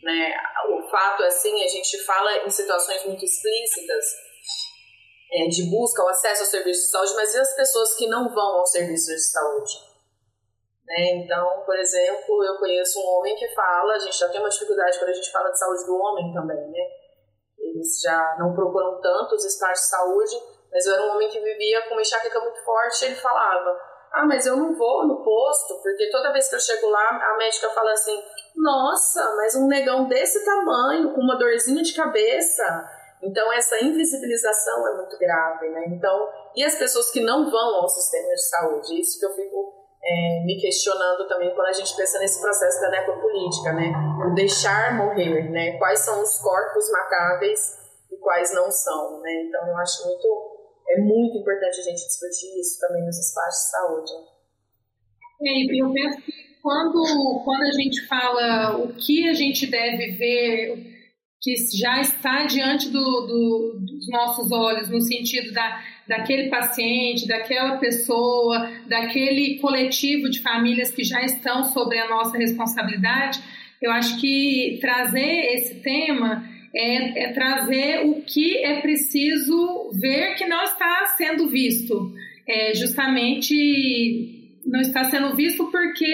Né? 0.02 0.34
O 0.70 0.88
fato, 0.88 1.22
assim, 1.24 1.62
a 1.62 1.68
gente 1.68 1.98
fala 1.98 2.46
em 2.46 2.50
situações 2.50 3.04
muito 3.04 3.26
explícitas 3.26 4.06
é, 5.34 5.48
de 5.48 5.64
busca 5.64 6.00
ao 6.00 6.08
acesso 6.08 6.44
ao 6.44 6.48
serviço 6.48 6.86
de 6.86 6.90
saúde, 6.90 7.14
mas 7.14 7.34
e 7.34 7.38
as 7.38 7.54
pessoas 7.54 7.94
que 7.94 8.06
não 8.06 8.32
vão 8.32 8.56
ao 8.56 8.66
serviço 8.66 9.14
de 9.14 9.20
saúde? 9.20 9.72
Né? 10.86 11.24
Então, 11.24 11.62
por 11.66 11.78
exemplo, 11.78 12.42
eu 12.42 12.56
conheço 12.58 12.98
um 12.98 13.06
homem 13.18 13.36
que 13.36 13.54
fala, 13.54 13.92
a 13.94 13.98
gente 13.98 14.18
já 14.18 14.30
tem 14.30 14.40
uma 14.40 14.48
dificuldade 14.48 14.98
quando 14.98 15.10
a 15.10 15.14
gente 15.14 15.30
fala 15.30 15.50
de 15.50 15.58
saúde 15.58 15.84
do 15.84 15.94
homem 15.94 16.32
também, 16.32 16.70
né? 16.70 17.01
Eles 17.72 18.00
já 18.00 18.36
não 18.38 18.54
procuram 18.54 19.00
tanto 19.00 19.34
os 19.34 19.44
espaços 19.44 19.84
de 19.84 19.90
saúde, 19.90 20.36
mas 20.70 20.86
eu 20.86 20.94
era 20.94 21.02
um 21.04 21.14
homem 21.14 21.28
que 21.28 21.40
vivia 21.40 21.82
com 21.88 21.94
uma 21.94 22.02
enxaqueca 22.02 22.40
muito 22.40 22.62
forte 22.64 23.04
ele 23.04 23.16
falava, 23.16 23.78
ah, 24.12 24.26
mas 24.26 24.46
eu 24.46 24.56
não 24.56 24.74
vou 24.74 25.06
no 25.06 25.24
posto, 25.24 25.80
porque 25.82 26.10
toda 26.10 26.32
vez 26.32 26.48
que 26.48 26.54
eu 26.54 26.60
chego 26.60 26.88
lá, 26.88 27.32
a 27.32 27.36
médica 27.36 27.68
fala 27.70 27.92
assim, 27.92 28.22
nossa, 28.54 29.34
mas 29.36 29.54
um 29.56 29.66
negão 29.66 30.06
desse 30.06 30.44
tamanho, 30.44 31.14
com 31.14 31.20
uma 31.20 31.38
dorzinha 31.38 31.82
de 31.82 31.94
cabeça. 31.94 32.62
Então, 33.22 33.52
essa 33.52 33.82
invisibilização 33.82 34.86
é 34.88 34.96
muito 34.96 35.16
grave, 35.18 35.68
né? 35.70 35.84
Então, 35.88 36.28
e 36.54 36.64
as 36.64 36.74
pessoas 36.74 37.10
que 37.10 37.20
não 37.20 37.50
vão 37.50 37.76
ao 37.76 37.88
sistema 37.88 38.34
de 38.34 38.48
saúde? 38.48 39.00
Isso 39.00 39.18
que 39.18 39.26
eu 39.26 39.34
fico 39.34 39.81
é, 40.04 40.44
me 40.44 40.60
questionando 40.60 41.28
também 41.28 41.54
quando 41.54 41.68
a 41.68 41.72
gente 41.72 41.94
pensa 41.96 42.18
nesse 42.18 42.40
processo 42.40 42.80
da 42.80 42.90
necropolítica, 42.90 43.72
né? 43.72 43.92
O 44.26 44.34
deixar 44.34 44.96
morrer, 44.96 45.48
né? 45.50 45.78
Quais 45.78 46.00
são 46.00 46.20
os 46.20 46.38
corpos 46.38 46.90
matáveis 46.90 47.78
e 48.10 48.16
quais 48.16 48.52
não 48.54 48.70
são, 48.70 49.20
né? 49.20 49.44
Então, 49.46 49.66
eu 49.68 49.76
acho 49.76 50.06
muito 50.06 50.52
é 50.88 51.00
muito 51.00 51.38
importante 51.38 51.80
a 51.80 51.82
gente 51.82 52.06
discutir 52.06 52.60
isso 52.60 52.78
também 52.80 53.04
nos 53.04 53.16
espaços 53.16 53.64
de 53.64 53.70
saúde. 53.70 54.12
É, 55.40 55.80
eu 55.80 55.92
penso 55.92 56.20
que 56.22 56.32
quando, 56.60 57.42
quando 57.44 57.62
a 57.62 57.72
gente 57.72 58.06
fala 58.06 58.76
o 58.78 58.92
que 58.94 59.28
a 59.28 59.34
gente 59.34 59.66
deve 59.66 60.12
ver, 60.12 60.92
que 61.40 61.54
já 61.76 62.00
está 62.00 62.44
diante 62.44 62.88
do, 62.90 63.00
do, 63.00 63.80
dos 63.80 64.08
nossos 64.10 64.52
olhos, 64.52 64.88
no 64.88 65.00
sentido 65.00 65.52
da, 65.52 65.82
daquele 66.06 66.48
paciente, 66.48 67.26
daquela 67.26 67.76
pessoa, 67.78 68.70
daquele 68.88 69.58
coletivo 69.58 70.28
de 70.28 70.40
famílias 70.40 70.90
que 70.90 71.04
já 71.04 71.22
estão 71.22 71.64
sobre 71.64 71.98
a 71.98 72.08
nossa 72.08 72.36
responsabilidade, 72.36 73.40
eu 73.80 73.90
acho 73.90 74.20
que 74.20 74.78
trazer 74.80 75.54
esse 75.54 75.76
tema 75.76 76.48
é, 76.74 77.24
é 77.24 77.32
trazer 77.32 78.06
o 78.06 78.22
que 78.22 78.58
é 78.58 78.80
preciso 78.80 79.90
ver 80.00 80.34
que 80.36 80.46
não 80.46 80.62
está 80.62 81.14
sendo 81.16 81.48
visto. 81.48 82.12
É, 82.46 82.74
justamente 82.74 84.60
não 84.64 84.80
está 84.80 85.04
sendo 85.04 85.34
visto 85.34 85.70
porque 85.70 86.04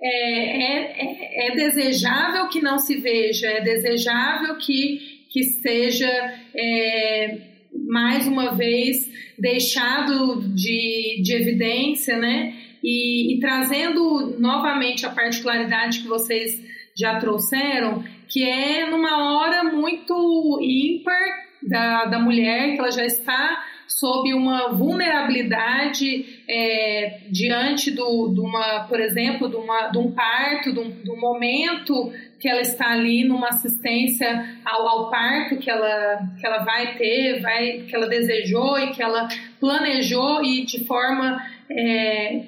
é, 0.00 0.08
é, 0.08 1.48
é, 1.48 1.54
desejável 1.54 2.48
que 2.48 2.60
não 2.60 2.78
se 2.78 2.96
veja, 2.96 3.48
é 3.48 3.60
desejável 3.60 4.56
que, 4.58 5.26
que 5.30 5.44
seja 5.44 6.08
é, 6.54 7.55
mais 7.86 8.26
uma 8.26 8.54
vez 8.54 9.10
deixado 9.38 10.42
de, 10.54 11.20
de 11.22 11.34
evidência, 11.34 12.16
né? 12.16 12.54
E, 12.82 13.34
e 13.34 13.40
trazendo 13.40 14.36
novamente 14.38 15.04
a 15.04 15.10
particularidade 15.10 16.00
que 16.00 16.08
vocês 16.08 16.62
já 16.96 17.18
trouxeram, 17.18 18.04
que 18.28 18.42
é 18.42 18.88
numa 18.88 19.34
hora 19.34 19.64
muito 19.64 20.58
ímpar 20.62 21.46
da, 21.62 22.04
da 22.06 22.18
mulher, 22.18 22.72
que 22.72 22.78
ela 22.78 22.90
já 22.90 23.04
está 23.04 23.64
sob 23.86 24.32
uma 24.34 24.72
vulnerabilidade 24.72 26.42
é, 26.48 27.20
diante 27.30 27.90
do, 27.90 28.32
uma, 28.42 28.80
por 28.88 29.00
exemplo, 29.00 29.48
de, 29.48 29.56
uma, 29.56 29.88
de 29.88 29.98
um 29.98 30.10
parto, 30.12 30.72
de 30.72 30.80
um, 30.80 30.90
de 30.90 31.10
um 31.10 31.20
momento 31.20 32.12
que 32.38 32.48
ela 32.48 32.60
está 32.60 32.92
ali 32.92 33.24
numa 33.24 33.48
assistência 33.48 34.60
ao, 34.64 34.86
ao, 34.86 35.10
parto 35.10 35.56
que 35.58 35.70
ela, 35.70 36.20
que 36.38 36.46
ela 36.46 36.58
vai 36.64 36.96
ter, 36.96 37.40
vai, 37.40 37.82
que 37.88 37.94
ela 37.94 38.08
desejou 38.08 38.78
e 38.78 38.90
que 38.90 39.02
ela 39.02 39.28
planejou 39.58 40.44
e 40.44 40.64
de 40.64 40.84
forma 40.84 41.40
é, 41.70 42.42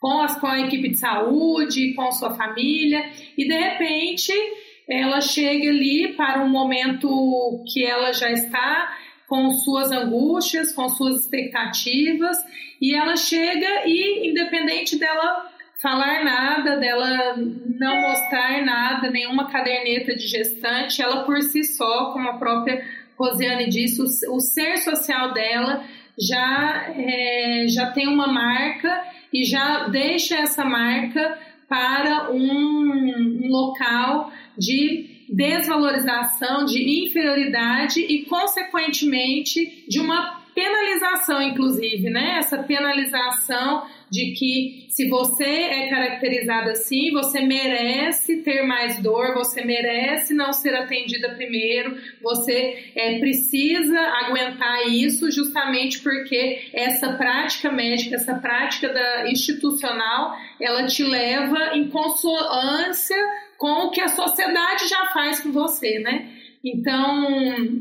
com, 0.00 0.20
as, 0.20 0.38
com 0.38 0.46
a 0.46 0.60
equipe 0.60 0.90
de 0.90 0.98
saúde, 0.98 1.94
com 1.94 2.12
sua 2.12 2.34
família, 2.34 3.10
e 3.36 3.48
de 3.48 3.54
repente 3.56 4.32
ela 4.88 5.20
chega 5.20 5.70
ali 5.70 6.12
para 6.14 6.42
um 6.42 6.48
momento 6.48 7.64
que 7.72 7.84
ela 7.84 8.12
já 8.12 8.30
está 8.30 8.94
com 9.26 9.50
suas 9.50 9.90
angústias, 9.90 10.72
com 10.72 10.88
suas 10.90 11.22
expectativas, 11.22 12.36
e 12.80 12.94
ela 12.94 13.16
chega 13.16 13.86
e, 13.86 14.28
independente 14.28 14.98
dela 14.98 15.50
falar 15.84 16.24
nada, 16.24 16.78
dela 16.78 17.36
não 17.36 18.00
mostrar 18.00 18.64
nada, 18.64 19.10
nenhuma 19.10 19.50
caderneta 19.50 20.16
de 20.16 20.26
gestante, 20.26 21.02
ela 21.02 21.24
por 21.24 21.42
si 21.42 21.62
só, 21.62 22.10
como 22.10 22.26
a 22.26 22.38
própria 22.38 22.82
Rosiane 23.18 23.68
disse, 23.68 24.00
o, 24.00 24.34
o 24.34 24.40
ser 24.40 24.78
social 24.78 25.34
dela 25.34 25.84
já, 26.18 26.86
é, 26.96 27.66
já 27.68 27.90
tem 27.90 28.08
uma 28.08 28.26
marca 28.26 29.04
e 29.30 29.44
já 29.44 29.86
deixa 29.88 30.36
essa 30.36 30.64
marca 30.64 31.38
para 31.68 32.30
um, 32.32 33.44
um 33.44 33.48
local 33.50 34.32
de 34.56 35.26
desvalorização, 35.28 36.64
de 36.64 37.06
inferioridade 37.06 38.00
e, 38.00 38.24
consequentemente, 38.24 39.84
de 39.86 40.00
uma 40.00 40.44
penalização, 40.54 41.42
inclusive, 41.42 42.08
né? 42.08 42.36
Essa 42.38 42.58
penalização 42.58 43.84
de 44.14 44.32
que 44.32 44.86
se 44.90 45.08
você 45.08 45.44
é 45.44 45.88
caracterizado 45.90 46.70
assim, 46.70 47.10
você 47.10 47.40
merece 47.40 48.42
ter 48.42 48.62
mais 48.62 49.02
dor, 49.02 49.34
você 49.34 49.64
merece 49.64 50.32
não 50.32 50.52
ser 50.52 50.72
atendida 50.76 51.34
primeiro, 51.34 51.98
você 52.22 52.92
é, 52.94 53.18
precisa 53.18 53.98
aguentar 53.98 54.86
isso 54.86 55.32
justamente 55.32 55.98
porque 56.00 56.70
essa 56.72 57.14
prática 57.14 57.72
médica, 57.72 58.14
essa 58.14 58.36
prática 58.36 58.88
da 58.88 59.28
institucional, 59.28 60.36
ela 60.60 60.86
te 60.86 61.02
leva 61.02 61.76
em 61.76 61.88
consonância 61.88 63.16
com 63.58 63.86
o 63.86 63.90
que 63.90 64.00
a 64.00 64.08
sociedade 64.08 64.86
já 64.88 65.06
faz 65.06 65.40
com 65.40 65.50
você, 65.50 65.98
né? 65.98 66.30
Então, 66.64 67.26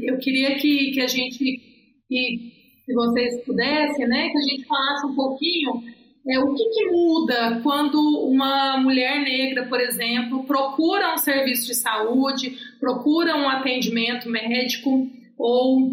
eu 0.01 0.17
queria 0.17 0.55
que, 0.55 0.93
que 0.93 1.01
a 1.01 1.07
gente, 1.07 1.61
que, 2.07 2.53
se 2.85 2.93
vocês 2.93 3.45
pudessem, 3.45 4.07
né, 4.07 4.29
que 4.29 4.37
a 4.37 4.41
gente 4.41 4.65
falasse 4.65 5.05
um 5.05 5.15
pouquinho 5.15 5.92
é, 6.25 6.39
o 6.39 6.53
que, 6.53 6.63
que, 6.69 6.85
muda 6.85 7.59
quando 7.61 7.99
uma 8.29 8.77
mulher 8.77 9.19
negra, 9.19 9.65
por 9.67 9.81
exemplo, 9.81 10.45
procura 10.45 11.13
um 11.13 11.17
serviço 11.17 11.67
de 11.67 11.75
saúde, 11.75 12.57
procura 12.79 13.35
um 13.35 13.49
atendimento 13.49 14.29
médico 14.29 15.07
ou 15.37 15.91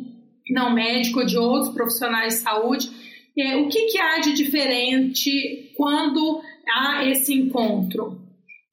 não 0.49 0.71
médico 0.71 1.25
de 1.27 1.37
outros 1.37 1.75
profissionais 1.75 2.35
de 2.35 2.41
saúde. 2.41 2.91
É, 3.37 3.57
o 3.57 3.69
que, 3.69 3.87
que 3.87 3.99
há 3.99 4.21
de 4.21 4.33
diferente 4.33 5.73
quando 5.77 6.41
há 6.69 7.05
esse 7.05 7.35
encontro? 7.35 8.21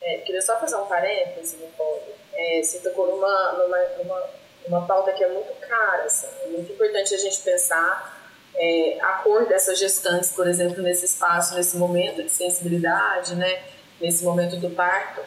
É, 0.02 0.18
queria 0.20 0.42
só 0.42 0.60
fazer 0.60 0.76
um 0.76 0.86
parêntese, 0.86 1.58
Nicole. 1.58 2.02
É, 2.36 2.62
você 2.62 2.80
tocou 2.88 3.08
numa, 3.08 3.54
numa, 3.54 3.78
numa, 3.98 4.24
numa 4.68 4.88
pauta 4.88 5.12
que 5.14 5.24
é 5.24 5.34
muito 5.34 5.52
cara, 5.68 6.04
assim, 6.04 6.28
é 6.46 6.48
muito 6.50 6.72
importante 6.72 7.16
a 7.16 7.18
gente 7.18 7.42
pensar 7.42 8.17
é, 8.58 8.98
a 9.02 9.14
cor 9.24 9.46
dessas 9.46 9.78
gestantes, 9.78 10.32
por 10.32 10.48
exemplo, 10.48 10.82
nesse 10.82 11.06
espaço, 11.06 11.56
nesse 11.56 11.78
momento 11.78 12.24
de 12.24 12.30
sensibilidade, 12.30 13.36
né, 13.36 13.60
nesse 14.02 14.24
momento 14.24 14.58
do 14.58 14.70
parto. 14.72 15.22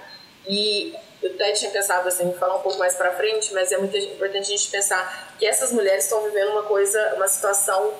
E 0.48 0.94
eu 1.22 1.32
até 1.34 1.52
tinha 1.52 1.70
pensado 1.70 2.08
assim, 2.08 2.32
falar 2.34 2.56
um 2.56 2.62
pouco 2.62 2.78
mais 2.78 2.96
para 2.96 3.12
frente, 3.12 3.54
mas 3.54 3.70
é 3.70 3.78
muito 3.78 3.96
importante 3.96 4.52
a 4.52 4.56
gente 4.56 4.68
pensar 4.68 5.34
que 5.38 5.46
essas 5.46 5.72
mulheres 5.72 6.04
estão 6.04 6.22
vivendo 6.24 6.50
uma 6.50 6.64
coisa, 6.64 7.14
uma 7.14 7.28
situação 7.28 7.94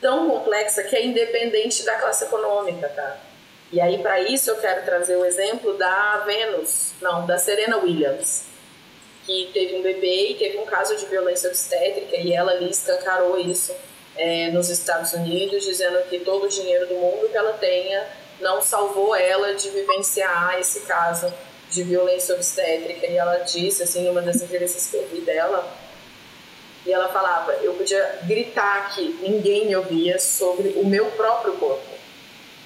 tão 0.00 0.30
complexa 0.30 0.84
que 0.84 0.94
é 0.94 1.04
independente 1.04 1.84
da 1.84 1.96
classe 1.96 2.24
econômica, 2.24 2.88
tá? 2.90 3.18
E 3.72 3.80
aí, 3.80 3.98
para 3.98 4.20
isso, 4.20 4.50
eu 4.50 4.56
quero 4.56 4.84
trazer 4.84 5.16
o 5.16 5.24
exemplo 5.24 5.76
da 5.76 6.18
Venus, 6.18 6.92
não, 7.00 7.26
da 7.26 7.36
Serena 7.36 7.78
Williams, 7.78 8.44
que 9.24 9.50
teve 9.52 9.76
um 9.76 9.82
bebê 9.82 10.28
e 10.28 10.34
teve 10.36 10.58
um 10.58 10.66
caso 10.66 10.94
de 10.96 11.06
violência 11.06 11.48
obstétrica 11.48 12.16
e 12.16 12.32
ela 12.32 12.52
ali 12.52 12.70
escancarou 12.70 13.36
isso 13.40 13.74
é, 14.16 14.50
nos 14.50 14.68
Estados 14.68 15.12
Unidos, 15.12 15.64
dizendo 15.64 15.98
que 16.08 16.20
todo 16.20 16.44
o 16.44 16.48
dinheiro 16.48 16.86
do 16.86 16.94
mundo 16.94 17.28
que 17.28 17.36
ela 17.36 17.52
tenha 17.54 18.06
não 18.40 18.60
salvou 18.60 19.14
ela 19.14 19.54
de 19.54 19.70
vivenciar 19.70 20.58
esse 20.58 20.80
caso 20.80 21.32
de 21.70 21.82
violência 21.82 22.34
obstétrica. 22.34 23.06
E 23.06 23.16
ela 23.16 23.38
disse, 23.38 23.82
assim, 23.82 24.06
em 24.06 24.10
uma 24.10 24.22
das 24.22 24.42
entrevistas 24.42 24.88
que 24.90 24.96
eu 24.96 25.06
vi 25.08 25.20
dela, 25.20 25.66
e 26.84 26.92
ela 26.92 27.08
falava: 27.08 27.52
eu 27.62 27.74
podia 27.74 28.20
gritar 28.24 28.94
que 28.94 29.02
ninguém 29.20 29.66
me 29.66 29.76
ouvia 29.76 30.18
sobre 30.18 30.74
o 30.76 30.86
meu 30.86 31.06
próprio 31.12 31.54
corpo 31.54 31.96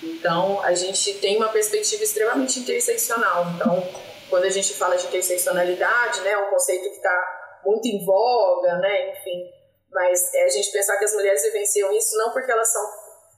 então, 0.02 0.62
a 0.62 0.74
gente 0.74 1.14
tem 1.14 1.36
uma 1.36 1.48
perspectiva 1.48 2.02
extremamente 2.02 2.58
interseccional. 2.58 3.46
Então, 3.54 3.86
quando 4.28 4.44
a 4.44 4.50
gente 4.50 4.72
fala 4.74 4.96
de 4.96 5.06
interseccionalidade, 5.06 6.20
né, 6.22 6.30
é 6.30 6.38
um 6.38 6.50
conceito 6.50 6.88
que 6.88 6.96
está 6.96 7.60
muito 7.64 7.86
em 7.86 8.04
voga, 8.04 8.76
né, 8.78 9.10
enfim, 9.10 9.50
mas 9.90 10.34
é 10.34 10.44
a 10.44 10.48
gente 10.48 10.70
pensar 10.70 10.96
que 10.96 11.04
as 11.04 11.14
mulheres 11.14 11.42
vivenciam 11.42 11.92
isso 11.92 12.16
não 12.16 12.30
porque 12.30 12.50
elas 12.50 12.72
são, 12.72 12.82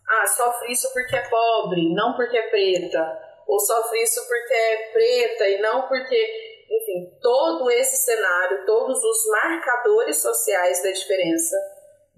ah, 0.08 0.26
sofre 0.26 0.72
isso 0.72 0.92
porque 0.92 1.16
é 1.16 1.28
pobre, 1.28 1.94
não 1.94 2.14
porque 2.14 2.36
é 2.36 2.50
preta, 2.50 3.18
ou 3.46 3.58
sofre 3.58 4.02
isso 4.02 4.26
porque 4.26 4.54
é 4.54 4.92
preta 4.92 5.48
e 5.48 5.60
não 5.60 5.88
porque, 5.88 6.64
enfim, 6.70 7.18
todo 7.20 7.70
esse 7.70 7.96
cenário, 7.96 8.64
todos 8.66 9.02
os 9.02 9.26
marcadores 9.26 10.20
sociais 10.20 10.82
da 10.82 10.90
diferença 10.90 11.56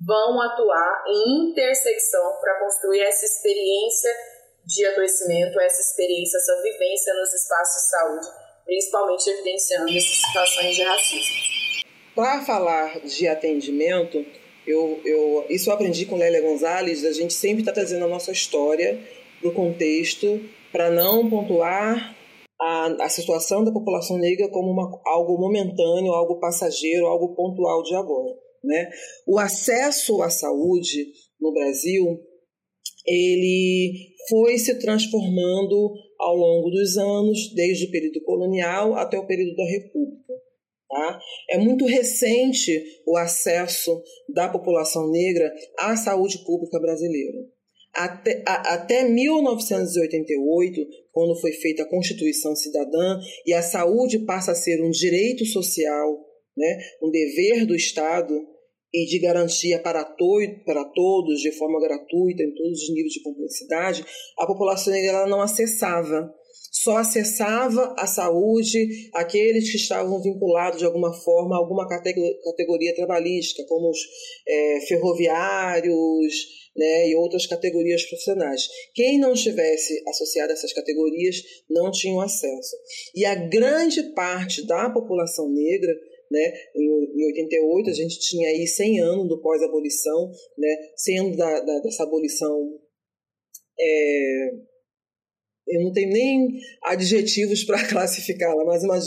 vão 0.04 0.40
atuar 0.40 1.04
em 1.06 1.50
intersecção 1.50 2.38
para 2.40 2.58
construir 2.60 3.00
essa 3.00 3.24
experiência 3.24 4.10
de 4.66 4.84
adoecimento, 4.86 5.60
essa 5.60 5.80
experiência, 5.80 6.38
essa 6.38 6.62
vivência 6.62 7.14
nos 7.14 7.32
espaços 7.32 7.82
de 7.82 7.90
saúde, 7.90 8.26
principalmente 8.64 9.30
evidenciando 9.30 9.90
essas 9.90 10.16
situações 10.16 10.74
de 10.74 10.82
racismo. 10.82 11.73
Para 12.14 12.44
falar 12.44 13.00
de 13.00 13.26
atendimento, 13.26 14.24
eu, 14.66 15.00
eu, 15.04 15.46
isso 15.50 15.68
eu 15.68 15.74
aprendi 15.74 16.06
com 16.06 16.16
Lélia 16.16 16.40
Gonzalez, 16.40 17.04
a 17.04 17.12
gente 17.12 17.34
sempre 17.34 17.60
está 17.60 17.72
trazendo 17.72 18.04
a 18.04 18.08
nossa 18.08 18.30
história 18.30 18.98
para 19.40 19.48
o 19.48 19.54
contexto, 19.54 20.40
para 20.70 20.90
não 20.90 21.28
pontuar 21.28 22.16
a, 22.60 23.04
a 23.04 23.08
situação 23.08 23.64
da 23.64 23.72
população 23.72 24.16
negra 24.16 24.48
como 24.48 24.70
uma, 24.70 25.00
algo 25.06 25.38
momentâneo, 25.38 26.12
algo 26.12 26.38
passageiro, 26.38 27.06
algo 27.06 27.34
pontual 27.34 27.82
de 27.82 27.94
agora. 27.94 28.34
Né? 28.62 28.90
O 29.26 29.38
acesso 29.38 30.22
à 30.22 30.30
saúde 30.30 31.06
no 31.40 31.52
Brasil 31.52 32.20
ele 33.06 34.14
foi 34.28 34.56
se 34.56 34.78
transformando 34.78 35.92
ao 36.18 36.34
longo 36.34 36.70
dos 36.70 36.96
anos, 36.96 37.52
desde 37.54 37.84
o 37.84 37.90
período 37.90 38.22
colonial 38.22 38.94
até 38.94 39.18
o 39.18 39.26
período 39.26 39.54
da 39.56 39.64
República. 39.64 40.32
Tá? 40.88 41.18
É 41.50 41.58
muito 41.58 41.86
recente 41.86 42.82
o 43.06 43.16
acesso 43.16 44.02
da 44.34 44.48
população 44.48 45.10
negra 45.10 45.52
à 45.78 45.96
saúde 45.96 46.44
pública 46.44 46.78
brasileira. 46.78 47.38
Até, 47.94 48.42
a, 48.46 48.74
até 48.74 49.08
1988, 49.08 50.80
quando 51.12 51.40
foi 51.40 51.52
feita 51.52 51.84
a 51.84 51.88
Constituição 51.88 52.54
Cidadã 52.54 53.18
e 53.46 53.54
a 53.54 53.62
saúde 53.62 54.20
passa 54.20 54.52
a 54.52 54.54
ser 54.54 54.82
um 54.82 54.90
direito 54.90 55.44
social, 55.46 56.18
né, 56.56 56.78
um 57.02 57.10
dever 57.10 57.66
do 57.66 57.74
Estado, 57.74 58.34
e 58.94 59.06
de 59.06 59.18
garantia 59.18 59.80
para, 59.80 60.04
to 60.04 60.38
para 60.64 60.84
todos, 60.84 61.40
de 61.40 61.50
forma 61.50 61.80
gratuita, 61.80 62.44
em 62.44 62.54
todos 62.54 62.80
os 62.80 62.94
níveis 62.94 63.12
de 63.14 63.22
complexidade, 63.22 64.04
a 64.38 64.46
população 64.46 64.92
negra 64.92 65.26
não 65.26 65.40
acessava. 65.40 66.32
Só 66.84 66.98
acessava 66.98 67.94
a 67.96 68.06
saúde 68.06 69.08
aqueles 69.14 69.70
que 69.70 69.78
estavam 69.78 70.20
vinculados 70.20 70.78
de 70.78 70.84
alguma 70.84 71.14
forma 71.14 71.56
a 71.56 71.58
alguma 71.58 71.88
categoria 71.88 72.94
trabalhística, 72.94 73.64
como 73.66 73.88
os 73.88 73.98
é, 74.46 74.80
ferroviários, 74.86 76.34
né, 76.76 77.08
e 77.08 77.16
outras 77.16 77.46
categorias 77.46 78.04
profissionais. 78.04 78.68
Quem 78.94 79.18
não 79.18 79.32
estivesse 79.32 80.02
associado 80.08 80.50
a 80.50 80.52
essas 80.52 80.74
categorias 80.74 81.36
não 81.70 81.90
tinha 81.90 82.22
acesso. 82.22 82.76
E 83.14 83.24
a 83.24 83.34
grande 83.34 84.02
parte 84.14 84.66
da 84.66 84.90
população 84.90 85.48
negra 85.50 85.94
né? 86.30 86.52
Em, 86.74 86.82
em 86.82 87.26
88 87.26 87.90
a 87.90 87.92
gente 87.92 88.18
tinha 88.18 88.48
aí 88.48 88.66
100 88.66 89.00
anos 89.00 89.28
do 89.28 89.40
pós-abolição, 89.40 90.30
né? 90.58 90.76
100 90.96 91.18
anos 91.20 91.36
da, 91.36 91.60
da, 91.60 91.78
dessa 91.80 92.02
abolição. 92.02 92.72
É, 93.78 94.50
eu 95.66 95.82
não 95.82 95.92
tenho 95.92 96.10
nem 96.10 96.48
adjetivos 96.82 97.64
para 97.64 97.82
classificá-la, 97.88 98.64
mas 98.64 98.84
uma, 98.84 98.98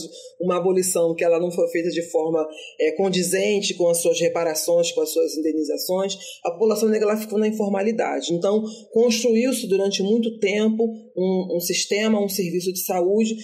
uma 0.41 0.57
abolição 0.57 1.13
que 1.15 1.23
ela 1.23 1.39
não 1.39 1.51
foi 1.51 1.67
feita 1.69 1.89
de 1.89 2.01
forma 2.09 2.45
é, 2.79 2.91
condizente 2.93 3.73
com 3.75 3.87
as 3.89 3.99
suas 3.99 4.19
reparações, 4.19 4.91
com 4.91 5.01
as 5.01 5.09
suas 5.09 5.37
indenizações, 5.37 6.17
a 6.43 6.51
população 6.51 6.89
negra 6.89 7.17
ficou 7.17 7.39
na 7.39 7.47
informalidade. 7.47 8.33
Então, 8.33 8.63
construiu-se 8.91 9.67
durante 9.67 10.01
muito 10.01 10.39
tempo 10.39 10.83
um, 11.15 11.57
um 11.57 11.59
sistema, 11.59 12.23
um 12.23 12.29
serviço 12.29 12.73
de 12.73 12.79
saúde 12.83 13.35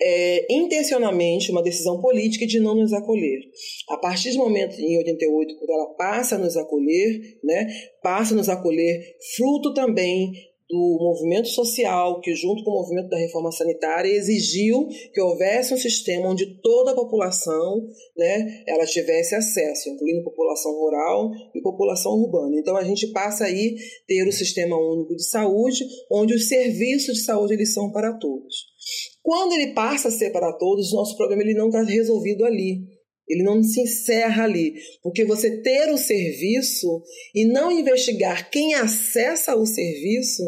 é, 0.00 0.52
intencionalmente 0.52 1.50
uma 1.50 1.62
decisão 1.62 2.00
política 2.00 2.46
de 2.46 2.58
não 2.60 2.74
nos 2.74 2.92
acolher. 2.92 3.40
A 3.88 3.96
partir 3.96 4.32
do 4.32 4.38
momento, 4.38 4.78
em 4.80 4.98
88, 4.98 5.56
quando 5.56 5.70
ela 5.70 5.94
passa 5.94 6.34
a 6.34 6.38
nos 6.38 6.56
acolher, 6.56 7.38
né, 7.42 7.66
passa 8.02 8.34
a 8.34 8.36
nos 8.36 8.48
acolher, 8.48 9.16
fruto 9.36 9.72
também 9.72 10.32
do 10.68 10.98
movimento 11.00 11.48
social 11.48 12.20
que, 12.20 12.34
junto 12.34 12.64
com 12.64 12.70
o 12.70 12.80
movimento 12.80 13.08
da 13.08 13.18
reforma 13.18 13.52
sanitária, 13.52 14.08
exigiu 14.08 14.88
que 15.12 15.20
houvesse 15.20 15.74
um 15.74 15.76
sistema 15.76 16.30
onde 16.30 16.60
toda 16.60 16.92
a 16.92 16.94
população 16.94 17.86
né, 18.16 18.64
ela 18.66 18.86
tivesse 18.86 19.34
acesso, 19.34 19.90
incluindo 19.90 20.24
população 20.24 20.72
rural 20.72 21.30
e 21.54 21.60
população 21.60 22.12
urbana. 22.12 22.58
Então, 22.58 22.76
a 22.76 22.84
gente 22.84 23.08
passa 23.08 23.44
aí 23.44 23.76
ter 24.06 24.26
o 24.26 24.32
Sistema 24.32 24.76
Único 24.76 25.14
de 25.14 25.28
Saúde, 25.28 25.84
onde 26.10 26.34
os 26.34 26.48
serviços 26.48 27.16
de 27.16 27.24
saúde 27.24 27.54
eles 27.54 27.74
são 27.74 27.92
para 27.92 28.12
todos. 28.18 28.74
Quando 29.22 29.52
ele 29.52 29.72
passa 29.72 30.08
a 30.08 30.10
ser 30.10 30.30
para 30.30 30.52
todos, 30.52 30.92
nosso 30.92 31.16
problema 31.16 31.42
ele 31.42 31.54
não 31.54 31.68
está 31.68 31.82
resolvido 31.82 32.44
ali. 32.44 32.93
Ele 33.28 33.42
não 33.42 33.62
se 33.62 33.80
encerra 33.80 34.44
ali. 34.44 34.74
Porque 35.02 35.24
você 35.24 35.62
ter 35.62 35.90
o 35.90 35.96
serviço 35.96 37.02
e 37.34 37.44
não 37.44 37.70
investigar 37.70 38.50
quem 38.50 38.74
acessa 38.74 39.56
o 39.56 39.66
serviço 39.66 40.42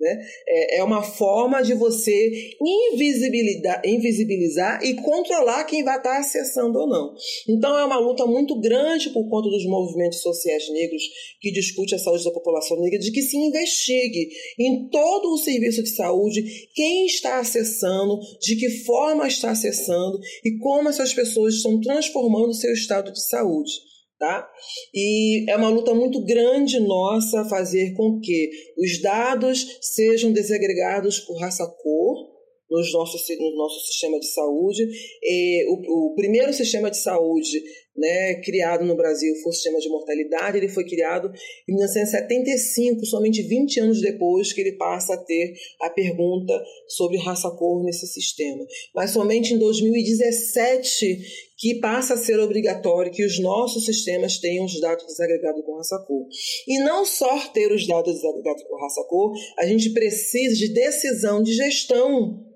né? 0.00 0.20
É, 0.48 0.78
é 0.78 0.84
uma 0.84 1.02
forma 1.02 1.62
de 1.62 1.74
você 1.74 2.56
invisibilizar, 2.60 3.82
invisibilizar 3.84 4.82
e 4.82 4.94
controlar 4.94 5.64
quem 5.64 5.84
vai 5.84 5.98
estar 5.98 6.18
acessando 6.18 6.78
ou 6.78 6.88
não. 6.88 7.14
Então 7.48 7.78
é 7.78 7.84
uma 7.84 7.98
luta 7.98 8.26
muito 8.26 8.58
grande 8.58 9.10
por 9.10 9.28
conta 9.28 9.50
dos 9.50 9.64
movimentos 9.66 10.20
sociais 10.20 10.68
negros 10.70 11.02
que 11.40 11.52
discute 11.52 11.94
a 11.94 11.98
saúde 11.98 12.24
da 12.24 12.30
população 12.30 12.80
negra, 12.80 12.98
de 12.98 13.12
que 13.12 13.22
se 13.22 13.36
investigue 13.36 14.30
em 14.58 14.88
todo 14.88 15.32
o 15.32 15.38
serviço 15.38 15.82
de 15.82 15.90
saúde 15.90 16.68
quem 16.74 17.06
está 17.06 17.38
acessando, 17.38 18.18
de 18.40 18.56
que 18.56 18.70
forma 18.84 19.28
está 19.28 19.50
acessando 19.50 20.18
e 20.44 20.58
como 20.58 20.88
essas 20.88 21.12
pessoas 21.12 21.54
estão 21.54 21.80
transformando 21.80 22.48
o 22.48 22.54
seu 22.54 22.72
estado 22.72 23.12
de 23.12 23.22
saúde. 23.22 23.89
Tá? 24.20 24.46
E 24.94 25.50
é 25.50 25.56
uma 25.56 25.70
luta 25.70 25.94
muito 25.94 26.22
grande 26.22 26.78
nossa 26.78 27.42
fazer 27.46 27.94
com 27.94 28.20
que 28.20 28.50
os 28.76 29.00
dados 29.00 29.78
sejam 29.80 30.30
desagregados 30.30 31.20
por 31.20 31.40
raça-cor 31.40 32.28
nos 32.70 32.92
nossos, 32.92 33.22
no 33.38 33.56
nosso 33.56 33.80
sistema 33.86 34.20
de 34.20 34.26
saúde. 34.26 34.86
E 35.22 35.64
o, 35.68 36.10
o 36.10 36.14
primeiro 36.14 36.52
sistema 36.52 36.90
de 36.90 36.98
saúde 36.98 37.62
né, 37.96 38.36
criado 38.36 38.84
no 38.84 38.96
Brasil 38.96 39.34
foi 39.42 39.50
o 39.50 39.52
sistema 39.52 39.78
de 39.78 39.88
mortalidade, 39.88 40.56
ele 40.56 40.68
foi 40.68 40.84
criado 40.84 41.30
em 41.68 41.74
1975, 41.74 43.04
somente 43.04 43.42
20 43.42 43.80
anos 43.80 44.00
depois 44.00 44.52
que 44.52 44.60
ele 44.60 44.72
passa 44.72 45.14
a 45.14 45.18
ter 45.18 45.54
a 45.82 45.90
pergunta 45.90 46.58
sobre 46.88 47.18
raça-cor 47.18 47.82
nesse 47.84 48.06
sistema. 48.06 48.64
Mas 48.94 49.10
somente 49.10 49.52
em 49.52 49.58
2017 49.58 51.49
que 51.60 51.78
passa 51.78 52.14
a 52.14 52.16
ser 52.16 52.40
obrigatório 52.40 53.12
que 53.12 53.24
os 53.24 53.38
nossos 53.38 53.84
sistemas 53.84 54.38
tenham 54.38 54.64
os 54.64 54.80
dados 54.80 55.04
desagregados 55.04 55.62
com 55.62 55.76
raça-cor. 55.76 56.26
E 56.66 56.78
não 56.78 57.04
só 57.04 57.38
ter 57.48 57.70
os 57.70 57.86
dados 57.86 58.14
desagregados 58.14 58.62
com 58.64 58.80
raça-cor, 58.80 59.32
a 59.58 59.66
gente 59.66 59.90
precisa 59.90 60.54
de 60.56 60.72
decisão 60.72 61.42
de 61.42 61.52
gestão 61.52 62.46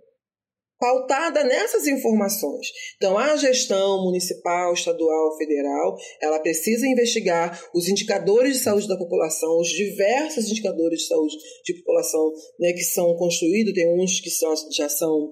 pautada 0.79 1.45
nessas 1.45 1.87
informações. 1.87 2.67
Então, 2.97 3.17
a 3.17 3.37
gestão 3.37 4.03
municipal, 4.05 4.73
estadual, 4.73 5.37
federal, 5.37 5.97
ela 6.21 6.39
precisa 6.41 6.87
investigar 6.87 7.59
os 7.75 7.89
indicadores 7.89 8.55
de 8.55 8.65
saúde 8.65 8.89
da 8.89 8.97
população, 8.97 9.61
os 9.61 9.69
diversos 9.69 10.51
indicadores 10.51 11.01
de 11.01 11.07
saúde 11.07 11.37
de 11.65 11.75
população 11.75 12.33
né, 12.59 12.73
que 12.73 12.83
são 12.83 13.15
construídos, 13.17 13.73
tem 13.73 13.99
uns 13.99 14.21
que 14.21 14.31
são, 14.31 14.55
já 14.73 14.89
são 14.89 15.31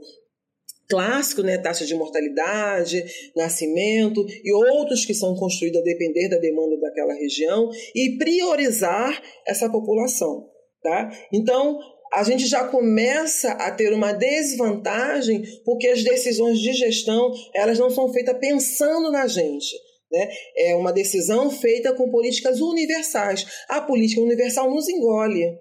clássico, 0.89 1.43
né, 1.43 1.59
taxa 1.59 1.85
de 1.85 1.95
mortalidade, 1.95 3.05
nascimento, 3.35 4.25
e 4.45 4.53
outros 4.53 5.05
que 5.05 5.15
são 5.15 5.35
construídos 5.35 5.81
a 5.81 5.85
depender 5.85 6.29
da 6.29 6.39
demanda 6.39 6.79
daquela 6.79 7.15
região, 7.15 7.71
e 7.95 8.17
priorizar 8.19 9.23
essa 9.47 9.71
população. 9.71 10.49
Tá? 10.83 11.11
Então, 11.33 11.79
a 12.13 12.23
gente 12.25 12.47
já 12.47 12.65
começa 12.65 13.53
a 13.53 13.71
ter 13.71 13.93
uma 13.93 14.13
desvantagem 14.13 15.43
porque 15.65 15.89
as 15.89 16.05
decisões 16.05 16.59
de 16.59 16.73
gestão 16.73 17.33
elas 17.55 17.79
não 17.79 17.89
são 17.89 18.13
feitas 18.13 18.37
pensando 18.39 19.11
na 19.11 19.27
gente. 19.27 19.75
Né? 20.11 20.29
É 20.59 20.77
uma 20.77 20.93
decisão 20.93 21.51
feita 21.51 21.95
com 21.95 22.11
políticas 22.11 22.61
universais. 22.61 23.47
A 23.69 23.81
política 23.81 24.21
universal 24.21 24.71
nos 24.71 24.89
engole 24.89 25.59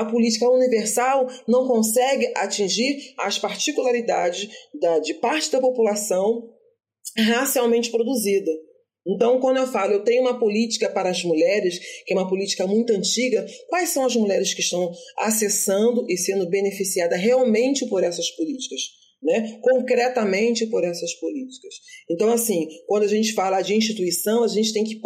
a 0.00 0.04
política 0.04 0.48
universal 0.48 1.28
não 1.46 1.66
consegue 1.66 2.32
atingir 2.36 3.14
as 3.18 3.38
particularidades 3.38 4.48
da, 4.80 4.98
de 4.98 5.14
parte 5.14 5.50
da 5.50 5.60
população 5.60 6.50
racialmente 7.16 7.90
produzida. 7.90 8.50
Então, 9.08 9.38
quando 9.38 9.58
eu 9.58 9.66
falo, 9.68 9.92
eu 9.92 10.02
tenho 10.02 10.22
uma 10.22 10.38
política 10.38 10.90
para 10.90 11.08
as 11.08 11.22
mulheres, 11.22 11.78
que 12.04 12.12
é 12.12 12.16
uma 12.16 12.28
política 12.28 12.66
muito 12.66 12.92
antiga, 12.92 13.46
quais 13.68 13.90
são 13.90 14.04
as 14.04 14.16
mulheres 14.16 14.52
que 14.52 14.60
estão 14.60 14.92
acessando 15.18 16.04
e 16.08 16.16
sendo 16.16 16.48
beneficiadas 16.48 17.20
realmente 17.20 17.86
por 17.86 18.02
essas 18.02 18.28
políticas? 18.32 18.80
Né, 19.26 19.58
concretamente 19.60 20.66
por 20.66 20.84
essas 20.84 21.12
políticas. 21.14 21.74
Então, 22.08 22.30
assim, 22.30 22.68
quando 22.86 23.02
a 23.02 23.08
gente 23.08 23.32
fala 23.34 23.60
de 23.60 23.74
instituição, 23.74 24.44
a 24.44 24.48
gente 24.48 24.72
tem 24.72 24.84
que 24.84 25.00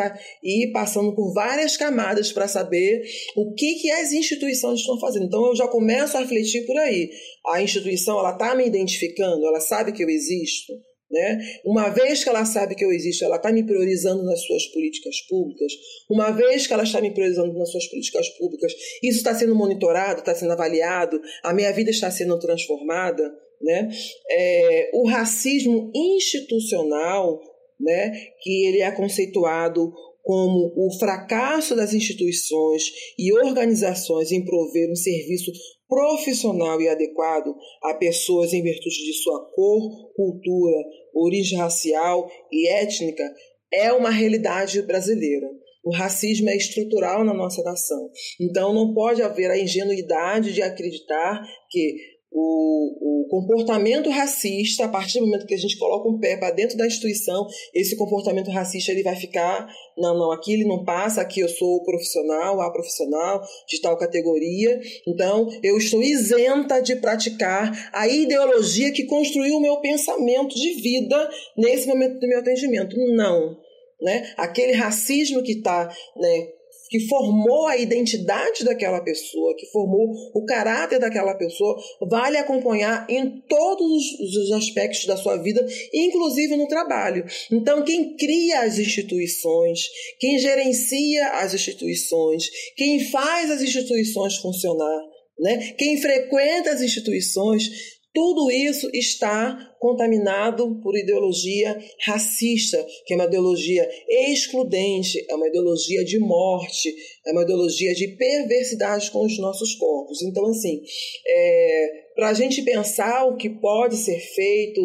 ir 0.44 0.72
passando 0.72 1.14
por 1.14 1.32
várias 1.32 1.74
camadas 1.74 2.30
para 2.30 2.46
saber 2.46 3.02
o 3.34 3.54
que, 3.54 3.76
que 3.76 3.90
as 3.90 4.12
instituições 4.12 4.80
estão 4.80 5.00
fazendo. 5.00 5.24
Então, 5.24 5.46
eu 5.46 5.56
já 5.56 5.66
começo 5.66 6.18
a 6.18 6.20
refletir 6.20 6.66
por 6.66 6.76
aí. 6.76 7.08
A 7.46 7.62
instituição, 7.62 8.18
ela 8.18 8.32
está 8.32 8.54
me 8.54 8.66
identificando, 8.66 9.46
ela 9.46 9.60
sabe 9.60 9.90
que 9.90 10.04
eu 10.04 10.10
existo, 10.10 10.74
né? 11.10 11.40
Uma 11.64 11.88
vez 11.88 12.22
que 12.22 12.28
ela 12.28 12.44
sabe 12.44 12.74
que 12.74 12.84
eu 12.84 12.92
existo, 12.92 13.24
ela 13.24 13.36
está 13.36 13.50
me 13.50 13.64
priorizando 13.64 14.22
nas 14.22 14.42
suas 14.42 14.66
políticas 14.66 15.16
públicas. 15.28 15.72
Uma 16.10 16.30
vez 16.30 16.66
que 16.66 16.74
ela 16.74 16.82
está 16.82 17.00
me 17.00 17.10
priorizando 17.10 17.58
nas 17.58 17.70
suas 17.70 17.86
políticas 17.86 18.28
públicas, 18.36 18.70
isso 19.02 19.18
está 19.18 19.34
sendo 19.34 19.54
monitorado, 19.54 20.20
está 20.20 20.34
sendo 20.34 20.52
avaliado, 20.52 21.18
a 21.42 21.54
minha 21.54 21.72
vida 21.72 21.90
está 21.90 22.10
sendo 22.10 22.38
transformada. 22.38 23.24
Né? 23.60 23.88
É, 24.30 24.90
o 24.94 25.06
racismo 25.06 25.90
institucional, 25.94 27.40
né, 27.78 28.12
que 28.42 28.66
ele 28.66 28.80
é 28.80 28.90
conceituado 28.90 29.92
como 30.22 30.72
o 30.76 30.98
fracasso 30.98 31.74
das 31.74 31.94
instituições 31.94 32.84
e 33.18 33.32
organizações 33.32 34.30
em 34.32 34.44
prover 34.44 34.90
um 34.90 34.96
serviço 34.96 35.50
profissional 35.88 36.80
e 36.80 36.88
adequado 36.88 37.54
a 37.82 37.94
pessoas 37.94 38.52
em 38.52 38.62
virtude 38.62 39.04
de 39.04 39.12
sua 39.14 39.44
cor, 39.52 40.12
cultura, 40.14 40.76
origem 41.14 41.58
racial 41.58 42.30
e 42.52 42.68
étnica 42.68 43.24
é 43.72 43.92
uma 43.92 44.10
realidade 44.10 44.80
brasileira. 44.82 45.48
O 45.82 45.92
racismo 45.92 46.48
é 46.50 46.56
estrutural 46.56 47.24
na 47.24 47.32
nossa 47.32 47.62
nação. 47.62 48.10
Então 48.40 48.74
não 48.74 48.92
pode 48.92 49.22
haver 49.22 49.50
a 49.50 49.58
ingenuidade 49.58 50.52
de 50.52 50.62
acreditar 50.62 51.42
que 51.70 51.96
o, 52.32 53.24
o, 53.24 53.28
comportamento 53.28 54.08
racista, 54.08 54.84
a 54.84 54.88
partir 54.88 55.18
do 55.18 55.26
momento 55.26 55.46
que 55.46 55.54
a 55.54 55.58
gente 55.58 55.76
coloca 55.78 56.08
um 56.08 56.18
pé 56.18 56.36
para 56.36 56.54
dentro 56.54 56.76
da 56.76 56.86
instituição, 56.86 57.46
esse 57.74 57.96
comportamento 57.96 58.50
racista 58.50 58.92
ele 58.92 59.02
vai 59.02 59.16
ficar, 59.16 59.68
não, 59.98 60.16
não, 60.16 60.30
aqui 60.30 60.52
ele 60.52 60.64
não 60.64 60.84
passa, 60.84 61.20
aqui 61.20 61.40
eu 61.40 61.48
sou 61.48 61.82
profissional, 61.82 62.60
a 62.60 62.72
profissional 62.72 63.42
de 63.68 63.80
tal 63.80 63.96
categoria, 63.96 64.80
então 65.06 65.48
eu 65.62 65.76
estou 65.76 66.02
isenta 66.02 66.80
de 66.80 66.96
praticar 66.96 67.90
a 67.92 68.06
ideologia 68.06 68.92
que 68.92 69.04
construiu 69.04 69.56
o 69.56 69.60
meu 69.60 69.80
pensamento 69.80 70.54
de 70.54 70.74
vida 70.74 71.30
nesse 71.56 71.86
momento 71.88 72.20
do 72.20 72.28
meu 72.28 72.38
atendimento. 72.38 72.96
Não. 73.14 73.56
Né? 74.00 74.32
Aquele 74.36 74.72
racismo 74.72 75.42
que 75.42 75.52
está 75.52 75.92
né, 76.16 76.48
que 76.90 77.06
formou 77.06 77.68
a 77.68 77.76
identidade 77.76 78.64
daquela 78.64 79.00
pessoa, 79.00 79.54
que 79.56 79.66
formou 79.66 80.12
o 80.34 80.44
caráter 80.44 80.98
daquela 80.98 81.34
pessoa, 81.34 81.80
vale 82.10 82.36
acompanhar 82.36 83.06
em 83.08 83.40
todos 83.48 84.02
os 84.18 84.52
aspectos 84.52 85.06
da 85.06 85.16
sua 85.16 85.36
vida, 85.36 85.64
inclusive 85.94 86.56
no 86.56 86.66
trabalho. 86.66 87.24
Então, 87.50 87.84
quem 87.84 88.16
cria 88.16 88.62
as 88.62 88.78
instituições, 88.78 89.88
quem 90.18 90.38
gerencia 90.38 91.28
as 91.34 91.54
instituições, 91.54 92.44
quem 92.76 93.08
faz 93.10 93.50
as 93.52 93.62
instituições 93.62 94.36
funcionar, 94.38 95.00
né? 95.38 95.74
quem 95.78 95.96
frequenta 96.00 96.72
as 96.72 96.82
instituições, 96.82 97.99
tudo 98.12 98.50
isso 98.50 98.90
está 98.92 99.56
contaminado 99.78 100.80
por 100.82 100.98
ideologia 100.98 101.78
racista, 102.04 102.84
que 103.06 103.14
é 103.14 103.16
uma 103.16 103.26
ideologia 103.26 103.88
excludente, 104.08 105.24
é 105.28 105.34
uma 105.34 105.46
ideologia 105.46 106.04
de 106.04 106.18
morte, 106.18 106.92
é 107.26 107.32
uma 107.32 107.42
ideologia 107.42 107.94
de 107.94 108.08
perversidade 108.16 109.10
com 109.10 109.24
os 109.24 109.38
nossos 109.38 109.74
corpos. 109.76 110.22
Então, 110.22 110.44
assim, 110.46 110.82
é, 111.26 112.10
para 112.16 112.30
a 112.30 112.34
gente 112.34 112.62
pensar 112.62 113.24
o 113.26 113.36
que 113.36 113.48
pode 113.48 113.96
ser 113.96 114.18
feito, 114.18 114.80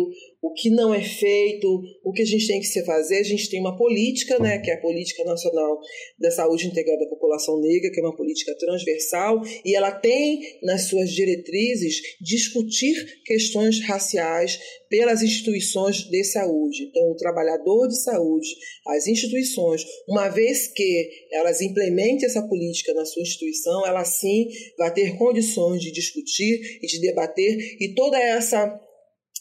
o 0.45 0.53
que 0.53 0.69
não 0.69 0.93
é 0.93 1.01
feito, 1.01 1.81
o 2.03 2.11
que 2.11 2.21
a 2.21 2.25
gente 2.25 2.47
tem 2.47 2.59
que 2.59 2.67
se 2.67 2.85
fazer. 2.85 3.17
A 3.17 3.23
gente 3.23 3.49
tem 3.49 3.59
uma 3.59 3.75
política, 3.75 4.37
né, 4.37 4.59
que 4.59 4.69
é 4.69 4.75
a 4.75 4.79
Política 4.79 5.23
Nacional 5.23 5.79
da 6.19 6.29
Saúde 6.29 6.67
Integrada 6.67 6.99
da 6.99 7.09
População 7.09 7.59
Negra, 7.59 7.89
que 7.91 7.99
é 7.99 8.03
uma 8.03 8.15
política 8.15 8.55
transversal, 8.59 9.41
e 9.65 9.75
ela 9.75 9.91
tem 9.91 10.59
nas 10.61 10.83
suas 10.83 11.09
diretrizes 11.11 11.99
discutir 12.21 12.95
questões 13.25 13.81
raciais 13.81 14.59
pelas 14.87 15.23
instituições 15.23 16.03
de 16.03 16.23
saúde. 16.23 16.83
Então, 16.83 17.09
o 17.09 17.15
trabalhador 17.15 17.87
de 17.87 17.99
saúde, 18.03 18.47
as 18.87 19.07
instituições, 19.07 19.83
uma 20.07 20.29
vez 20.29 20.67
que 20.67 21.09
elas 21.31 21.59
implementem 21.59 22.25
essa 22.25 22.47
política 22.47 22.93
na 22.93 23.03
sua 23.03 23.23
instituição, 23.23 23.85
ela 23.85 24.05
sim 24.05 24.47
vai 24.77 24.93
ter 24.93 25.17
condições 25.17 25.81
de 25.81 25.91
discutir 25.91 26.79
e 26.83 26.85
de 26.85 27.01
debater 27.01 27.77
e 27.81 27.95
toda 27.95 28.19
essa 28.19 28.84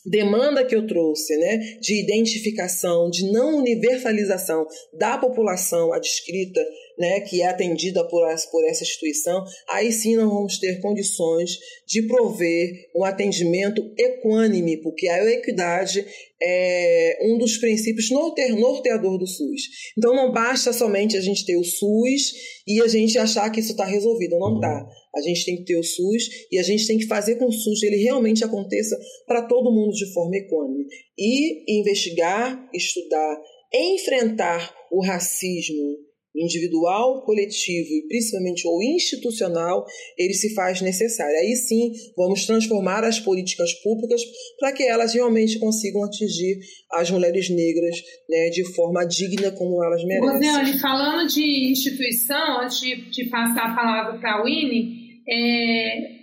demanda 0.05 0.65
que 0.65 0.75
eu 0.75 0.87
trouxe, 0.87 1.37
né, 1.37 1.59
de 1.81 2.03
identificação, 2.03 3.09
de 3.09 3.31
não 3.33 3.57
universalização 3.59 4.67
da 4.93 5.17
população 5.19 5.93
adscrita, 5.93 6.61
né, 6.99 7.21
que 7.21 7.43
é 7.43 7.47
atendida 7.47 8.07
por, 8.09 8.23
por 8.51 8.65
essa 8.69 8.83
instituição, 8.83 9.45
aí 9.69 9.93
sim 9.93 10.17
nós 10.17 10.29
vamos 10.29 10.59
ter 10.59 10.81
condições 10.81 11.59
de 11.87 12.03
prover 12.03 12.91
um 12.95 13.05
atendimento 13.05 13.83
equânime, 13.99 14.81
porque 14.81 15.09
a 15.09 15.25
equidade 15.33 16.05
é 16.43 17.19
um 17.23 17.39
dos 17.39 17.57
princípios 17.57 18.11
norteador 18.11 19.19
do 19.19 19.27
SUS. 19.27 19.63
Então 19.97 20.15
não 20.15 20.33
basta 20.33 20.73
somente 20.73 21.17
a 21.17 21.21
gente 21.21 21.45
ter 21.45 21.57
o 21.57 21.65
SUS 21.65 22.33
e 22.67 22.81
a 22.83 22.89
gente 22.89 23.17
achar 23.19 23.51
que 23.51 23.61
isso 23.61 23.73
está 23.73 23.85
resolvido, 23.85 24.39
não 24.39 24.57
está. 24.57 24.87
A 25.15 25.21
gente 25.21 25.45
tem 25.45 25.57
que 25.57 25.65
ter 25.65 25.77
o 25.77 25.83
SUS 25.83 26.29
e 26.51 26.59
a 26.59 26.63
gente 26.63 26.87
tem 26.87 26.99
que 26.99 27.07
fazer 27.07 27.37
com 27.37 27.49
que 27.49 27.57
o 27.57 27.59
SUS 27.59 27.83
ele 27.83 27.97
realmente 27.97 28.45
aconteça 28.45 28.99
para 29.27 29.43
todo 29.43 29.73
mundo 29.73 29.93
de 29.93 30.13
forma 30.13 30.37
econômica. 30.37 30.91
E 31.17 31.79
investigar, 31.81 32.69
estudar, 32.73 33.41
enfrentar 33.73 34.75
o 34.91 35.05
racismo 35.05 35.99
individual, 36.35 37.23
coletivo 37.25 37.89
e 37.95 38.07
principalmente 38.09 38.67
o 38.67 38.83
institucional, 38.83 39.85
ele 40.19 40.35
se 40.35 40.55
faz 40.55 40.81
necessário. 40.81 41.37
Aí 41.39 41.55
sim, 41.55 41.93
vamos 42.17 42.45
transformar 42.45 43.05
as 43.05 43.21
políticas 43.21 43.73
públicas 43.83 44.21
para 44.59 44.73
que 44.73 44.83
elas 44.83 45.15
realmente 45.15 45.59
consigam 45.59 46.03
atingir 46.05 46.59
as 46.93 47.11
mulheres 47.11 47.49
negras 47.49 47.97
né, 48.29 48.51
de 48.51 48.65
forma 48.75 49.05
digna 49.05 49.51
como 49.53 49.83
elas 49.85 50.05
merecem. 50.05 50.31
Rosiane, 50.31 50.79
falando 50.81 51.29
de 51.29 51.71
instituição, 51.71 52.63
antes 52.63 52.81
de, 52.81 53.11
de 53.11 53.25
passar 53.27 53.71
a 53.71 53.75
palavra 53.75 54.19
para 54.19 54.35
a 54.35 54.43
Winnie, 54.43 55.05
é, 55.29 56.15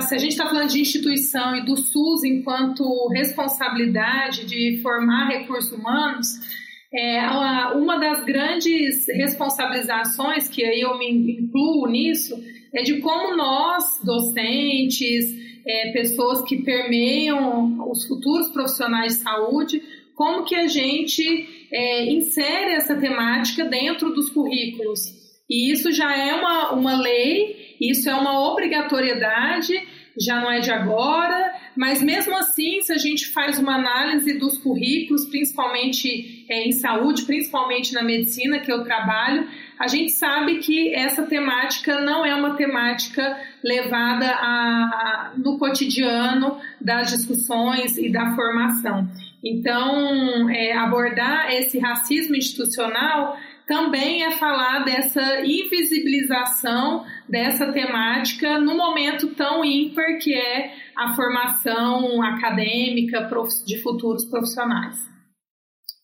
se 0.00 0.14
a 0.14 0.18
gente 0.18 0.32
está 0.32 0.46
falando 0.46 0.68
de 0.68 0.80
instituição 0.80 1.56
e 1.56 1.64
do 1.64 1.76
SUS 1.76 2.24
enquanto 2.24 3.08
responsabilidade 3.08 4.44
de 4.44 4.80
formar 4.82 5.28
recursos 5.28 5.72
humanos, 5.72 6.28
é, 6.92 7.20
uma 7.74 7.98
das 7.98 8.24
grandes 8.24 9.06
responsabilizações, 9.08 10.48
que 10.48 10.64
aí 10.64 10.80
eu 10.80 10.98
me 10.98 11.10
incluo 11.40 11.86
nisso, 11.88 12.34
é 12.74 12.82
de 12.82 13.00
como 13.00 13.36
nós, 13.36 14.00
docentes, 14.04 15.26
é, 15.66 15.92
pessoas 15.92 16.42
que 16.42 16.62
permeiam 16.62 17.88
os 17.90 18.06
futuros 18.06 18.48
profissionais 18.48 19.16
de 19.16 19.22
saúde, 19.22 19.82
como 20.14 20.44
que 20.44 20.54
a 20.54 20.66
gente 20.66 21.68
é, 21.72 22.10
insere 22.10 22.72
essa 22.72 22.96
temática 22.96 23.64
dentro 23.64 24.12
dos 24.14 24.30
currículos. 24.30 25.00
E 25.48 25.72
isso 25.72 25.92
já 25.92 26.16
é 26.16 26.34
uma, 26.34 26.72
uma 26.72 27.00
lei 27.00 27.66
isso 27.80 28.08
é 28.08 28.14
uma 28.14 28.50
obrigatoriedade, 28.50 29.74
já 30.18 30.40
não 30.40 30.50
é 30.50 30.60
de 30.60 30.70
agora, 30.70 31.54
mas 31.76 32.02
mesmo 32.02 32.34
assim, 32.36 32.80
se 32.80 32.92
a 32.92 32.96
gente 32.96 33.26
faz 33.28 33.58
uma 33.58 33.74
análise 33.74 34.38
dos 34.38 34.58
currículos, 34.58 35.26
principalmente 35.26 36.44
é, 36.48 36.66
em 36.66 36.72
saúde, 36.72 37.24
principalmente 37.24 37.92
na 37.92 38.02
medicina 38.02 38.60
que 38.60 38.72
eu 38.72 38.82
trabalho, 38.82 39.46
a 39.78 39.86
gente 39.86 40.12
sabe 40.12 40.58
que 40.58 40.94
essa 40.94 41.24
temática 41.24 42.00
não 42.00 42.24
é 42.24 42.34
uma 42.34 42.56
temática 42.56 43.38
levada 43.62 44.26
a, 44.26 44.46
a, 44.46 45.32
no 45.36 45.58
cotidiano 45.58 46.58
das 46.80 47.10
discussões 47.10 47.98
e 47.98 48.10
da 48.10 48.34
formação. 48.34 49.06
Então, 49.44 50.48
é, 50.48 50.72
abordar 50.72 51.52
esse 51.52 51.78
racismo 51.78 52.34
institucional 52.34 53.36
também 53.66 54.24
é 54.24 54.32
falar 54.32 54.84
dessa 54.84 55.44
invisibilização 55.44 57.04
dessa 57.28 57.72
temática 57.72 58.60
no 58.60 58.76
momento 58.76 59.34
tão 59.34 59.64
ímpar 59.64 60.18
que 60.20 60.32
é 60.32 60.72
a 60.96 61.12
formação 61.14 62.22
acadêmica 62.22 63.28
de 63.66 63.82
futuros 63.82 64.24
profissionais. 64.26 64.96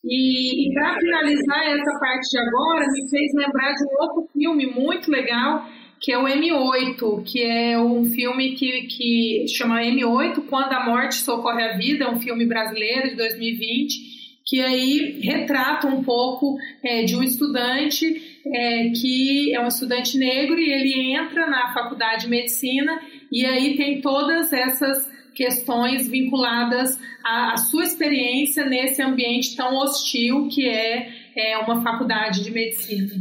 E, 0.04 0.68
e 0.68 0.74
para 0.74 0.98
finalizar 0.98 1.62
essa 1.68 1.98
parte 2.00 2.28
de 2.30 2.38
agora, 2.38 2.86
me 2.90 3.08
fez 3.08 3.32
lembrar 3.34 3.72
de 3.72 3.84
um 3.84 4.02
outro 4.02 4.28
filme 4.32 4.66
muito 4.66 5.08
legal, 5.08 5.64
que 6.00 6.10
é 6.10 6.18
o 6.18 6.24
M8, 6.24 7.22
que 7.22 7.42
é 7.44 7.78
um 7.78 8.04
filme 8.06 8.56
que, 8.56 8.82
que 8.88 9.46
chama 9.46 9.80
M8, 9.80 10.44
Quando 10.48 10.72
a 10.72 10.84
Morte 10.84 11.14
Socorre 11.14 11.62
a 11.62 11.76
Vida, 11.76 12.06
é 12.06 12.08
um 12.08 12.20
filme 12.20 12.44
brasileiro 12.44 13.10
de 13.10 13.14
2020, 13.14 14.11
que 14.45 14.61
aí 14.61 15.20
retrata 15.20 15.86
um 15.86 16.03
pouco 16.03 16.57
é, 16.84 17.05
de 17.05 17.16
um 17.16 17.22
estudante 17.22 18.40
é, 18.47 18.90
que 18.90 19.55
é 19.55 19.61
um 19.61 19.68
estudante 19.68 20.18
negro 20.18 20.59
e 20.59 20.72
ele 20.72 21.14
entra 21.14 21.47
na 21.47 21.72
faculdade 21.72 22.22
de 22.22 22.30
medicina 22.30 23.01
e 23.30 23.47
aí 23.47 23.76
tem 23.76 24.01
todas 24.01 24.53
essas 24.53 25.11
questões 25.34 26.09
vinculadas 26.09 26.99
à, 27.24 27.53
à 27.53 27.57
sua 27.57 27.84
experiência 27.84 28.64
nesse 28.64 29.01
ambiente 29.03 29.57
tão 29.57 29.76
hostil 29.76 30.49
que 30.49 30.68
é, 30.68 31.09
é 31.36 31.59
uma 31.59 31.82
faculdade 31.82 32.43
de 32.43 32.51
medicina. 32.51 33.12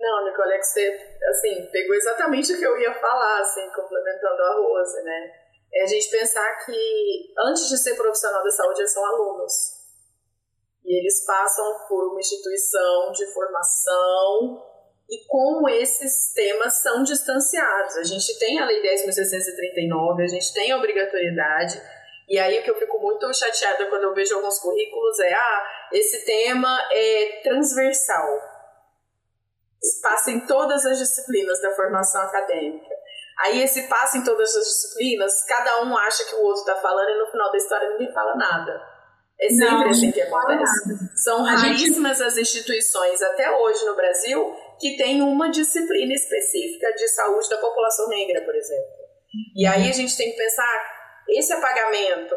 Não, 0.00 0.24
Nicole, 0.24 0.52
é 0.52 0.58
que 0.58 0.66
você 0.66 1.12
assim, 1.28 1.68
pegou 1.70 1.94
exatamente 1.94 2.52
o 2.52 2.58
que 2.58 2.64
eu 2.64 2.76
ia 2.80 2.94
falar, 2.94 3.40
assim, 3.40 3.68
complementando 3.74 4.42
a 4.42 4.54
Rose, 4.56 5.02
né? 5.04 5.32
É 5.74 5.84
a 5.84 5.86
gente 5.86 6.10
pensar 6.10 6.64
que 6.66 7.32
antes 7.38 7.68
de 7.68 7.78
ser 7.78 7.94
profissional 7.94 8.42
da 8.42 8.50
saúde, 8.50 8.80
eles 8.80 8.92
são 8.92 9.04
alunos. 9.04 9.81
E 10.84 10.98
eles 10.98 11.24
passam 11.24 11.86
por 11.88 12.10
uma 12.10 12.20
instituição 12.20 13.12
de 13.12 13.26
formação 13.32 14.62
e 15.08 15.26
como 15.26 15.68
esses 15.68 16.32
temas 16.32 16.80
são 16.80 17.02
distanciados. 17.02 17.96
A 17.96 18.04
gente 18.04 18.38
tem 18.38 18.58
a 18.58 18.66
Lei 18.66 18.82
10.639, 18.82 20.22
a 20.22 20.26
gente 20.26 20.52
tem 20.54 20.72
a 20.72 20.78
obrigatoriedade, 20.78 21.80
e 22.28 22.38
aí 22.38 22.58
o 22.58 22.62
que 22.62 22.70
eu 22.70 22.78
fico 22.78 22.98
muito 22.98 23.32
chateada 23.34 23.86
quando 23.90 24.04
eu 24.04 24.14
vejo 24.14 24.34
alguns 24.36 24.58
currículos 24.58 25.20
é: 25.20 25.34
ah, 25.34 25.88
esse 25.92 26.24
tema 26.24 26.78
é 26.90 27.40
transversal. 27.42 28.26
passa 30.02 30.30
em 30.30 30.46
todas 30.46 30.86
as 30.86 30.98
disciplinas 30.98 31.60
da 31.60 31.74
formação 31.74 32.22
acadêmica. 32.22 33.02
Aí 33.40 33.62
esse 33.62 33.88
passa 33.88 34.18
em 34.18 34.24
todas 34.24 34.54
as 34.56 34.64
disciplinas, 34.64 35.44
cada 35.44 35.82
um 35.82 35.96
acha 35.96 36.24
que 36.24 36.34
o 36.36 36.42
outro 36.42 36.60
está 36.60 36.76
falando 36.76 37.10
e 37.10 37.18
no 37.18 37.30
final 37.30 37.50
da 37.50 37.58
história 37.58 37.90
ninguém 37.90 38.12
fala 38.12 38.34
nada. 38.36 38.91
É 39.42 39.48
sempre 39.48 39.74
não, 39.74 39.88
assim 39.88 40.12
que 40.12 40.22
acontece. 40.22 41.16
São 41.16 41.42
raríssimas 41.42 42.18
gente... 42.18 42.26
as 42.28 42.36
instituições, 42.36 43.20
até 43.20 43.50
hoje 43.50 43.84
no 43.84 43.96
Brasil, 43.96 44.54
que 44.78 44.96
tem 44.96 45.20
uma 45.20 45.50
disciplina 45.50 46.14
específica 46.14 46.92
de 46.92 47.08
saúde 47.08 47.48
da 47.48 47.58
população 47.58 48.08
negra, 48.08 48.40
por 48.42 48.54
exemplo. 48.54 49.02
E 49.56 49.66
aí 49.66 49.88
a 49.88 49.92
gente 49.92 50.16
tem 50.16 50.30
que 50.30 50.36
pensar, 50.36 50.92
esse 51.28 51.52
apagamento 51.52 52.34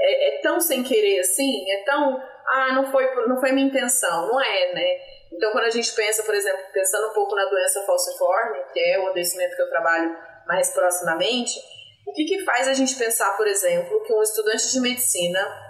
é, 0.00 0.28
é 0.28 0.40
tão 0.40 0.60
sem 0.60 0.82
querer 0.82 1.20
assim, 1.20 1.70
é 1.70 1.84
tão, 1.84 2.20
ah, 2.46 2.72
não 2.74 2.90
foi, 2.90 3.04
não 3.26 3.38
foi 3.38 3.52
minha 3.52 3.68
intenção, 3.68 4.26
não 4.26 4.40
é, 4.40 4.74
né? 4.74 5.18
Então, 5.32 5.52
quando 5.52 5.64
a 5.64 5.70
gente 5.70 5.92
pensa, 5.94 6.24
por 6.24 6.34
exemplo, 6.34 6.60
pensando 6.72 7.08
um 7.10 7.12
pouco 7.12 7.36
na 7.36 7.44
doença 7.44 7.84
falciforme, 7.84 8.58
que 8.72 8.80
é 8.80 8.98
o 8.98 9.08
adoecimento 9.08 9.54
que 9.54 9.62
eu 9.62 9.68
trabalho 9.68 10.16
mais 10.46 10.70
proximamente, 10.70 11.60
o 12.06 12.12
que, 12.12 12.24
que 12.24 12.44
faz 12.44 12.66
a 12.66 12.72
gente 12.72 12.96
pensar, 12.96 13.36
por 13.36 13.46
exemplo, 13.46 14.02
que 14.02 14.12
um 14.12 14.22
estudante 14.22 14.72
de 14.72 14.80
medicina 14.80 15.67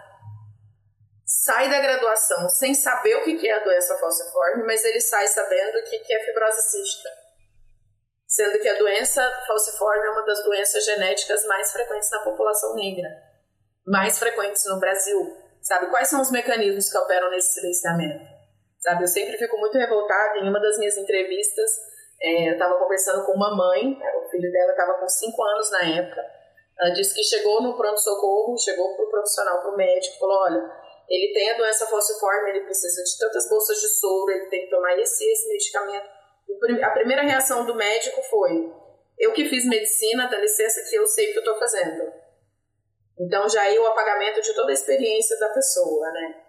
sai 1.48 1.70
da 1.70 1.80
graduação 1.80 2.46
sem 2.50 2.74
saber 2.74 3.16
o 3.16 3.24
que 3.24 3.48
é 3.48 3.52
a 3.52 3.64
doença 3.64 3.96
falciforme, 3.96 4.64
mas 4.64 4.84
ele 4.84 5.00
sai 5.00 5.26
sabendo 5.28 5.78
o 5.78 5.82
que 5.82 6.12
é 6.12 6.20
fibrose 6.20 6.60
cística. 6.70 7.08
Sendo 8.26 8.58
que 8.58 8.68
a 8.68 8.78
doença 8.78 9.22
falciforme 9.46 10.06
é 10.06 10.10
uma 10.10 10.26
das 10.26 10.44
doenças 10.44 10.84
genéticas 10.84 11.46
mais 11.46 11.72
frequentes 11.72 12.10
na 12.10 12.18
população 12.20 12.74
negra, 12.74 13.08
mais 13.86 14.18
frequentes 14.18 14.62
no 14.66 14.78
Brasil. 14.78 15.34
Sabe 15.62 15.86
quais 15.86 16.08
são 16.08 16.20
os 16.20 16.30
mecanismos 16.30 16.90
que 16.90 16.98
operam 16.98 17.30
nesse 17.30 17.54
silenciamento? 17.54 18.26
Sabe, 18.80 19.04
eu 19.04 19.08
sempre 19.08 19.38
fico 19.38 19.56
muito 19.56 19.78
revoltada. 19.78 20.40
Em 20.40 20.50
uma 20.50 20.60
das 20.60 20.76
minhas 20.76 20.98
entrevistas, 20.98 21.70
é, 22.20 22.50
eu 22.50 22.52
estava 22.52 22.78
conversando 22.78 23.24
com 23.24 23.32
uma 23.32 23.56
mãe, 23.56 23.98
o 24.22 24.28
filho 24.28 24.52
dela 24.52 24.72
estava 24.72 24.98
com 25.00 25.08
5 25.08 25.42
anos 25.42 25.70
na 25.70 25.96
época. 25.96 26.22
Ela 26.78 26.90
disse 26.90 27.14
que 27.14 27.24
chegou 27.24 27.62
no 27.62 27.74
pronto-socorro, 27.74 28.58
chegou 28.58 28.94
para 28.94 29.06
o 29.06 29.10
profissional, 29.10 29.62
para 29.62 29.70
o 29.70 29.76
médico, 29.76 30.18
falou: 30.18 30.42
olha, 30.42 30.87
ele 31.08 31.32
tem 31.32 31.50
a 31.50 31.56
doença 31.56 31.86
falciforme, 31.86 32.50
ele 32.50 32.64
precisa 32.64 33.02
de 33.02 33.18
tantas 33.18 33.48
bolsas 33.48 33.80
de 33.80 33.88
soro, 33.88 34.30
ele 34.30 34.46
tem 34.46 34.64
que 34.64 34.70
tomar 34.70 34.98
esse 34.98 35.24
esse 35.24 35.48
medicamento. 35.48 36.06
A 36.82 36.90
primeira 36.90 37.22
reação 37.22 37.64
do 37.64 37.74
médico 37.74 38.22
foi: 38.22 38.72
eu 39.18 39.32
que 39.32 39.48
fiz 39.48 39.66
medicina, 39.66 40.28
dá 40.28 40.38
licença 40.38 40.88
que 40.88 40.96
eu 40.96 41.06
sei 41.06 41.30
o 41.30 41.32
que 41.32 41.38
eu 41.38 41.42
estou 41.42 41.58
fazendo. 41.58 42.12
Então 43.18 43.48
já 43.48 43.72
é 43.72 43.78
o 43.78 43.86
apagamento 43.86 44.40
de 44.40 44.54
toda 44.54 44.70
a 44.70 44.74
experiência 44.74 45.38
da 45.38 45.48
pessoa, 45.48 46.10
né? 46.12 46.44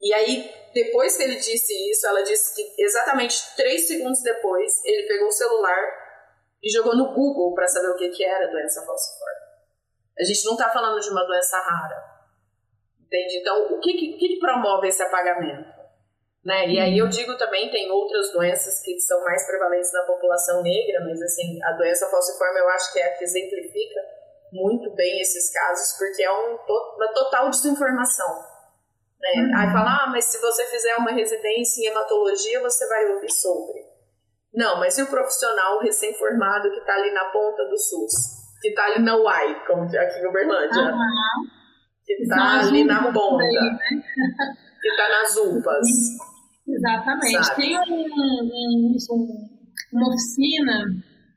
E 0.00 0.12
aí, 0.12 0.52
depois 0.74 1.16
que 1.16 1.22
ele 1.22 1.36
disse 1.36 1.72
isso, 1.90 2.06
ela 2.06 2.22
disse 2.22 2.54
que 2.54 2.82
exatamente 2.82 3.54
três 3.56 3.86
segundos 3.86 4.22
depois, 4.22 4.84
ele 4.84 5.06
pegou 5.06 5.28
o 5.28 5.32
celular 5.32 6.04
e 6.62 6.70
jogou 6.70 6.96
no 6.96 7.14
Google 7.14 7.54
para 7.54 7.68
saber 7.68 7.88
o 7.88 7.96
que, 7.96 8.08
que 8.10 8.24
era 8.24 8.50
doença 8.50 8.84
falciforme. 8.84 9.44
A 10.18 10.24
gente 10.24 10.44
não 10.44 10.52
está 10.52 10.70
falando 10.70 11.00
de 11.00 11.10
uma 11.10 11.24
doença 11.24 11.58
rara. 11.58 12.13
Entende? 13.06 13.38
Então, 13.38 13.74
o 13.74 13.80
que, 13.80 13.92
que, 13.92 14.16
que 14.18 14.38
promove 14.38 14.88
esse 14.88 15.02
apagamento? 15.02 15.74
Né? 16.44 16.68
E 16.68 16.78
aí 16.78 16.98
eu 16.98 17.08
digo 17.08 17.36
também, 17.38 17.70
tem 17.70 17.90
outras 17.90 18.30
doenças 18.32 18.80
que 18.82 18.98
são 19.00 19.22
mais 19.24 19.46
prevalentes 19.46 19.92
na 19.92 20.02
população 20.02 20.62
negra, 20.62 21.00
mas 21.04 21.20
assim, 21.22 21.62
a 21.64 21.72
doença 21.72 22.10
falciforme 22.10 22.60
eu 22.60 22.68
acho 22.68 22.92
que 22.92 22.98
é 22.98 23.06
a 23.06 23.16
que 23.16 23.24
exemplifica 23.24 24.00
muito 24.52 24.94
bem 24.94 25.20
esses 25.20 25.50
casos, 25.52 25.96
porque 25.98 26.22
é 26.22 26.30
um, 26.30 26.58
uma 26.96 27.12
total 27.14 27.48
desinformação. 27.48 28.28
Né? 29.20 29.42
Uhum. 29.42 29.56
Aí 29.56 29.72
fala, 29.72 30.04
ah, 30.04 30.10
mas 30.10 30.26
se 30.26 30.38
você 30.38 30.66
fizer 30.66 30.94
uma 30.96 31.12
residência 31.12 31.80
em 31.80 31.90
hematologia, 31.90 32.60
você 32.60 32.86
vai 32.88 33.06
ouvir 33.12 33.30
sobre. 33.30 33.82
Não, 34.52 34.78
mas 34.78 34.98
e 34.98 35.02
o 35.02 35.06
profissional 35.06 35.80
recém-formado 35.80 36.70
que 36.70 36.78
está 36.78 36.94
ali 36.94 37.10
na 37.10 37.24
ponta 37.30 37.64
do 37.64 37.76
SUS? 37.76 38.12
Que 38.60 38.68
está 38.68 38.84
ali 38.84 39.02
na 39.02 39.16
UAI, 39.16 39.66
como 39.66 39.84
aqui 39.84 40.20
em 40.20 40.26
Uberlândia? 40.26 40.82
Uhum. 40.82 41.53
Que 42.06 42.12
está 42.14 42.60
ali 42.60 42.84
na 42.84 43.12
ponta. 43.12 43.42
Aí, 43.42 43.52
né? 43.54 44.02
Que 44.80 44.88
está 44.88 45.08
nas 45.08 45.36
UPAs. 45.36 45.88
Exatamente. 46.68 47.44
Sabe? 47.44 47.62
Tem 47.62 47.78
um, 47.78 48.04
um, 48.04 48.96
um, 49.10 49.48
uma 49.92 50.08
oficina 50.08 50.84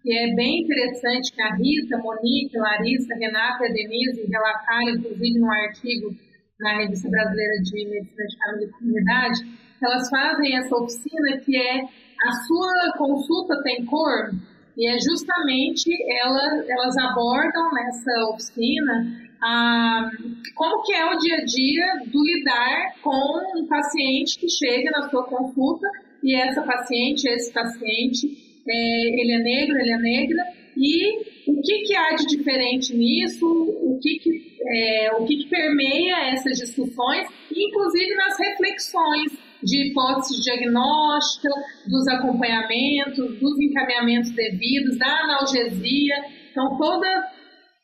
que 0.04 0.14
é 0.14 0.36
bem 0.36 0.62
interessante 0.64 1.34
que 1.34 1.42
a 1.42 1.56
Rita, 1.56 1.98
Monique, 1.98 2.58
Larissa, 2.58 3.14
Renata 3.16 3.66
e 3.66 3.74
Denise 3.74 4.26
relataram, 4.30 4.90
inclusive, 4.90 5.40
num 5.40 5.52
artigo 5.52 6.16
na 6.60 6.78
Revista 6.78 7.10
Brasileira 7.10 7.62
de 7.64 7.90
Medicina 7.90 8.28
de 8.28 8.38
Família 8.38 8.68
e 8.68 8.72
Comunidade, 8.72 9.40
elas 9.84 10.10
fazem 10.10 10.58
essa 10.58 10.76
oficina 10.76 11.38
que 11.44 11.56
é 11.56 11.82
a 11.82 12.32
sua 12.48 12.94
consulta 12.98 13.62
tem 13.64 13.86
cor, 13.86 14.32
e 14.76 14.88
é 14.88 14.98
justamente 15.00 15.90
ela, 16.22 16.64
elas 16.68 16.98
abordam 16.98 17.72
nessa 17.74 18.30
oficina 18.32 19.27
a, 19.42 20.10
como 20.56 20.84
que 20.84 20.94
é 20.94 21.06
o 21.06 21.18
dia 21.18 21.36
a 21.36 21.46
dia 21.46 22.02
do 22.08 22.24
lidar 22.24 22.96
com 23.02 23.60
um 23.60 23.68
paciente 23.68 24.40
que 24.40 24.50
chega 24.50 24.92
na 24.92 25.10
sua 25.10 25.26
consulta 25.26 25.88
e 26.24 26.36
essa 26.36 26.62
paciente, 26.64 27.28
esse 27.30 27.52
paciente, 27.54 28.28
é, 28.68 29.22
ele 29.22 29.34
é 29.34 29.40
negro, 29.40 29.78
ele 29.78 29.92
é 29.92 29.98
negra, 29.98 30.44
e 30.76 31.20
o 31.48 31.62
que, 31.62 31.80
que 31.84 31.96
há 31.96 32.16
de 32.16 32.26
diferente 32.26 32.96
nisso, 32.96 33.46
o 33.48 34.00
que, 34.02 34.20
que, 34.20 34.58
é, 34.68 35.12
o 35.14 35.26
que, 35.26 35.38
que 35.38 35.50
permeia 35.50 36.34
essas 36.34 36.58
discussões, 36.58 37.28
inclusive 37.52 38.16
nas 38.16 38.38
reflexões 38.38 39.48
de 39.64 39.88
hipótese 39.88 40.42
diagnóstica, 40.42 41.50
dos 41.88 42.08
acompanhamentos, 42.08 43.40
dos 43.40 43.60
encaminhamentos 43.60 44.32
devidos, 44.32 44.98
da 45.00 45.08
analgesia. 45.08 46.16
Então, 46.52 46.78
toda 46.78 47.08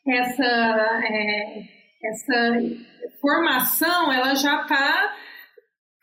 essa, 0.06 1.00
é, 1.04 1.62
essa 2.04 2.60
formação 3.20 4.12
ela 4.12 4.34
já 4.34 4.62
está 4.62 5.14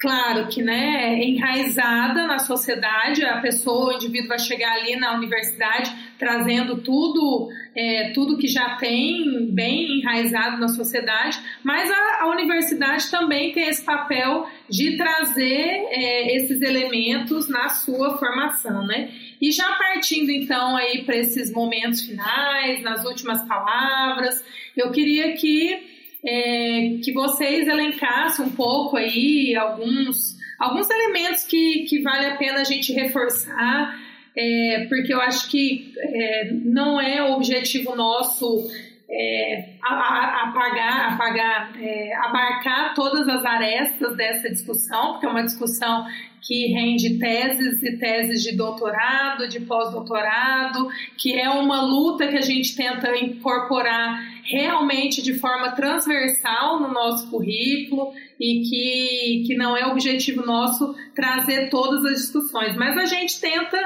claro 0.01 0.47
que 0.47 0.63
né, 0.63 1.23
enraizada 1.23 2.25
na 2.25 2.39
sociedade, 2.39 3.23
a 3.23 3.39
pessoa, 3.39 3.91
o 3.91 3.93
indivíduo 3.93 4.29
vai 4.29 4.39
chegar 4.39 4.73
ali 4.73 4.95
na 4.95 5.13
universidade 5.13 5.91
trazendo 6.17 6.81
tudo, 6.81 7.49
é, 7.75 8.11
tudo 8.13 8.37
que 8.37 8.47
já 8.47 8.75
tem 8.77 9.53
bem 9.53 9.99
enraizado 9.99 10.57
na 10.57 10.67
sociedade, 10.67 11.39
mas 11.63 11.89
a, 11.89 12.23
a 12.23 12.29
universidade 12.29 13.09
também 13.11 13.53
tem 13.53 13.69
esse 13.69 13.83
papel 13.83 14.47
de 14.67 14.97
trazer 14.97 15.85
é, 15.89 16.35
esses 16.35 16.61
elementos 16.61 17.47
na 17.47 17.69
sua 17.69 18.17
formação, 18.17 18.85
né? 18.85 19.11
E 19.41 19.51
já 19.51 19.73
partindo 19.73 20.29
então 20.29 20.77
aí 20.77 21.03
para 21.03 21.17
esses 21.17 21.51
momentos 21.51 22.01
finais, 22.01 22.83
nas 22.83 23.03
últimas 23.03 23.41
palavras, 23.47 24.43
eu 24.77 24.91
queria 24.91 25.33
que 25.33 25.89
é, 26.23 26.99
que 27.03 27.11
vocês 27.11 27.67
elencassem 27.67 28.45
um 28.45 28.51
pouco 28.51 28.95
aí 28.95 29.55
alguns, 29.55 30.37
alguns 30.59 30.87
elementos 30.89 31.43
que, 31.43 31.85
que 31.89 32.01
vale 32.01 32.27
a 32.27 32.37
pena 32.37 32.61
a 32.61 32.63
gente 32.63 32.93
reforçar, 32.93 33.99
é, 34.35 34.85
porque 34.87 35.13
eu 35.13 35.19
acho 35.19 35.49
que 35.49 35.91
é, 35.97 36.51
não 36.51 37.01
é 37.01 37.23
objetivo 37.23 37.95
nosso 37.95 38.69
é, 39.09 39.73
apagar, 39.81 41.13
apagar 41.13 41.73
é, 41.81 42.15
abarcar 42.15 42.93
todas 42.93 43.27
as 43.27 43.43
arestas 43.43 44.15
dessa 44.15 44.49
discussão, 44.49 45.13
porque 45.13 45.25
é 45.25 45.29
uma 45.29 45.43
discussão 45.43 46.05
que 46.41 46.67
rende 46.73 47.19
teses 47.19 47.83
e 47.83 47.97
teses 47.97 48.41
de 48.41 48.55
doutorado, 48.55 49.47
de 49.47 49.59
pós-doutorado, 49.61 50.89
que 51.17 51.39
é 51.39 51.49
uma 51.49 51.81
luta 51.81 52.27
que 52.27 52.37
a 52.37 52.41
gente 52.41 52.75
tenta 52.75 53.15
incorporar 53.15 54.19
realmente 54.43 55.21
de 55.21 55.35
forma 55.35 55.71
transversal 55.71 56.79
no 56.79 56.91
nosso 56.91 57.29
currículo 57.29 58.11
e 58.39 58.61
que, 58.61 59.43
que 59.47 59.55
não 59.55 59.77
é 59.77 59.85
objetivo 59.85 60.45
nosso 60.45 60.95
trazer 61.15 61.69
todas 61.69 62.03
as 62.05 62.21
discussões, 62.21 62.75
mas 62.75 62.97
a 62.97 63.05
gente 63.05 63.39
tenta, 63.39 63.77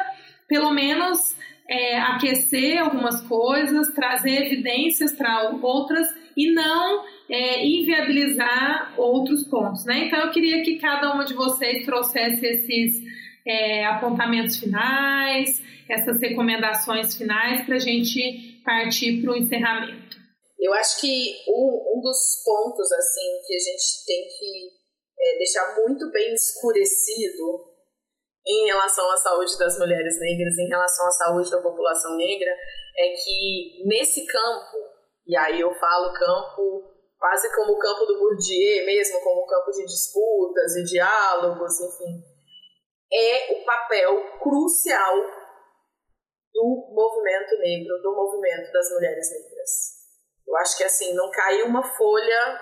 pelo 0.48 0.72
menos, 0.72 1.36
é, 1.68 2.00
aquecer 2.00 2.82
algumas 2.82 3.22
coisas, 3.22 3.94
trazer 3.94 4.46
evidências 4.46 5.14
para 5.14 5.52
outras 5.62 6.08
e 6.38 6.54
não 6.54 7.04
é, 7.30 7.66
inviabilizar 7.66 8.94
outros 8.98 9.48
pontos. 9.48 9.86
Né? 9.86 10.06
Então, 10.06 10.20
eu 10.20 10.32
queria 10.32 10.64
que 10.64 10.80
cada 10.80 11.14
uma 11.14 11.26
de 11.26 11.34
vocês 11.34 11.86
trouxesse 11.86 12.46
esses 12.46 13.02
é, 13.46 13.86
apontamentos 13.86 14.58
finais, 14.58 15.62
essas 15.90 16.20
recomendações 16.22 17.16
finais 17.16 17.66
para 17.66 17.76
a 17.76 17.80
gente 17.80 18.62
partir 18.64 19.22
para 19.22 19.32
o 19.32 19.36
encerramento. 19.36 20.18
Eu 20.60 20.74
acho 20.74 21.00
que 21.00 21.36
um, 21.48 21.98
um, 21.98 22.02
dos 22.02 22.42
pontos 22.44 22.92
assim 22.92 23.42
que 23.46 23.56
a 23.56 23.60
gente 23.60 24.06
tem 24.06 24.28
que 24.28 24.70
é, 25.20 25.38
deixar 25.38 25.76
muito 25.76 26.12
bem 26.12 26.34
escurecido 26.34 27.76
em 28.48 28.66
relação 28.68 29.12
à 29.12 29.18
saúde 29.18 29.58
das 29.58 29.78
mulheres 29.78 30.20
negras, 30.20 30.58
em 30.58 30.68
relação 30.68 31.08
à 31.08 31.12
saúde 31.12 31.52
da 31.52 31.62
população 31.62 32.16
negra, 32.16 32.52
é 32.98 33.10
que 33.10 33.84
nesse 33.86 34.26
campo, 34.26 34.78
e 35.28 35.36
aí 35.36 35.60
eu 35.60 35.74
falo 35.76 36.14
campo 36.14 36.95
quase 37.26 37.52
como 37.56 37.74
o 37.74 37.80
campo 37.80 38.06
do 38.06 38.20
Bourdieu 38.20 38.86
mesmo, 38.86 39.20
como 39.22 39.44
um 39.44 39.48
campo 39.48 39.72
de 39.72 39.84
disputas 39.84 40.76
e 40.76 40.84
diálogos, 40.84 41.82
enfim, 41.82 42.24
é 43.12 43.54
o 43.54 43.66
papel 43.66 44.38
crucial 44.38 45.16
do 46.54 46.94
movimento 46.94 47.58
negro, 47.58 48.00
do 48.04 48.16
movimento 48.16 48.72
das 48.72 48.92
mulheres 48.92 49.28
negras. 49.32 49.70
Eu 50.48 50.56
acho 50.58 50.78
que 50.78 50.84
assim, 50.84 51.16
não 51.16 51.32
caiu 51.32 51.66
uma 51.66 51.82
folha 51.98 52.62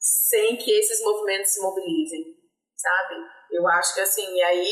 sem 0.00 0.56
que 0.56 0.72
esses 0.72 1.00
movimentos 1.00 1.52
se 1.52 1.60
mobilizem, 1.60 2.34
sabe? 2.74 3.14
Eu 3.52 3.68
acho 3.68 3.94
que 3.94 4.00
assim, 4.00 4.42
aí 4.42 4.66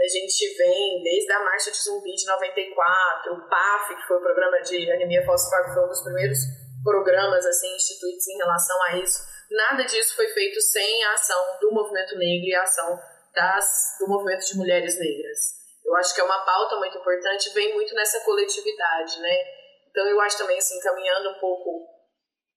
a 0.00 0.08
gente 0.08 0.56
vem 0.56 1.02
desde 1.02 1.30
a 1.32 1.44
Marcha 1.44 1.70
de 1.70 1.76
Zumbi 1.76 2.14
de 2.14 2.26
94, 2.26 3.34
o 3.34 3.46
PAF, 3.46 3.94
que 3.94 4.06
foi 4.08 4.16
o 4.16 4.22
programa 4.22 4.58
de 4.62 4.90
anemia 4.90 5.22
falciforme, 5.26 5.74
foi 5.74 5.84
um 5.84 5.88
dos 5.88 6.02
primeiros 6.02 6.63
programas 6.84 7.44
assim 7.46 7.74
instituídos 7.74 8.28
em 8.28 8.36
relação 8.36 8.82
a 8.84 8.96
isso. 8.98 9.18
Nada 9.50 9.84
disso 9.84 10.14
foi 10.14 10.28
feito 10.28 10.60
sem 10.60 11.04
a 11.04 11.14
ação 11.14 11.58
do 11.60 11.72
movimento 11.72 12.16
negro 12.16 12.46
e 12.46 12.54
a 12.54 12.62
ação 12.62 13.00
das, 13.34 13.96
do 13.98 14.06
movimento 14.06 14.46
de 14.46 14.56
mulheres 14.56 14.98
negras. 14.98 15.64
Eu 15.84 15.96
acho 15.96 16.14
que 16.14 16.20
é 16.20 16.24
uma 16.24 16.44
pauta 16.44 16.76
muito 16.76 16.96
importante, 16.96 17.52
vem 17.52 17.74
muito 17.74 17.94
nessa 17.94 18.20
coletividade, 18.20 19.20
né? 19.20 19.36
Então 19.90 20.06
eu 20.08 20.20
acho 20.20 20.38
também, 20.38 20.58
assim, 20.58 20.78
caminhando 20.80 21.30
um 21.30 21.40
pouco 21.40 21.86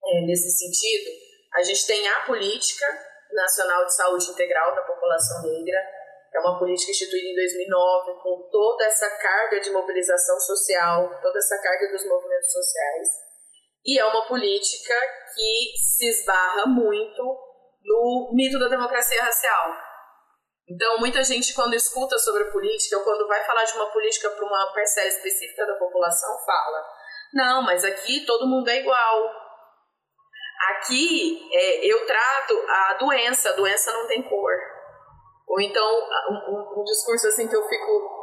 é, 0.06 0.22
nesse 0.22 0.50
sentido, 0.52 1.12
a 1.56 1.64
gente 1.64 1.86
tem 1.86 2.08
a 2.08 2.22
política 2.22 2.86
nacional 3.32 3.86
de 3.86 3.94
saúde 3.94 4.30
integral 4.30 4.76
da 4.76 4.84
população 4.84 5.42
negra, 5.44 5.78
é 6.34 6.40
uma 6.40 6.58
política 6.60 6.92
instituída 6.92 7.28
em 7.28 7.36
2009, 7.36 8.22
com 8.22 8.50
toda 8.52 8.86
essa 8.86 9.10
carga 9.18 9.60
de 9.60 9.72
mobilização 9.72 10.40
social, 10.40 11.20
toda 11.22 11.38
essa 11.38 11.58
carga 11.62 11.92
dos 11.92 12.06
movimentos 12.06 12.52
sociais. 12.52 13.27
E 13.88 13.98
é 13.98 14.06
uma 14.06 14.28
política 14.28 14.94
que 15.34 15.78
se 15.78 16.08
esbarra 16.10 16.66
muito 16.66 17.24
no 17.84 18.32
mito 18.34 18.60
da 18.60 18.68
democracia 18.68 19.24
racial. 19.24 19.74
Então, 20.70 21.00
muita 21.00 21.24
gente, 21.24 21.54
quando 21.54 21.74
escuta 21.74 22.18
sobre 22.20 22.52
política, 22.52 22.98
ou 22.98 23.04
quando 23.06 23.26
vai 23.28 23.46
falar 23.46 23.64
de 23.64 23.74
uma 23.74 23.90
política 23.92 24.30
para 24.30 24.46
uma 24.46 24.74
parcela 24.74 25.08
específica 25.08 25.66
da 25.66 25.76
população, 25.76 26.38
fala: 26.46 26.86
não, 27.34 27.62
mas 27.62 27.86
aqui 27.86 28.26
todo 28.26 28.48
mundo 28.48 28.70
é 28.70 28.82
igual. 28.82 29.32
Aqui 30.72 31.48
é, 31.54 31.86
eu 31.86 32.06
trato 32.06 32.66
a 32.68 32.94
doença, 33.00 33.50
a 33.50 33.54
doença 33.54 33.94
não 33.94 34.08
tem 34.08 34.24
cor. 34.24 34.54
Ou 35.48 35.62
então, 35.62 35.88
um, 36.30 36.34
um, 36.52 36.82
um 36.82 36.84
discurso 36.84 37.28
assim 37.28 37.48
que 37.48 37.56
eu 37.56 37.66
fico. 37.70 38.17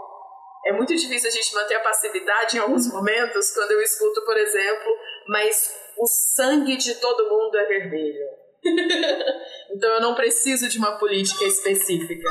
É 0.66 0.72
muito 0.72 0.94
difícil 0.96 1.28
a 1.28 1.32
gente 1.32 1.54
manter 1.54 1.74
a 1.74 1.80
passividade 1.80 2.56
em 2.56 2.60
alguns 2.60 2.90
momentos, 2.90 3.52
quando 3.52 3.72
eu 3.72 3.82
escuto, 3.82 4.22
por 4.24 4.36
exemplo, 4.36 4.96
mas 5.28 5.74
o 5.98 6.06
sangue 6.06 6.76
de 6.76 6.94
todo 6.94 7.28
mundo 7.28 7.56
é 7.58 7.64
vermelho. 7.66 8.26
então 8.64 9.90
eu 9.90 10.00
não 10.00 10.14
preciso 10.14 10.68
de 10.68 10.78
uma 10.78 10.92
política 10.98 11.44
específica. 11.44 12.28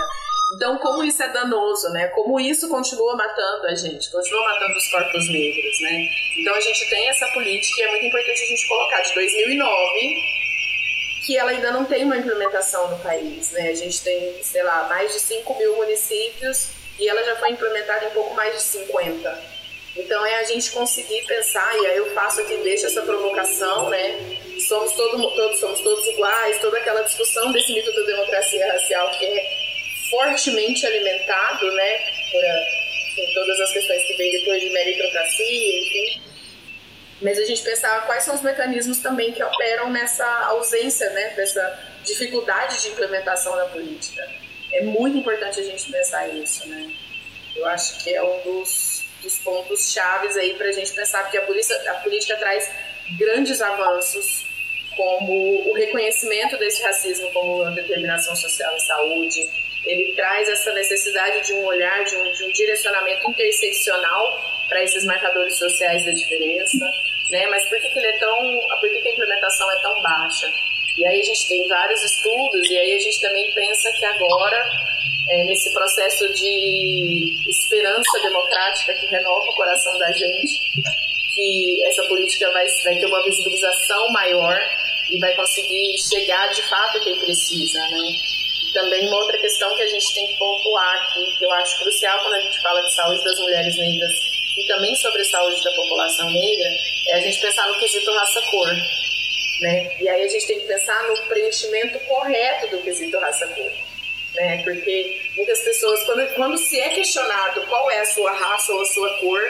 Então, 0.55 0.77
como 0.79 1.03
isso 1.03 1.21
é 1.21 1.29
danoso, 1.29 1.89
né? 1.89 2.07
Como 2.09 2.39
isso 2.39 2.67
continua 2.69 3.15
matando 3.15 3.67
a 3.67 3.75
gente, 3.75 4.11
continua 4.11 4.43
matando 4.43 4.77
os 4.77 4.91
corpos 4.91 5.27
negros, 5.31 5.81
né? 5.81 6.07
Então 6.39 6.55
a 6.55 6.59
gente 6.59 6.89
tem 6.89 7.09
essa 7.09 7.27
política 7.27 7.81
e 7.81 7.84
é 7.84 7.91
muito 7.91 8.05
importante 8.05 8.43
a 8.43 8.47
gente 8.47 8.67
colocar 8.67 9.01
de 9.01 9.13
2009 9.13 10.34
que 11.25 11.38
ela 11.38 11.51
ainda 11.51 11.71
não 11.71 11.86
tem 11.86 12.03
uma 12.03 12.17
implementação 12.17 12.89
no 12.91 12.99
país, 12.99 13.51
né? 13.51 13.69
A 13.69 13.75
gente 13.75 14.03
tem, 14.03 14.43
sei 14.43 14.63
lá, 14.63 14.88
mais 14.89 15.13
de 15.13 15.19
5 15.19 15.57
mil 15.57 15.75
municípios 15.77 16.82
e 17.00 17.08
ela 17.08 17.24
já 17.24 17.36
foi 17.38 17.52
implementada 17.52 18.06
em 18.06 18.10
pouco 18.12 18.34
mais 18.36 18.56
de 18.56 18.62
50. 18.62 19.54
Então 19.96 20.26
é 20.26 20.36
a 20.39 20.44
gente 20.44 20.72
conseguir 20.72 21.24
pensar, 21.28 21.76
e 21.78 21.86
aí 21.86 21.98
eu 21.98 22.14
faço 22.14 22.41
aqui, 22.41 22.58
deixo 22.58 22.88
essa 22.88 23.02
provocação, 23.04 23.89
né? 23.89 24.20
Somos 24.68 24.91
todo, 24.94 25.36
todos, 25.36 25.60
somos 25.60 25.80
todos 25.82 26.08
iguais, 26.08 26.60
toda 26.60 26.78
aquela 26.78 27.02
discussão 27.02 27.52
desse 27.52 27.74
mito 27.74 27.94
da 27.94 28.02
democracia 28.02 28.72
racial 28.72 29.12
que 29.12 29.26
é 29.26 29.64
fortemente 30.10 30.86
alimentado, 30.86 31.72
né? 31.74 31.98
Por 32.32 32.44
enfim, 33.14 33.34
todas 33.34 33.60
as 33.60 33.72
questões 33.72 34.04
que 34.06 34.14
vêm 34.16 34.32
depois 34.32 34.62
de 34.62 34.70
meritocracia, 34.72 35.82
enfim. 35.82 36.22
Mas 37.22 37.38
a 37.38 37.46
gente 37.46 37.62
pensar 37.62 38.06
quais 38.08 38.24
são 38.24 38.36
os 38.36 38.41
mecanismos 38.41 38.98
também 39.00 39.32
que 39.32 39.44
operam 39.44 39.91
nessa 39.91 40.26
ausência, 40.48 41.10
né? 41.12 41.34
Dessa 41.36 41.80
dificuldade 42.04 42.82
de 42.82 42.89
implementação 42.89 43.56
da 43.56 43.66
política. 43.66 44.28
É 44.74 44.82
muito 44.84 45.17
importante 45.17 45.59
a 45.59 45.63
gente 45.63 45.91
pensar 45.91 46.28
isso, 46.30 46.67
né? 46.67 46.91
Eu 47.55 47.65
acho 47.67 48.03
que 48.03 48.13
é 48.13 48.24
um 48.24 48.41
dos 48.41 49.03
dos 49.24 49.39
pontos 49.39 49.91
chaves 49.91 50.36
aí 50.38 50.53
para 50.55 50.67
a 50.67 50.71
gente 50.71 50.93
pensar, 50.93 51.24
porque 51.24 51.38
a, 51.38 51.41
polícia, 51.43 51.76
a 51.91 51.93
política 51.95 52.36
traz 52.36 52.69
grandes 53.17 53.61
avanços, 53.61 54.45
como 54.95 55.69
o 55.69 55.74
reconhecimento 55.74 56.57
desse 56.57 56.84
racismo 56.84 57.32
como 57.32 57.61
uma 57.61 57.71
determinação 57.71 58.36
social 58.36 58.76
em 58.76 58.80
saúde, 58.80 59.49
ele 59.86 60.13
traz 60.13 60.47
essa 60.47 60.71
necessidade 60.74 61.47
de 61.47 61.53
um 61.53 61.65
olhar, 61.65 62.03
de 62.03 62.15
um, 62.15 62.32
de 62.32 62.43
um 62.43 62.51
direcionamento 62.51 63.28
interseccional 63.30 64.39
para 64.69 64.84
esses 64.84 65.03
marcadores 65.03 65.55
sociais 65.55 66.05
da 66.05 66.11
diferença, 66.11 66.86
né? 67.32 67.47
Mas 67.47 67.67
por 67.67 67.80
que, 67.80 67.89
que 67.89 67.99
ele 67.99 68.07
é 68.07 68.19
tão, 68.19 68.59
por 68.80 68.89
que, 68.89 69.01
que 69.01 69.07
a 69.07 69.11
implementação 69.13 69.71
é 69.71 69.82
tão 69.82 70.01
baixa? 70.01 70.53
E 70.98 71.06
aí 71.06 71.22
a 71.22 71.24
gente 71.24 71.48
tem 71.48 71.68
vários 71.68 72.04
estudos 72.04 72.70
e 72.70 72.78
aí 72.78 72.96
a 72.96 73.00
gente 73.00 73.20
também 73.20 73.52
pensa 73.54 73.91
que 73.94 74.06
agora 74.06 74.70
é, 75.30 75.44
nesse 75.46 75.72
processo 75.74 76.32
de 76.34 77.38
esperança 77.48 78.20
democrática 78.22 78.94
que 78.94 79.06
renova 79.08 79.50
o 79.50 79.56
coração 79.56 79.98
da 79.98 80.12
gente, 80.12 80.60
que 81.34 81.84
essa 81.86 82.04
política 82.04 82.52
vai, 82.52 82.68
vai 82.84 82.96
ter 82.96 83.06
uma 83.06 83.24
visibilização 83.24 84.10
maior 84.10 84.60
e 85.10 85.20
vai 85.20 85.36
conseguir 85.36 85.98
chegar 85.98 86.48
de 86.50 86.62
fato 86.64 87.00
quem 87.02 87.20
precisa, 87.20 87.80
né? 87.80 88.16
Também 88.74 89.08
uma 89.08 89.18
outra 89.18 89.38
questão 89.38 89.74
que 89.76 89.84
a 89.84 89.88
gente 89.88 90.14
tem 90.14 90.28
que 90.28 90.38
pontuar 90.38 90.96
aqui, 90.96 91.38
que 91.38 91.46
eu 91.46 91.52
acho 91.54 91.78
crucial 91.80 92.20
quando 92.22 92.34
a 92.34 92.39
gente 92.39 92.62
fala 92.62 92.82
de 92.82 92.94
saúde 92.94 93.24
das 93.24 93.39
mulheres 93.39 93.76
negras 93.78 94.12
e 94.58 94.68
também 94.68 94.96
sobre 94.96 95.24
saúde 95.26 95.64
da 95.64 95.72
população 95.72 96.30
negra, 96.30 96.70
é 97.08 97.16
a 97.16 97.20
gente 97.22 97.39
pensar 97.39 97.68
no 97.68 97.78
quesito 97.78 98.12
raça-cor. 98.12 98.70
Né? 99.64 99.95
E 99.99 100.09
aí 100.09 100.24
a 100.24 100.28
gente 100.28 100.45
tem 100.45 100.59
que 100.59 100.68
pensar 100.68 101.01
no 101.03 101.18
preenchimento 101.28 101.97
correto 102.01 102.68
do 102.68 102.84
quesito 102.84 103.18
raça-cor 103.18 103.72
né? 104.36 104.61
Porque 104.64 105.22
muitas 105.36 105.59
pessoas, 105.61 106.03
quando, 106.03 106.28
quando 106.36 106.57
se 106.57 106.80
é 106.80 106.89
questionado 106.89 107.61
qual 107.68 107.89
é 107.91 107.99
a 107.99 108.05
sua 108.05 108.32
raça 108.32 108.74
ou 108.74 108.82
a 108.82 108.86
sua 108.86 109.20
cor, 109.20 109.41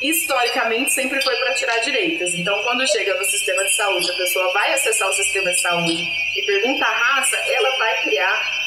historicamente 0.00 0.92
sempre 0.92 1.20
foi 1.22 1.36
para 1.36 1.54
tirar 1.54 1.78
direitas. 1.80 2.34
Então, 2.34 2.60
quando 2.64 2.86
chega 2.88 3.14
no 3.14 3.24
sistema 3.24 3.64
de 3.64 3.74
saúde, 3.74 4.10
a 4.10 4.16
pessoa 4.16 4.52
vai 4.52 4.72
acessar 4.74 5.08
o 5.08 5.12
sistema 5.12 5.50
de 5.50 5.60
saúde 5.60 6.02
e 6.36 6.46
pergunta 6.46 6.84
a 6.84 6.90
raça, 6.90 7.36
ela 7.36 7.78
vai 7.78 8.02
criar 8.02 8.62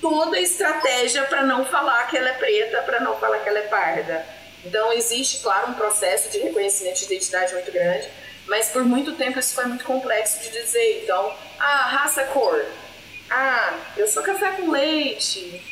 toda 0.00 0.36
a 0.36 0.40
estratégia 0.40 1.24
para 1.24 1.42
não 1.42 1.66
falar 1.66 2.06
que 2.08 2.16
ela 2.16 2.30
é 2.30 2.34
preta, 2.34 2.82
para 2.82 3.00
não 3.00 3.18
falar 3.18 3.40
que 3.40 3.48
ela 3.48 3.58
é 3.58 3.68
parda. 3.68 4.24
Então, 4.64 4.92
existe, 4.92 5.42
claro, 5.42 5.70
um 5.70 5.74
processo 5.74 6.30
de 6.30 6.38
reconhecimento 6.38 7.00
de 7.00 7.04
identidade 7.06 7.52
muito 7.54 7.72
grande, 7.72 8.08
mas 8.50 8.68
por 8.68 8.84
muito 8.84 9.12
tempo 9.12 9.38
isso 9.38 9.54
foi 9.54 9.64
muito 9.66 9.84
complexo 9.84 10.40
de 10.40 10.50
dizer. 10.50 11.04
Então, 11.04 11.32
ah, 11.58 11.86
raça, 11.86 12.24
cor. 12.24 12.60
Ah, 13.30 13.78
eu 13.96 14.08
sou 14.08 14.24
café 14.24 14.50
com 14.50 14.72
leite. 14.72 15.62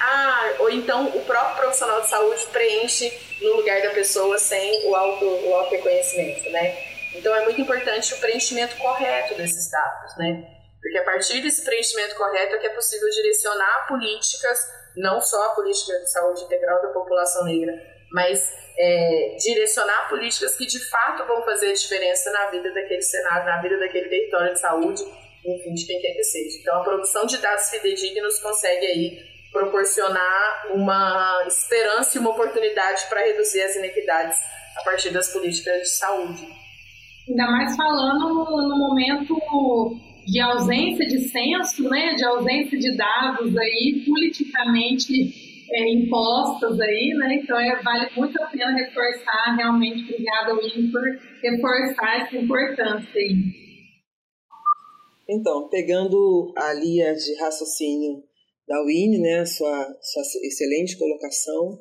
Ah, 0.00 0.54
ou 0.60 0.70
então 0.70 1.06
o 1.08 1.24
próprio 1.24 1.56
profissional 1.56 2.00
de 2.00 2.08
saúde 2.08 2.46
preenche 2.52 3.12
no 3.40 3.56
lugar 3.56 3.82
da 3.82 3.90
pessoa 3.90 4.38
sem 4.38 4.88
o 4.88 4.94
auto, 4.94 5.24
o 5.24 5.54
auto 5.54 5.72
reconhecimento, 5.72 6.48
né? 6.50 6.78
Então 7.12 7.34
é 7.34 7.42
muito 7.42 7.60
importante 7.60 8.14
o 8.14 8.18
preenchimento 8.18 8.76
correto 8.76 9.34
desses 9.34 9.68
dados, 9.68 10.16
né? 10.16 10.46
Porque 10.80 10.98
a 10.98 11.04
partir 11.04 11.42
desse 11.42 11.64
preenchimento 11.64 12.14
correto 12.14 12.54
é 12.54 12.58
que 12.58 12.66
é 12.68 12.70
possível 12.70 13.08
direcionar 13.10 13.88
políticas, 13.88 14.58
não 14.96 15.20
só 15.20 15.42
a 15.46 15.54
política 15.56 15.98
de 15.98 16.08
saúde 16.08 16.44
integral 16.44 16.80
da 16.82 16.88
população 16.88 17.44
negra, 17.44 17.91
mas 18.12 18.48
é, 18.78 19.36
direcionar 19.38 20.08
políticas 20.08 20.56
que 20.56 20.66
de 20.66 20.78
fato 20.88 21.26
vão 21.26 21.42
fazer 21.42 21.72
diferença 21.72 22.30
na 22.30 22.50
vida 22.50 22.70
daquele 22.72 23.02
cenário, 23.02 23.46
na 23.46 23.60
vida 23.60 23.78
daquele 23.78 24.08
território 24.08 24.52
de 24.52 24.60
saúde 24.60 25.02
enfim, 25.44 25.74
de 25.74 25.86
quem 25.86 26.00
quer 26.00 26.14
que 26.14 26.24
seja. 26.24 26.58
Então, 26.60 26.80
a 26.80 26.84
produção 26.84 27.26
de 27.26 27.38
dados 27.38 27.68
fidedignos 27.68 28.38
consegue 28.38 28.86
aí 28.86 29.18
proporcionar 29.50 30.66
uma 30.72 31.44
esperança 31.46 32.16
e 32.16 32.20
uma 32.20 32.30
oportunidade 32.30 33.06
para 33.08 33.20
reduzir 33.20 33.60
as 33.62 33.76
inequidades 33.76 34.38
a 34.76 34.82
partir 34.82 35.10
das 35.10 35.32
políticas 35.32 35.82
de 35.82 35.88
saúde. 35.90 36.46
Ainda 37.28 37.46
mais 37.50 37.76
falando 37.76 38.28
no, 38.28 38.78
momento 38.78 40.00
de 40.26 40.40
ausência 40.40 41.06
de 41.06 41.28
censo, 41.28 41.88
né, 41.88 42.14
de 42.14 42.24
ausência 42.24 42.78
de 42.78 42.96
dados 42.96 43.56
aí 43.56 44.02
politicamente 44.06 45.51
é, 45.70 45.92
impostas 45.92 46.78
aí, 46.80 47.14
né, 47.18 47.40
então 47.42 47.58
é, 47.58 47.82
vale 47.82 48.10
muito 48.16 48.42
a 48.42 48.46
pena 48.46 48.74
reforçar 48.74 49.56
realmente, 49.56 50.02
obrigada 50.04 50.54
William 50.54 50.90
por 50.90 51.02
reforçar 51.42 52.22
essa 52.22 52.36
importância 52.36 53.20
aí. 53.20 53.62
Então, 55.28 55.68
pegando 55.68 56.52
a 56.56 56.72
linha 56.74 57.14
de 57.14 57.34
raciocínio 57.40 58.22
da 58.66 58.82
Winnie, 58.84 59.20
né, 59.20 59.44
sua, 59.44 59.96
sua 60.00 60.22
excelente 60.42 60.98
colocação, 60.98 61.78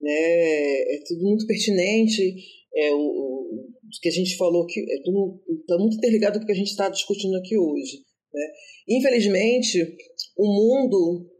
né, 0.00 0.12
é 0.12 1.00
tudo 1.06 1.22
muito 1.22 1.46
pertinente, 1.46 2.34
é 2.76 2.90
o, 2.92 2.96
o 2.96 3.74
que 4.00 4.08
a 4.08 4.12
gente 4.12 4.36
falou 4.36 4.66
que 4.66 4.80
é 4.80 5.02
tudo 5.04 5.40
está 5.60 5.78
muito 5.78 5.96
interligado 5.96 6.38
com 6.38 6.44
o 6.44 6.46
que 6.46 6.52
a 6.52 6.56
gente 6.56 6.70
está 6.70 6.88
discutindo 6.88 7.36
aqui 7.36 7.56
hoje. 7.56 7.98
Né? 8.32 8.46
Infelizmente, 8.88 9.96
o 10.36 10.46
mundo 10.46 11.30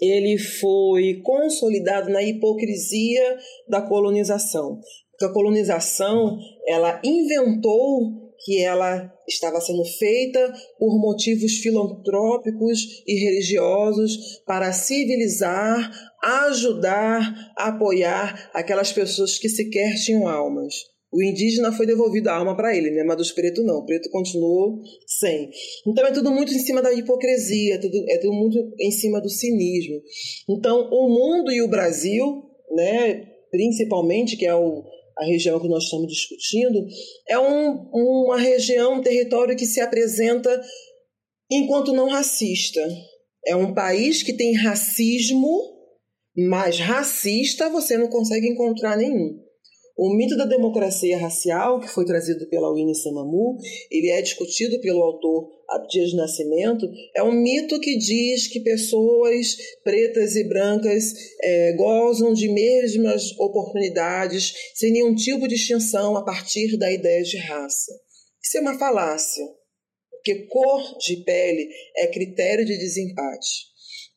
ele 0.00 0.38
foi 0.38 1.20
consolidado 1.22 2.10
na 2.10 2.22
hipocrisia 2.22 3.38
da 3.68 3.80
colonização. 3.80 4.80
Porque 5.10 5.24
a 5.24 5.32
colonização, 5.32 6.38
ela 6.66 7.00
inventou 7.02 8.26
que 8.44 8.62
ela 8.62 9.10
estava 9.26 9.60
sendo 9.60 9.84
feita 9.84 10.52
por 10.78 11.00
motivos 11.00 11.54
filantrópicos 11.58 13.02
e 13.06 13.14
religiosos 13.24 14.42
para 14.46 14.72
civilizar, 14.72 15.90
ajudar, 16.22 17.52
apoiar 17.56 18.50
aquelas 18.52 18.92
pessoas 18.92 19.38
que 19.38 19.48
sequer 19.48 19.94
tinham 19.96 20.28
almas. 20.28 20.74
O 21.12 21.22
indígena 21.22 21.72
foi 21.72 21.86
devolvido 21.86 22.28
a 22.28 22.36
alma 22.36 22.56
para 22.56 22.76
ele, 22.76 22.90
né? 22.90 23.04
mas 23.04 23.16
dos 23.16 23.32
pretos 23.32 23.64
não. 23.64 23.78
O 23.78 23.86
preto 23.86 24.10
continuou 24.10 24.80
sem. 25.06 25.50
Então 25.86 26.04
é 26.04 26.12
tudo 26.12 26.30
muito 26.30 26.52
em 26.52 26.58
cima 26.58 26.82
da 26.82 26.92
hipocrisia, 26.92 27.76
é 27.76 27.78
tudo, 27.78 28.04
é 28.08 28.18
tudo 28.18 28.32
muito 28.32 28.58
em 28.80 28.90
cima 28.90 29.20
do 29.20 29.28
cinismo. 29.28 30.00
Então 30.48 30.88
o 30.90 31.08
mundo 31.08 31.52
e 31.52 31.62
o 31.62 31.68
Brasil, 31.68 32.42
né, 32.72 33.24
principalmente, 33.50 34.36
que 34.36 34.44
é 34.44 34.54
o, 34.54 34.84
a 35.18 35.24
região 35.24 35.60
que 35.60 35.68
nós 35.68 35.84
estamos 35.84 36.08
discutindo, 36.08 36.84
é 37.28 37.38
um, 37.38 37.88
uma 37.92 38.38
região, 38.38 38.98
um 38.98 39.02
território 39.02 39.56
que 39.56 39.64
se 39.64 39.80
apresenta 39.80 40.60
enquanto 41.50 41.92
não 41.92 42.08
racista. 42.08 42.80
É 43.46 43.54
um 43.54 43.72
país 43.72 44.24
que 44.24 44.32
tem 44.32 44.56
racismo, 44.56 45.56
mas 46.36 46.78
racista 46.78 47.70
você 47.70 47.96
não 47.96 48.08
consegue 48.08 48.48
encontrar 48.48 48.96
nenhum. 48.96 49.45
O 49.96 50.14
mito 50.14 50.36
da 50.36 50.44
democracia 50.44 51.16
racial, 51.16 51.80
que 51.80 51.88
foi 51.88 52.04
trazido 52.04 52.46
pela 52.48 52.70
Winnie 52.70 52.94
Samamu, 52.94 53.56
ele 53.90 54.10
é 54.10 54.20
discutido 54.20 54.78
pelo 54.80 55.02
autor 55.02 55.50
Abdias 55.70 56.12
Nascimento, 56.12 56.86
é 57.14 57.22
um 57.22 57.32
mito 57.32 57.80
que 57.80 57.96
diz 57.96 58.46
que 58.46 58.60
pessoas 58.60 59.56
pretas 59.82 60.36
e 60.36 60.44
brancas 60.44 61.14
é, 61.42 61.72
gozam 61.72 62.34
de 62.34 62.46
mesmas 62.46 63.32
oportunidades, 63.38 64.52
sem 64.74 64.92
nenhum 64.92 65.14
tipo 65.14 65.48
de 65.48 65.54
distinção 65.54 66.14
a 66.14 66.22
partir 66.22 66.76
da 66.76 66.92
ideia 66.92 67.22
de 67.22 67.38
raça. 67.38 67.92
Isso 68.42 68.58
é 68.58 68.60
uma 68.60 68.78
falácia, 68.78 69.44
porque 70.10 70.46
cor 70.46 70.98
de 70.98 71.16
pele 71.24 71.70
é 71.96 72.06
critério 72.08 72.66
de 72.66 72.76
desempate. 72.76 73.64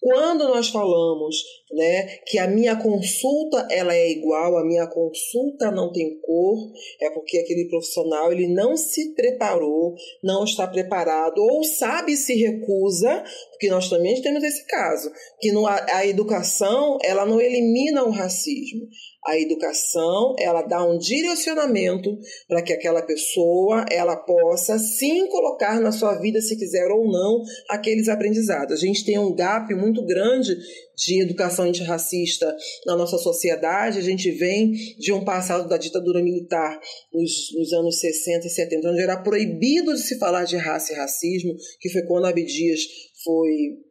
Quando 0.02 0.48
nós 0.50 0.68
falamos 0.68 1.36
né, 1.72 2.18
que 2.26 2.40
a 2.40 2.48
minha 2.48 2.76
consulta 2.76 3.68
ela 3.70 3.94
é 3.96 4.12
igual, 4.12 4.58
a 4.58 4.66
minha 4.66 4.88
consulta 4.88 5.72
não 5.72 5.92
tem 5.92 6.20
cor, 6.22 6.72
é 7.02 7.10
porque 7.12 7.38
aquele 7.38 7.68
profissional 7.70 8.32
ele 8.32 8.48
não 8.48 8.76
se 8.76 9.14
preparou, 9.14 9.96
não 10.24 10.44
está 10.44 10.68
preparado 10.68 11.38
ou 11.40 11.64
sabe 11.64 12.16
se 12.16 12.34
recusa, 12.36 13.24
porque 13.52 13.70
nós 13.70 13.90
também 13.90 14.20
temos 14.22 14.44
esse 14.44 14.66
caso, 14.66 15.12
que 15.40 15.52
no, 15.52 15.68
a 15.68 16.06
educação 16.06 16.98
ela 17.04 17.26
não 17.26 17.40
elimina 17.40 18.04
o 18.04 18.10
racismo, 18.10 18.88
a 19.26 19.38
educação, 19.38 20.34
ela 20.40 20.62
dá 20.62 20.84
um 20.84 20.98
direcionamento 20.98 22.18
para 22.48 22.62
que 22.62 22.72
aquela 22.72 23.02
pessoa 23.02 23.86
ela 23.92 24.16
possa 24.16 24.80
sim 24.80 25.28
colocar 25.28 25.80
na 25.82 25.92
sua 25.92 26.16
vida, 26.20 26.42
se 26.42 26.58
quiser 26.58 26.90
ou 26.90 27.06
não, 27.06 27.42
aqueles 27.70 28.08
aprendizados. 28.08 28.74
A 28.74 28.86
gente 28.86 29.06
tem 29.06 29.20
um 29.20 29.36
gap 29.36 29.74
muito 29.76 30.06
grande 30.06 30.56
de 31.00 31.22
educação 31.22 31.66
antirracista 31.66 32.54
na 32.86 32.96
nossa 32.96 33.18
sociedade. 33.18 33.98
A 33.98 34.02
gente 34.02 34.30
vem 34.32 34.74
de 34.98 35.14
um 35.14 35.24
passado 35.24 35.68
da 35.68 35.78
ditadura 35.78 36.22
militar 36.22 36.78
nos, 37.14 37.32
nos 37.58 37.72
anos 37.72 38.00
60 38.00 38.48
e 38.48 38.50
70, 38.50 38.90
onde 38.90 39.02
era 39.02 39.18
proibido 39.18 39.94
de 39.94 40.02
se 40.02 40.20
falar 40.20 40.44
de 40.44 40.58
raça 40.58 40.92
e 40.92 40.96
racismo, 40.96 41.56
que 41.80 41.90
foi 41.90 42.02
quando 42.04 42.26
Abdias 42.26 42.82
foi 43.24 43.89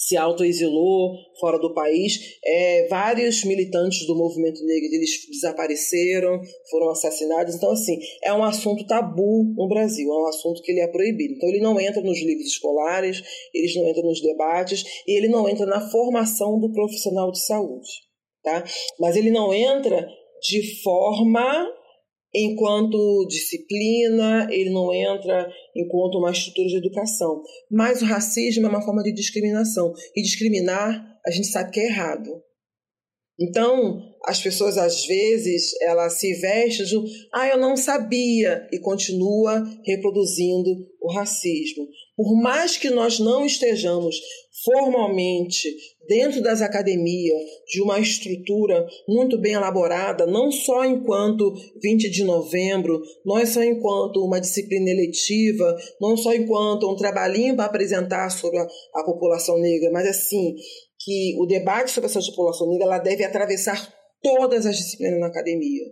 se 0.00 0.16
autoexilou 0.16 1.14
fora 1.38 1.58
do 1.58 1.74
país. 1.74 2.38
É, 2.42 2.88
vários 2.88 3.44
militantes 3.44 4.06
do 4.06 4.16
movimento 4.16 4.64
negro 4.64 4.88
eles 4.94 5.10
desapareceram, 5.30 6.40
foram 6.70 6.88
assassinados. 6.88 7.54
Então, 7.54 7.70
assim, 7.70 7.98
é 8.24 8.32
um 8.32 8.42
assunto 8.42 8.86
tabu 8.86 9.44
no 9.54 9.68
Brasil, 9.68 10.10
é 10.10 10.22
um 10.22 10.26
assunto 10.26 10.62
que 10.62 10.72
ele 10.72 10.80
é 10.80 10.88
proibido. 10.88 11.34
Então, 11.34 11.48
ele 11.50 11.60
não 11.60 11.78
entra 11.78 12.00
nos 12.00 12.18
livros 12.18 12.46
escolares, 12.46 13.22
eles 13.52 13.76
não 13.76 13.86
entram 13.86 14.04
nos 14.04 14.22
debates 14.22 14.82
e 15.06 15.16
ele 15.18 15.28
não 15.28 15.46
entra 15.46 15.66
na 15.66 15.90
formação 15.90 16.58
do 16.58 16.72
profissional 16.72 17.30
de 17.30 17.44
saúde. 17.44 17.90
Tá? 18.42 18.64
Mas 18.98 19.16
ele 19.16 19.30
não 19.30 19.52
entra 19.52 20.08
de 20.42 20.82
forma 20.82 21.68
enquanto 22.34 23.26
disciplina, 23.28 24.48
ele 24.50 24.70
não 24.70 24.92
entra 24.94 25.50
enquanto 25.74 26.18
uma 26.18 26.30
estrutura 26.30 26.68
de 26.68 26.76
educação. 26.76 27.42
Mas 27.70 28.02
o 28.02 28.06
racismo 28.06 28.66
é 28.66 28.70
uma 28.70 28.82
forma 28.82 29.02
de 29.02 29.12
discriminação. 29.12 29.92
E 30.14 30.22
discriminar, 30.22 31.04
a 31.26 31.30
gente 31.30 31.48
sabe 31.48 31.70
que 31.70 31.80
é 31.80 31.86
errado. 31.86 32.30
Então, 33.38 33.98
as 34.26 34.42
pessoas 34.42 34.76
às 34.76 35.06
vezes, 35.06 35.72
ela 35.80 36.10
se 36.10 36.34
veste 36.34 36.84
de, 36.84 36.96
ah, 37.32 37.48
eu 37.48 37.58
não 37.58 37.74
sabia, 37.74 38.68
e 38.70 38.78
continua 38.78 39.64
reproduzindo 39.84 40.70
o 41.00 41.10
racismo. 41.10 41.88
Por 42.14 42.38
mais 42.42 42.76
que 42.76 42.90
nós 42.90 43.18
não 43.18 43.46
estejamos 43.46 44.14
formalmente 44.62 45.74
dentro 46.10 46.42
das 46.42 46.60
academias 46.60 47.40
de 47.68 47.80
uma 47.80 48.00
estrutura 48.00 48.84
muito 49.08 49.38
bem 49.38 49.52
elaborada, 49.52 50.26
não 50.26 50.50
só 50.50 50.84
enquanto 50.84 51.54
20 51.80 52.10
de 52.10 52.24
novembro, 52.24 53.00
não 53.24 53.46
só 53.46 53.62
enquanto 53.62 54.16
uma 54.16 54.40
disciplina 54.40 54.90
eletiva, 54.90 55.78
não 56.00 56.16
só 56.16 56.34
enquanto 56.34 56.90
um 56.90 56.96
trabalhinho 56.96 57.54
para 57.54 57.66
apresentar 57.66 58.28
sobre 58.28 58.58
a, 58.58 58.66
a 58.96 59.04
população 59.04 59.56
negra, 59.60 59.88
mas 59.92 60.08
assim, 60.08 60.56
que 60.98 61.36
o 61.38 61.46
debate 61.46 61.92
sobre 61.92 62.10
essa 62.10 62.20
população 62.20 62.68
negra 62.68 62.86
ela 62.86 62.98
deve 62.98 63.22
atravessar 63.22 63.94
todas 64.20 64.66
as 64.66 64.76
disciplinas 64.76 65.20
na 65.20 65.28
academia. 65.28 65.84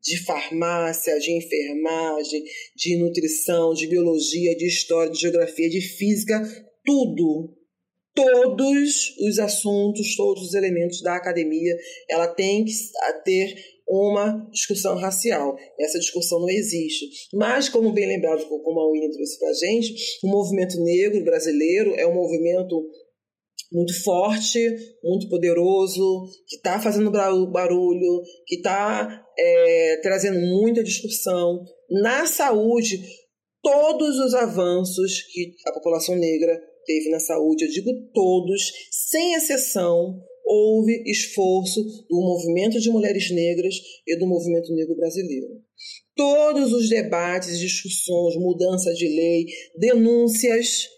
De 0.00 0.24
farmácia, 0.24 1.18
de 1.18 1.32
enfermagem, 1.32 2.44
de 2.76 2.96
nutrição, 2.96 3.74
de 3.74 3.88
biologia, 3.88 4.56
de 4.56 4.68
história, 4.68 5.10
de 5.10 5.18
geografia, 5.18 5.68
de 5.68 5.80
física, 5.80 6.40
tudo 6.84 7.56
todos 8.14 9.16
os 9.18 9.38
assuntos, 9.38 10.16
todos 10.16 10.42
os 10.44 10.54
elementos 10.54 11.00
da 11.02 11.16
academia, 11.16 11.74
ela 12.08 12.28
tem 12.28 12.64
que 12.64 12.72
ter 13.24 13.54
uma 13.88 14.48
discussão 14.50 14.96
racial. 14.96 15.56
Essa 15.78 15.98
discussão 15.98 16.40
não 16.40 16.48
existe. 16.48 17.06
Mas, 17.34 17.68
como 17.68 17.92
bem 17.92 18.06
lembrado, 18.06 18.44
como 18.46 18.80
a 18.80 18.92
Winnie 18.92 19.10
trouxe 19.10 19.38
para 19.38 19.50
a 19.50 19.54
gente, 19.54 19.94
o 20.22 20.28
movimento 20.28 20.82
negro 20.82 21.24
brasileiro 21.24 21.94
é 21.94 22.06
um 22.06 22.14
movimento 22.14 22.82
muito 23.72 24.02
forte, 24.02 24.60
muito 25.02 25.28
poderoso, 25.28 26.28
que 26.46 26.56
está 26.56 26.80
fazendo 26.80 27.10
barulho, 27.10 28.22
que 28.46 28.56
está 28.56 29.24
é, 29.38 29.96
trazendo 30.02 30.40
muita 30.40 30.84
discussão. 30.84 31.64
Na 31.90 32.26
saúde, 32.26 33.02
todos 33.62 34.18
os 34.18 34.34
avanços 34.34 35.22
que 35.32 35.54
a 35.66 35.72
população 35.72 36.14
negra 36.16 36.60
teve 36.84 37.10
na 37.10 37.20
saúde, 37.20 37.64
eu 37.64 37.70
digo 37.70 37.90
todos, 38.12 38.72
sem 38.90 39.34
exceção, 39.34 40.20
houve 40.44 41.02
esforço 41.06 41.82
do 42.08 42.20
movimento 42.20 42.78
de 42.80 42.90
mulheres 42.90 43.30
negras 43.30 43.74
e 44.06 44.16
do 44.18 44.26
movimento 44.26 44.72
negro 44.74 44.94
brasileiro. 44.96 45.46
Todos 46.14 46.72
os 46.72 46.88
debates, 46.88 47.58
discussões, 47.58 48.36
mudança 48.36 48.92
de 48.92 49.08
lei, 49.08 49.46
denúncias, 49.78 50.88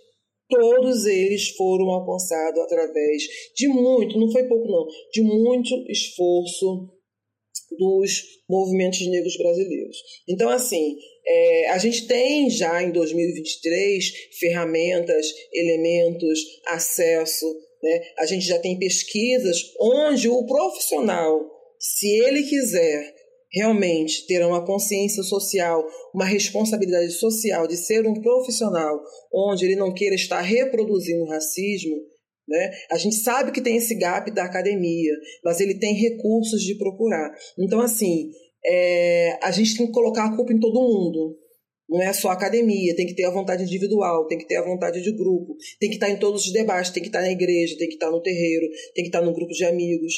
todos 0.49 1.07
eles 1.07 1.51
foram 1.51 1.91
alcançados 1.91 2.61
através 2.63 3.23
de 3.57 3.69
muito, 3.69 4.19
não 4.19 4.31
foi 4.31 4.45
pouco 4.45 4.67
não, 4.67 4.87
de 5.13 5.23
muito 5.23 5.75
esforço 5.89 6.91
dos 7.79 8.23
movimentos 8.49 9.07
negros 9.07 9.37
brasileiros. 9.37 9.97
Então, 10.29 10.49
assim, 10.49 10.97
é, 11.27 11.71
a 11.71 11.79
gente 11.79 12.07
tem 12.07 12.51
já 12.51 12.83
em 12.83 12.91
2023 12.91 14.13
ferramentas, 14.39 15.27
elementos, 15.53 16.39
acesso, 16.67 17.47
né? 17.83 18.03
a 18.19 18.27
gente 18.27 18.47
já 18.47 18.59
tem 18.59 18.79
pesquisas 18.79 19.73
onde 19.81 20.29
o 20.29 20.45
profissional, 20.47 21.41
se 21.79 22.09
ele 22.09 22.43
quiser 22.43 23.15
realmente 23.53 24.27
ter 24.27 24.45
uma 24.45 24.65
consciência 24.67 25.23
social, 25.23 25.85
uma 26.13 26.25
responsabilidade 26.25 27.13
social 27.13 27.67
de 27.69 27.77
ser 27.77 28.07
um 28.07 28.21
profissional 28.21 29.01
onde 29.33 29.65
ele 29.65 29.77
não 29.77 29.95
queira 29.95 30.15
estar 30.15 30.41
reproduzindo 30.41 31.25
racismo, 31.27 31.97
né? 32.47 32.73
A 32.91 32.99
gente 32.99 33.17
sabe 33.17 33.53
que 33.53 33.63
tem 33.63 33.77
esse 33.77 33.95
gap 33.95 34.31
da 34.31 34.45
academia, 34.45 35.13
mas 35.43 35.61
ele 35.61 35.79
tem 35.79 35.95
recursos 35.95 36.63
de 36.63 36.77
procurar. 36.77 37.33
Então, 37.59 37.81
assim, 37.81 38.31
é, 38.67 39.39
a 39.43 39.51
gente 39.51 39.77
tem 39.77 39.87
que 39.87 39.93
colocar 39.93 40.25
a 40.25 40.37
culpa 40.37 40.53
em 40.53 40.61
todo 40.61 40.81
mundo. 40.81 41.39
Não 41.89 42.01
é 42.01 42.13
só 42.13 42.31
academia, 42.31 42.97
tem 42.97 43.07
que 43.07 43.15
ter 43.15 43.25
a 43.25 43.31
vontade 43.31 43.63
individual, 43.63 44.27
tem 44.27 44.39
que 44.39 44.47
ter 44.47 44.57
a 44.57 44.65
vontade 44.65 45.03
de 45.03 45.13
grupo, 45.13 45.55
tem 45.79 45.91
que 45.91 45.97
estar 45.97 46.09
em 46.09 46.19
todos 46.19 46.47
os 46.47 46.53
debates, 46.53 46.91
tem 46.91 47.03
que 47.03 47.11
estar 47.11 47.21
na 47.21 47.31
igreja, 47.31 47.77
tem 47.79 47.89
que 47.89 47.95
estar 47.95 48.11
no 48.11 48.23
terreiro, 48.23 48.67
tem 48.95 49.05
que 49.05 49.09
estar 49.09 49.21
no 49.21 49.35
grupo 49.35 49.53
de 49.53 49.65
amigos. 49.65 50.15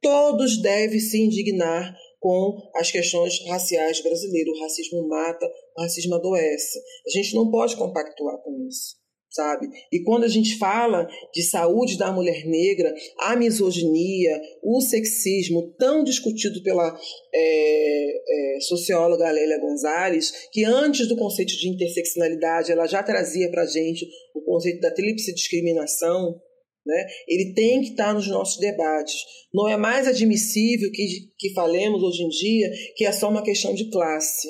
Todos 0.00 0.60
devem 0.62 0.98
se 0.98 1.20
indignar 1.20 1.94
com 2.18 2.70
as 2.74 2.90
questões 2.90 3.44
raciais 3.46 4.02
brasileiras. 4.02 4.54
O 4.54 4.62
racismo 4.62 5.08
mata, 5.08 5.46
o 5.76 5.82
racismo 5.82 6.14
adoece. 6.14 6.78
A 7.06 7.10
gente 7.10 7.34
não 7.34 7.50
pode 7.50 7.76
compactuar 7.76 8.38
com 8.42 8.66
isso. 8.66 8.99
Sabe? 9.30 9.68
E 9.92 10.02
quando 10.02 10.24
a 10.24 10.28
gente 10.28 10.58
fala 10.58 11.08
de 11.32 11.42
saúde 11.42 11.96
da 11.96 12.12
mulher 12.12 12.44
negra, 12.44 12.92
a 13.18 13.36
misoginia, 13.36 14.40
o 14.62 14.80
sexismo, 14.80 15.72
tão 15.78 16.02
discutido 16.02 16.62
pela 16.62 16.98
é, 17.32 18.56
é, 18.56 18.60
socióloga 18.60 19.30
Lélia 19.30 19.60
Gonzalez, 19.60 20.48
que 20.52 20.64
antes 20.64 21.06
do 21.06 21.16
conceito 21.16 21.56
de 21.56 21.68
interseccionalidade 21.68 22.72
ela 22.72 22.86
já 22.86 23.02
trazia 23.02 23.50
para 23.50 23.66
gente 23.66 24.06
o 24.34 24.42
conceito 24.42 24.80
da 24.80 24.90
tríplice 24.90 25.32
discriminação, 25.32 26.40
né? 26.84 27.06
Ele 27.28 27.52
tem 27.54 27.82
que 27.82 27.90
estar 27.90 28.12
nos 28.14 28.26
nossos 28.26 28.58
debates. 28.58 29.14
Não 29.52 29.68
é 29.68 29.76
mais 29.76 30.08
admissível 30.08 30.90
que, 30.90 31.06
que 31.38 31.52
falemos 31.52 32.02
hoje 32.02 32.22
em 32.22 32.28
dia 32.28 32.70
que 32.96 33.04
é 33.04 33.12
só 33.12 33.28
uma 33.28 33.44
questão 33.44 33.74
de 33.74 33.90
classe. 33.90 34.48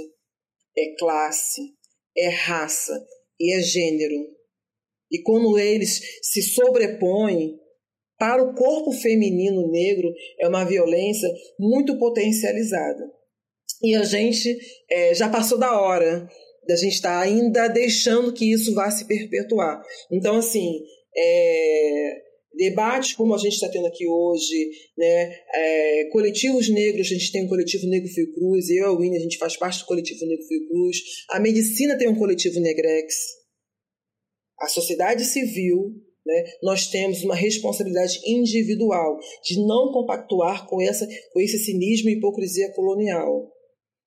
É 0.79 0.95
classe, 0.97 1.61
é 2.17 2.29
raça 2.29 3.05
e 3.39 3.53
é 3.55 3.61
gênero. 3.61 4.40
E 5.11 5.23
quando 5.23 5.59
eles 5.59 6.01
se 6.23 6.43
sobrepõem, 6.43 7.59
para 8.19 8.43
o 8.43 8.55
corpo 8.55 8.93
feminino 8.93 9.71
negro 9.71 10.13
é 10.39 10.47
uma 10.47 10.65
violência 10.65 11.29
muito 11.59 11.99
potencializada. 11.99 13.11
E 13.83 13.95
a 13.95 14.05
gente 14.05 14.59
é, 14.91 15.15
já 15.15 15.29
passou 15.29 15.59
da 15.59 15.81
hora 15.81 16.29
da 16.69 16.77
gente 16.77 16.93
estar 16.95 17.19
tá 17.19 17.23
ainda 17.23 17.67
deixando 17.67 18.33
que 18.33 18.53
isso 18.53 18.75
vá 18.75 18.91
se 18.91 19.07
perpetuar. 19.07 19.83
Então, 20.13 20.37
assim, 20.37 20.81
é, 21.17 22.21
debates 22.55 23.15
como 23.15 23.35
a 23.35 23.39
gente 23.39 23.55
está 23.55 23.69
tendo 23.69 23.87
aqui 23.87 24.07
hoje, 24.07 24.71
né, 24.97 25.35
é, 25.55 26.05
coletivos 26.13 26.69
negros, 26.69 27.07
a 27.07 27.15
gente 27.15 27.33
tem 27.33 27.45
um 27.45 27.49
coletivo 27.49 27.87
Negro 27.87 28.09
Fiocruz, 28.09 28.69
eu 28.69 28.77
e 28.77 28.81
a 28.81 28.93
Winnie, 28.93 29.19
a 29.19 29.23
gente 29.23 29.39
faz 29.39 29.57
parte 29.57 29.81
do 29.81 29.87
coletivo 29.87 30.27
Negro 30.27 30.47
Fiocruz, 30.47 30.97
a 31.31 31.41
medicina 31.41 31.97
tem 31.97 32.09
um 32.09 32.19
coletivo 32.19 32.61
Negrex, 32.61 33.15
a 34.61 34.69
sociedade 34.69 35.25
civil, 35.25 35.95
né, 36.25 36.45
nós 36.63 36.89
temos 36.89 37.23
uma 37.25 37.35
responsabilidade 37.35 38.21
individual 38.27 39.19
de 39.43 39.59
não 39.67 39.91
compactuar 39.91 40.67
com, 40.67 40.81
essa, 40.81 41.09
com 41.33 41.41
esse 41.41 41.59
cinismo 41.59 42.11
e 42.11 42.15
hipocrisia 42.15 42.71
colonial. 42.73 43.51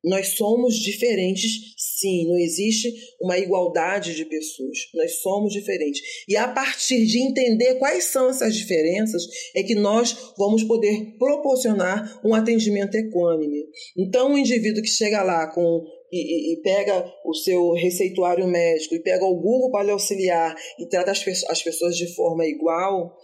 Nós 0.05 0.29
somos 0.35 0.75
diferentes, 0.75 1.49
sim, 1.77 2.27
não 2.27 2.37
existe 2.37 2.93
uma 3.21 3.37
igualdade 3.39 4.13
de 4.13 4.25
pessoas. 4.25 4.77
Nós 4.93 5.21
somos 5.21 5.53
diferentes. 5.53 6.01
E 6.27 6.35
a 6.35 6.45
partir 6.45 7.05
de 7.05 7.19
entender 7.19 7.75
quais 7.75 8.05
são 8.05 8.29
essas 8.29 8.53
diferenças, 8.53 9.23
é 9.55 9.63
que 9.63 9.75
nós 9.75 10.33
vamos 10.37 10.61
poder 10.65 11.17
proporcionar 11.17 12.19
um 12.23 12.33
atendimento 12.33 12.95
equânime. 12.95 13.63
Então, 13.97 14.33
o 14.33 14.37
indivíduo 14.37 14.83
que 14.83 14.89
chega 14.89 15.23
lá 15.23 15.47
com 15.47 15.81
e, 16.13 16.53
e, 16.53 16.61
pega 16.61 17.11
o 17.25 17.33
seu 17.33 17.73
receituário 17.73 18.47
médico 18.47 18.95
e 18.95 19.01
pega 19.01 19.25
o 19.25 19.35
Google 19.35 19.71
para 19.71 19.85
lhe 19.85 19.91
auxiliar 19.91 20.55
e 20.79 20.87
trata 20.87 21.11
as, 21.11 21.25
as 21.49 21.63
pessoas 21.63 21.95
de 21.95 22.13
forma 22.13 22.45
igual, 22.45 23.15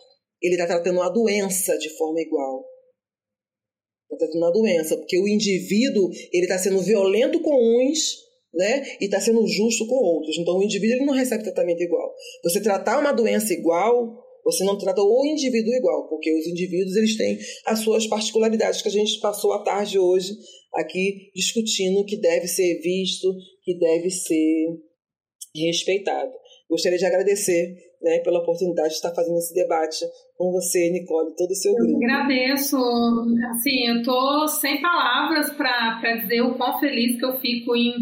ele 0.42 0.56
está 0.56 0.66
tratando 0.66 1.02
a 1.02 1.10
doença 1.10 1.78
de 1.78 1.90
forma 1.98 2.20
igual 2.22 2.70
está 4.20 4.28
tendo 4.28 4.44
uma 4.44 4.52
doença, 4.52 4.98
porque 4.98 5.18
o 5.18 5.28
indivíduo 5.28 6.10
ele 6.34 6.44
está 6.44 6.58
sendo 6.58 6.82
violento 6.82 7.40
com 7.42 7.54
uns, 7.54 8.18
né, 8.54 8.84
e 9.00 9.06
está 9.06 9.20
sendo 9.22 9.46
justo 9.48 9.88
com 9.88 9.96
outros. 9.96 10.38
Então 10.38 10.58
o 10.58 10.64
indivíduo 10.64 10.98
ele 10.98 11.06
não 11.06 11.14
recebe 11.14 11.44
tratamento 11.44 11.82
igual. 11.82 12.14
Você 12.44 12.62
tratar 12.62 13.00
uma 13.00 13.12
doença 13.12 13.54
igual, 13.54 14.26
você 14.44 14.64
não 14.64 14.78
trata 14.78 15.02
o 15.02 15.26
indivíduo 15.26 15.74
igual, 15.74 16.10
porque 16.10 16.34
os 16.34 16.48
indivíduos 16.48 16.96
eles 16.96 17.18
têm 17.18 17.38
as 17.66 17.80
suas 17.80 18.08
particularidades 18.08 18.82
que 18.82 18.88
a 18.88 18.92
gente 18.92 19.20
passou 19.20 19.54
a 19.54 19.64
tarde 19.64 20.00
hoje 20.00 20.34
aqui 20.76 21.32
discutindo 21.36 22.06
que 22.06 22.18
deve 22.18 22.48
ser 22.48 22.80
visto, 22.82 23.28
que 23.64 23.78
deve 23.78 24.10
ser 24.10 24.68
respeitado. 25.56 26.32
Gostaria 26.70 26.98
de 26.98 27.06
agradecer 27.06 27.76
né, 28.02 28.20
pela 28.20 28.40
oportunidade 28.40 28.90
de 28.90 28.96
estar 28.96 29.14
fazendo 29.14 29.38
esse 29.38 29.54
debate 29.54 30.06
com 30.38 30.52
você, 30.52 30.90
Nicole, 30.92 31.36
todo 31.36 31.50
o 31.50 31.56
seu 31.56 31.74
grupo. 31.74 31.92
Eu 31.92 32.10
agradeço. 32.10 32.78
Assim, 33.50 33.88
eu 33.88 33.98
estou 33.98 34.48
sem 34.48 34.82
palavras 34.82 35.52
para 35.52 36.16
dizer 36.22 36.42
o 36.42 36.56
quão 36.56 36.80
feliz 36.80 37.18
que 37.18 37.26
eu 37.26 37.40
fico 37.40 37.76
em, 37.76 37.94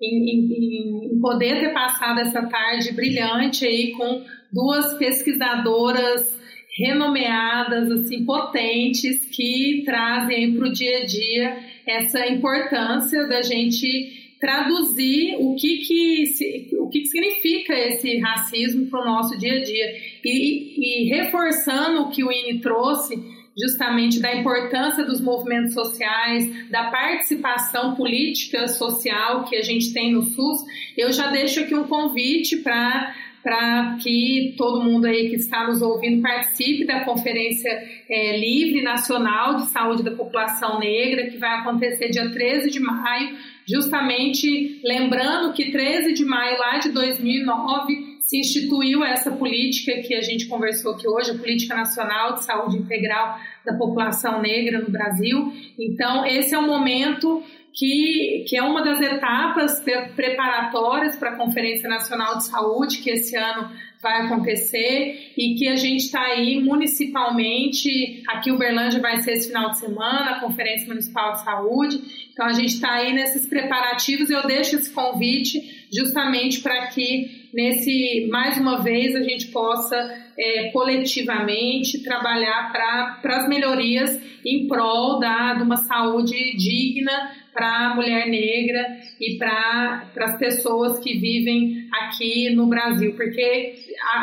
em, 0.00 0.30
em, 0.30 1.14
em 1.14 1.20
poder 1.20 1.60
ter 1.60 1.72
passado 1.72 2.20
essa 2.20 2.42
tarde 2.48 2.92
brilhante 2.92 3.64
aí 3.66 3.92
com 3.92 4.24
duas 4.52 4.94
pesquisadoras 4.94 6.34
renomeadas, 6.76 7.88
assim, 7.90 8.24
potentes, 8.24 9.24
que 9.26 9.82
trazem 9.84 10.56
para 10.56 10.68
o 10.68 10.72
dia 10.72 10.98
a 10.98 11.04
dia 11.04 11.73
essa 11.86 12.26
importância 12.26 13.26
da 13.26 13.42
gente 13.42 14.24
traduzir 14.40 15.36
o 15.38 15.54
que, 15.54 15.78
que, 15.78 16.76
o 16.78 16.88
que, 16.88 17.00
que 17.00 17.06
significa 17.06 17.72
esse 17.72 18.18
racismo 18.18 18.86
para 18.86 19.00
o 19.00 19.04
nosso 19.04 19.38
dia 19.38 19.54
a 19.54 19.62
dia. 19.62 19.96
E, 20.24 21.04
e 21.04 21.08
reforçando 21.08 22.02
o 22.02 22.10
que 22.10 22.22
o 22.22 22.30
INE 22.30 22.60
trouxe, 22.60 23.16
justamente 23.56 24.20
da 24.20 24.34
importância 24.34 25.04
dos 25.04 25.20
movimentos 25.20 25.72
sociais, 25.72 26.70
da 26.70 26.90
participação 26.90 27.94
política 27.94 28.68
social 28.68 29.44
que 29.44 29.56
a 29.56 29.62
gente 29.62 29.92
tem 29.92 30.12
no 30.12 30.22
SUS, 30.22 30.58
eu 30.96 31.12
já 31.12 31.30
deixo 31.30 31.60
aqui 31.60 31.74
um 31.74 31.84
convite 31.84 32.58
para 32.58 33.14
para 33.44 33.98
que 34.02 34.54
todo 34.56 34.82
mundo 34.82 35.04
aí 35.04 35.28
que 35.28 35.36
está 35.36 35.66
nos 35.66 35.82
ouvindo 35.82 36.22
participe 36.22 36.86
da 36.86 37.04
Conferência 37.04 37.70
é, 38.08 38.38
Livre 38.38 38.82
Nacional 38.82 39.56
de 39.56 39.66
Saúde 39.66 40.02
da 40.02 40.12
População 40.12 40.80
Negra, 40.80 41.26
que 41.26 41.36
vai 41.36 41.60
acontecer 41.60 42.08
dia 42.08 42.30
13 42.30 42.70
de 42.70 42.80
maio, 42.80 43.36
justamente 43.68 44.80
lembrando 44.82 45.52
que 45.52 45.70
13 45.70 46.14
de 46.14 46.24
maio 46.24 46.58
lá 46.58 46.78
de 46.78 46.90
2009 46.90 48.14
se 48.20 48.38
instituiu 48.38 49.04
essa 49.04 49.30
política 49.30 50.00
que 50.00 50.14
a 50.14 50.22
gente 50.22 50.46
conversou 50.46 50.94
aqui 50.94 51.06
hoje, 51.06 51.32
a 51.32 51.34
Política 51.34 51.74
Nacional 51.74 52.36
de 52.36 52.44
Saúde 52.44 52.78
Integral 52.78 53.38
da 53.62 53.74
População 53.74 54.40
Negra 54.40 54.80
no 54.80 54.90
Brasil. 54.90 55.52
Então, 55.78 56.24
esse 56.24 56.54
é 56.54 56.58
o 56.58 56.66
momento 56.66 57.42
que, 57.74 58.44
que 58.48 58.56
é 58.56 58.62
uma 58.62 58.82
das 58.82 59.00
etapas 59.00 59.82
preparatórias 60.14 61.16
para 61.16 61.30
a 61.30 61.36
Conferência 61.36 61.88
Nacional 61.88 62.38
de 62.38 62.44
Saúde, 62.44 62.98
que 62.98 63.10
esse 63.10 63.36
ano 63.36 63.68
vai 64.00 64.26
acontecer 64.26 65.32
e 65.36 65.54
que 65.54 65.66
a 65.66 65.74
gente 65.74 66.04
está 66.04 66.20
aí 66.20 66.62
municipalmente. 66.62 68.22
Aqui 68.28 68.52
Uberlândia 68.52 69.00
vai 69.00 69.20
ser 69.22 69.32
esse 69.32 69.48
final 69.48 69.70
de 69.70 69.78
semana, 69.78 70.32
a 70.32 70.40
Conferência 70.40 70.86
Municipal 70.86 71.32
de 71.32 71.42
Saúde. 71.42 72.00
Então 72.32 72.46
a 72.46 72.52
gente 72.52 72.74
está 72.74 72.92
aí 72.92 73.12
nesses 73.12 73.46
preparativos. 73.48 74.30
Eu 74.30 74.46
deixo 74.46 74.76
esse 74.76 74.92
convite 74.92 75.86
justamente 75.92 76.60
para 76.60 76.88
que 76.88 77.48
nesse 77.52 78.28
mais 78.30 78.58
uma 78.58 78.82
vez 78.82 79.16
a 79.16 79.22
gente 79.22 79.46
possa 79.48 79.96
é, 80.38 80.70
coletivamente 80.70 82.02
trabalhar 82.02 82.72
para 82.72 83.36
as 83.36 83.48
melhorias 83.48 84.20
em 84.44 84.68
prol 84.68 85.18
da, 85.18 85.54
de 85.54 85.62
uma 85.62 85.78
saúde 85.78 86.56
digna 86.56 87.32
para 87.54 87.92
a 87.92 87.94
mulher 87.94 88.28
negra 88.28 88.98
e 89.20 89.38
para 89.38 90.10
as 90.20 90.36
pessoas 90.36 90.98
que 90.98 91.16
vivem 91.16 91.88
aqui 91.92 92.50
no 92.50 92.66
Brasil, 92.66 93.14
porque 93.14 93.74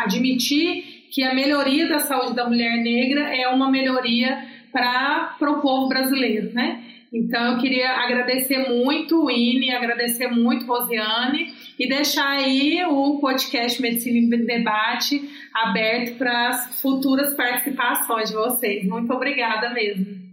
admitir 0.03 1.07
que 1.09 1.23
a 1.23 1.33
melhoria 1.33 1.87
da 1.87 1.99
saúde 1.99 2.35
da 2.35 2.47
mulher 2.47 2.77
negra 2.77 3.35
é 3.35 3.47
uma 3.47 3.71
melhoria 3.71 4.37
para 4.71 5.35
o 5.41 5.61
povo 5.61 5.87
brasileiro, 5.87 6.53
né? 6.53 6.83
Então, 7.13 7.53
eu 7.53 7.57
queria 7.57 7.89
agradecer 7.89 8.69
muito 8.69 9.25
o 9.25 9.29
INE, 9.29 9.71
agradecer 9.71 10.27
muito 10.27 10.65
Rosiane 10.65 11.53
e 11.77 11.89
deixar 11.89 12.29
aí 12.29 12.81
o 12.85 13.19
podcast 13.19 13.81
Medicina 13.81 14.17
em 14.17 14.45
Debate 14.45 15.21
aberto 15.53 16.17
para 16.17 16.47
as 16.47 16.81
futuras 16.81 17.33
participações 17.33 18.29
de 18.29 18.35
vocês. 18.35 18.85
Muito 18.85 19.11
obrigada 19.11 19.71
mesmo. 19.71 20.30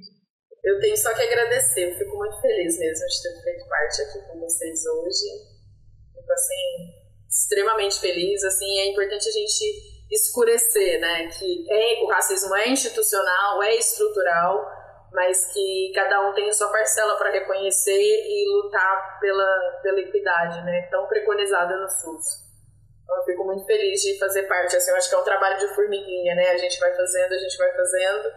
Eu 0.69 0.79
tenho 0.81 0.97
só 0.99 1.15
que 1.15 1.23
agradecer, 1.23 1.93
eu 1.93 1.99
fico 1.99 2.17
muito 2.17 2.39
feliz 2.43 2.79
mesmo 2.79 3.07
de 3.07 3.23
ter 3.23 3.43
feito 3.43 3.69
parte 3.69 4.03
aqui 4.03 4.19
com 4.29 4.41
vocês 4.41 4.85
hoje. 4.85 5.27
Fico 6.15 6.33
assim, 6.33 6.95
extremamente 7.29 7.99
feliz. 7.99 8.45
Assim, 8.45 8.79
é 8.81 8.87
importante 8.89 9.29
a 9.29 9.33
gente 9.33 10.05
escurecer, 10.11 11.01
né? 11.01 11.29
Que 11.29 11.67
é, 11.71 12.05
o 12.05 12.07
racismo 12.09 12.55
é 12.55 12.69
institucional, 12.69 13.63
é 13.63 13.77
estrutural 13.77 14.79
mas 15.11 15.53
que 15.53 15.93
cada 15.95 16.29
um 16.29 16.35
tem 16.35 16.49
a 16.49 16.53
sua 16.53 16.71
parcela 16.71 17.17
para 17.17 17.31
reconhecer 17.31 17.99
e 17.99 18.47
lutar 18.53 19.19
pela, 19.21 19.81
pela 19.83 20.01
equidade, 20.01 20.63
né, 20.67 20.83
tão 20.91 21.07
preconizada 21.07 21.77
no 21.77 21.89
SUS. 21.89 22.47
Então, 23.03 23.17
eu 23.17 23.25
fico 23.25 23.45
muito 23.45 23.65
feliz 23.65 24.03
de 24.03 24.19
fazer 24.19 24.43
parte, 24.43 24.77
assim, 24.77 24.91
eu 24.91 24.97
acho 24.97 25.09
que 25.09 25.15
é 25.15 25.19
um 25.19 25.25
trabalho 25.25 25.59
de 25.59 25.75
formiguinha, 25.75 26.35
né, 26.35 26.51
a 26.51 26.59
gente 26.59 26.79
vai 26.79 26.95
fazendo, 26.95 27.33
a 27.33 27.39
gente 27.39 27.57
vai 27.57 27.75
fazendo 27.75 28.33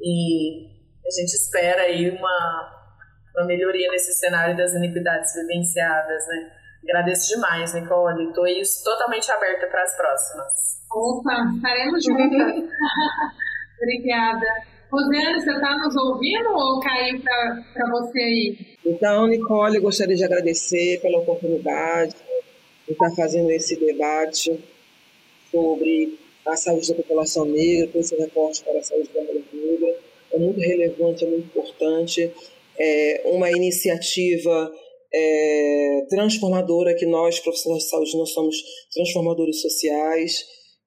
e 0.00 0.79
a 1.06 1.10
gente 1.10 1.32
espera 1.34 1.82
aí 1.82 2.10
uma, 2.10 2.92
uma 3.36 3.46
melhoria 3.46 3.90
nesse 3.90 4.12
cenário 4.12 4.56
das 4.56 4.74
iniquidades 4.74 5.34
vivenciadas, 5.34 6.26
né. 6.26 6.50
Agradeço 6.84 7.34
demais, 7.34 7.74
Nicole, 7.74 8.28
estou 8.28 8.44
aí 8.44 8.62
totalmente 8.82 9.30
aberta 9.30 9.66
para 9.66 9.82
as 9.82 9.96
próximas. 9.96 10.80
Opa, 10.90 11.52
estaremos 11.54 12.02
juntas. 12.02 12.70
Obrigada. 13.76 14.46
Rosiane, 14.90 15.40
você 15.40 15.52
está 15.52 15.76
nos 15.78 15.94
ouvindo 15.94 16.50
ou 16.50 16.80
caiu 16.80 17.20
para 17.22 17.90
você 17.90 18.18
aí? 18.18 18.76
Então, 18.84 19.26
Nicole, 19.28 19.76
eu 19.76 19.82
gostaria 19.82 20.16
de 20.16 20.24
agradecer 20.24 21.00
pela 21.00 21.18
oportunidade 21.18 22.16
de 22.86 22.92
estar 22.92 23.10
fazendo 23.14 23.50
esse 23.50 23.78
debate. 23.78 24.58
sobre 25.50 26.18
a 26.46 26.56
saúde 26.56 26.88
da 26.88 26.94
população 26.96 27.44
negra, 27.44 27.88
com 27.88 27.98
esse 27.98 28.16
recorte 28.16 28.64
para 28.64 28.78
a 28.78 28.82
saúde 28.82 29.10
da 29.12 29.20
mulher 29.20 29.44
negra. 29.52 29.98
É 30.32 30.38
muito 30.38 30.60
relevante, 30.60 31.24
é 31.24 31.28
muito 31.28 31.46
importante. 31.46 32.32
É 32.78 33.22
uma 33.26 33.50
iniciativa 33.50 34.72
é, 35.12 36.06
transformadora 36.08 36.94
que 36.94 37.06
nós, 37.06 37.40
profissionais 37.40 37.84
de 37.84 37.90
saúde, 37.90 38.16
nós 38.16 38.30
somos 38.30 38.56
transformadores 38.92 39.60
sociais, 39.60 40.44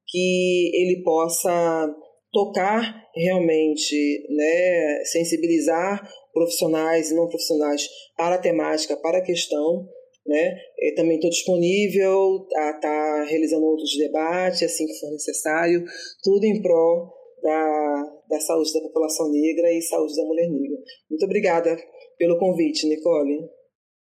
que 0.07 0.72
ele 0.74 1.02
possa 1.03 1.95
tocar 2.32 3.03
realmente, 3.15 4.26
né, 4.30 5.03
sensibilizar 5.06 6.10
profissionais 6.34 7.11
e 7.11 7.15
não 7.15 7.28
profissionais 7.28 7.88
para 8.18 8.36
a 8.36 8.40
temática, 8.40 8.98
para 8.98 9.20
a 9.20 9.24
questão, 9.24 9.88
né? 10.26 10.57
Eu 10.80 10.95
também 10.95 11.15
estou 11.15 11.30
disponível 11.30 12.48
a 12.56 12.72
estar 12.72 12.80
tá 12.80 13.26
realizando 13.30 13.65
outros 13.65 13.95
debates, 13.98 14.64
assim 14.64 14.88
que 14.88 14.99
for 14.99 15.11
necessário, 15.11 15.84
tudo 16.24 16.45
em 16.45 16.61
prol 16.61 17.14
da, 17.44 18.03
da 18.30 18.40
saúde 18.40 18.74
da 18.74 18.82
população 18.88 19.30
negra 19.30 19.72
e 19.72 19.82
saúde 19.82 20.15
da 20.15 20.24
mulher 20.24 20.49
negra. 20.49 20.78
Muito 21.10 21.26
obrigada 21.26 21.78
pelo 22.18 22.40
convite, 22.40 22.88
Nicole. 22.88 23.40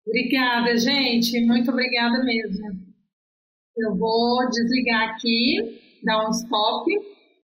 Obrigada, 0.06 0.76
gente. 0.76 1.44
Muito 1.46 1.70
obrigada 1.70 2.22
mesmo. 2.24 2.66
Eu 3.76 3.96
vou 3.96 4.48
desligar 4.50 5.10
aqui, 5.10 5.80
dar 6.04 6.26
um 6.26 6.30
stop 6.30 6.84